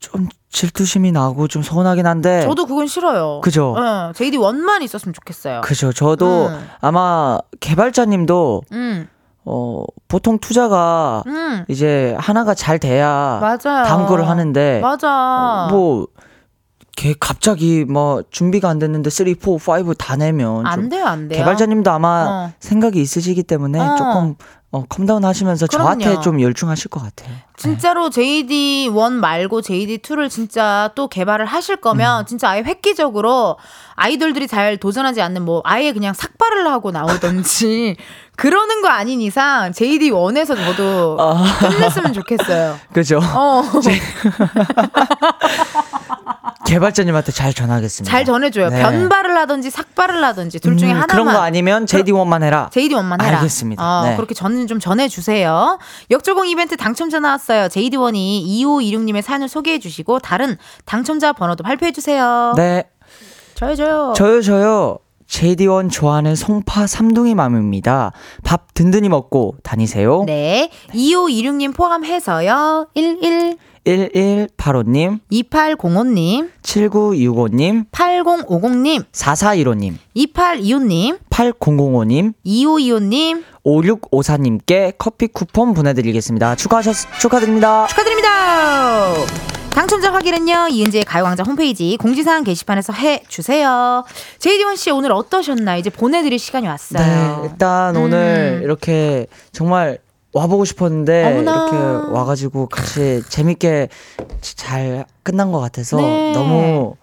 [0.00, 2.42] 좀 질투심이 나고 좀 서운하긴 한데.
[2.42, 3.40] 저도 그건 싫어요.
[3.42, 3.74] 그죠?
[3.78, 5.60] 네, JD 원만 있었으면 좋겠어요.
[5.62, 5.92] 그죠.
[5.92, 6.68] 저도 음.
[6.80, 9.08] 아마 개발자님도 음,
[9.44, 13.84] 어 보통 투자가 음, 이제 하나가 잘 돼야 맞아요.
[13.86, 15.68] 다음 거를 하는데 맞아.
[15.70, 19.26] 뭐걔 갑자기 뭐 준비가 안 됐는데 3,
[19.58, 21.38] 4, 5 다 내면 안좀 돼요, 안 돼요.
[21.38, 22.52] 개발자님도 아마 어.
[22.58, 23.94] 생각이 있으시기 때문에 어.
[23.96, 24.34] 조금
[24.72, 25.98] 어, calm down 하시면서 그럼요.
[25.98, 27.34] 저한테 좀 열중하실 것 같아요.
[27.56, 31.80] 진짜로 JD1 말고 JD2를 진짜 또 개발을 하실 음.
[31.80, 33.56] 거면 진짜 아예 획기적으로
[33.96, 37.96] 아이돌들이 잘 도전하지 않는 뭐 아예 그냥 삭발을 하고 나오든지
[38.36, 41.44] 그러는 거 아닌 이상 JD1에서 저도 아.
[41.68, 42.78] 끝냈으면 좋겠어요.
[42.94, 43.18] 그죠?
[43.18, 43.62] 어.
[46.66, 48.10] 개발자님한테 잘 전하겠습니다.
[48.10, 48.68] 잘 전해줘요.
[48.68, 48.82] 네.
[48.82, 51.08] 변발을 하든지 삭발을 하든지 둘 중에 음, 하나만.
[51.08, 52.70] 그런 거 아니면 JD1만 해라.
[52.72, 53.38] JD1만 해라.
[53.38, 53.82] 알겠습니다.
[53.82, 54.16] 어, 네.
[54.16, 55.78] 그렇게 저는 좀 전해주세요.
[56.10, 57.68] 역조공 이벤트 당첨자 나왔어요.
[57.68, 62.54] JD1이 2526님의 사연을 소개해주시고 다른 당첨자 번호도 발표해주세요.
[62.56, 62.84] 네.
[63.54, 64.12] 저요, 저요.
[64.16, 64.98] 저요, 저요.
[65.28, 68.10] JD1 좋아하는 송파 삼둥이 맘입니다.
[68.42, 70.24] 밥 든든히 먹고 다니세요.
[70.26, 70.70] 네.
[70.92, 72.88] 2526님 포함해서요.
[72.96, 86.56] 11 1185님, 2805님, 7965님, 8050님, 4415님, 2825님, 8005님, 2525님 5654님께 커피 쿠폰 보내드리겠습니다.
[86.56, 87.86] 축하하셨, 축하드립니다.
[87.86, 89.14] 축하드립니다.
[89.70, 94.04] 당첨자 확인은요 이은지의 가요광장 홈페이지 공지사항 게시판에서 해 주세요.
[94.38, 95.78] 제이디원 씨 오늘 어떠셨나요?
[95.78, 97.02] 이제 보내드릴 시간이 왔어요.
[97.42, 98.02] 네, 일단 음.
[98.02, 99.98] 오늘 이렇게 정말
[100.32, 101.52] 와보고 싶었는데 어머나.
[101.68, 103.88] 이렇게 와가지고 같이 재밌게
[104.40, 106.32] 잘 끝난 것 같아서 네.
[106.32, 106.96] 너무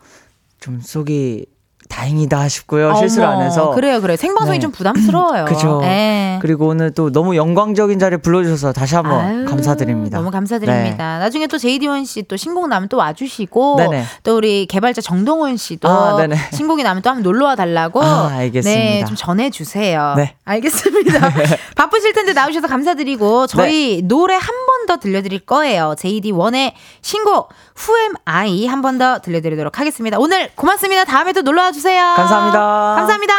[0.60, 1.45] 좀 속이
[1.89, 2.95] 다행이다 싶고요.
[2.95, 3.72] 실수를 어머, 안 해서.
[3.72, 4.18] 그래요, 그래요.
[4.18, 4.61] 생방송이 네.
[4.61, 5.45] 좀 부담스러워요.
[5.49, 5.80] 그죠.
[5.81, 6.38] 네.
[6.41, 10.18] 그리고 오늘 또 너무 영광적인 자리에 불러주셔서 다시 한번 아유, 감사드립니다.
[10.18, 11.19] 너무 감사드립니다.
[11.19, 14.03] 나중에 또 제이디원 씨 또 신곡 나면 또 와주시고 네네.
[14.23, 16.18] 또 우리 개발자 정동원 씨도 아.
[16.51, 18.80] 신곡이 나면 또 한번 놀러 와 달라고 아, 알겠습니다.
[18.81, 20.14] 네, 좀 전해 주세요.
[20.18, 20.34] 네.
[20.45, 21.31] 알겠습니다.
[21.76, 24.07] 바쁘실 텐데 나오셔서 감사드리고 저희 네.
[24.07, 25.95] 노래 한 번 더 들려드릴 거예요.
[25.97, 30.18] JD1의 신곡 Who Am I 한 번 더 들려드리도록 하겠습니다.
[30.18, 31.03] 오늘 고맙습니다.
[31.03, 31.77] 다음에 또 놀러 와 주세요.
[31.84, 32.95] 감사합니다.
[32.95, 33.34] 감사합니다.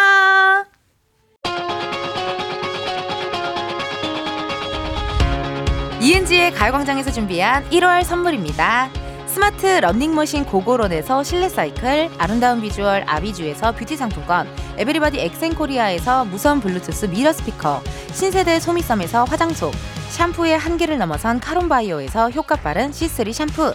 [6.00, 8.90] 이은지의 가요광장에서 준비한 1월 선물입니다.
[9.26, 17.32] 스마트 러닝머신 고고론에서 실내 사이클, 아름다운 비주얼 아비주에서 뷰티 상품권, 에브리바디 엑센코리아에서 무선 블루투스 미러
[17.32, 17.82] 스피커,
[18.12, 19.72] 신세대 소미섬에서 화장솜,
[20.10, 23.74] 샴푸의 한계를 넘어선 카론바이오에서 효과 빠른 C3 샴푸,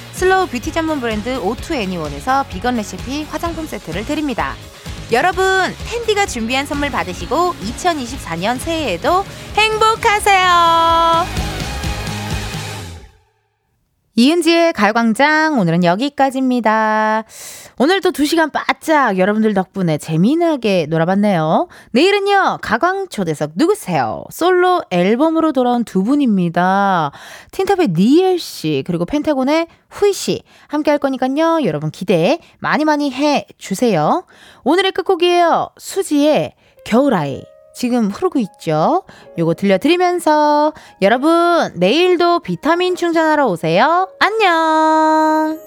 [0.13, 4.55] 슬로우 뷰티 전문 브랜드 오투애니원에서 비건 레시피 화장품 세트를 드립니다.
[5.11, 5.43] 여러분,
[5.89, 9.25] 텐디가 준비한 선물 받으시고 2024년 새해에도
[9.55, 11.70] 행복하세요.
[14.21, 17.23] 이은지의 가요광장 오늘은 여기까지입니다.
[17.79, 21.67] 오늘도 2시간 바짝 여러분들 덕분에 재미나게 놀아봤네요.
[21.89, 24.23] 내일은요 가광초대석 누구세요?
[24.29, 27.11] 솔로 앨범으로 돌아온 두 분입니다.
[27.49, 33.47] 틴탑의 니엘 씨 그리고 펜타곤의 후이 씨 함께 할 거니까요 여러분 기대 많이 많이 해
[33.57, 34.25] 주세요.
[34.63, 36.53] 오늘의 끝곡이에요 수지의
[36.85, 37.41] 겨울아이
[37.73, 39.03] 지금 흐르고 있죠.
[39.37, 44.09] 요거 들려드리면서 여러분 내일도 비타민 충전하러 오세요.
[44.19, 45.59] 안녕.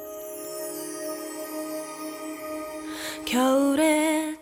[3.26, 4.33] 겨울에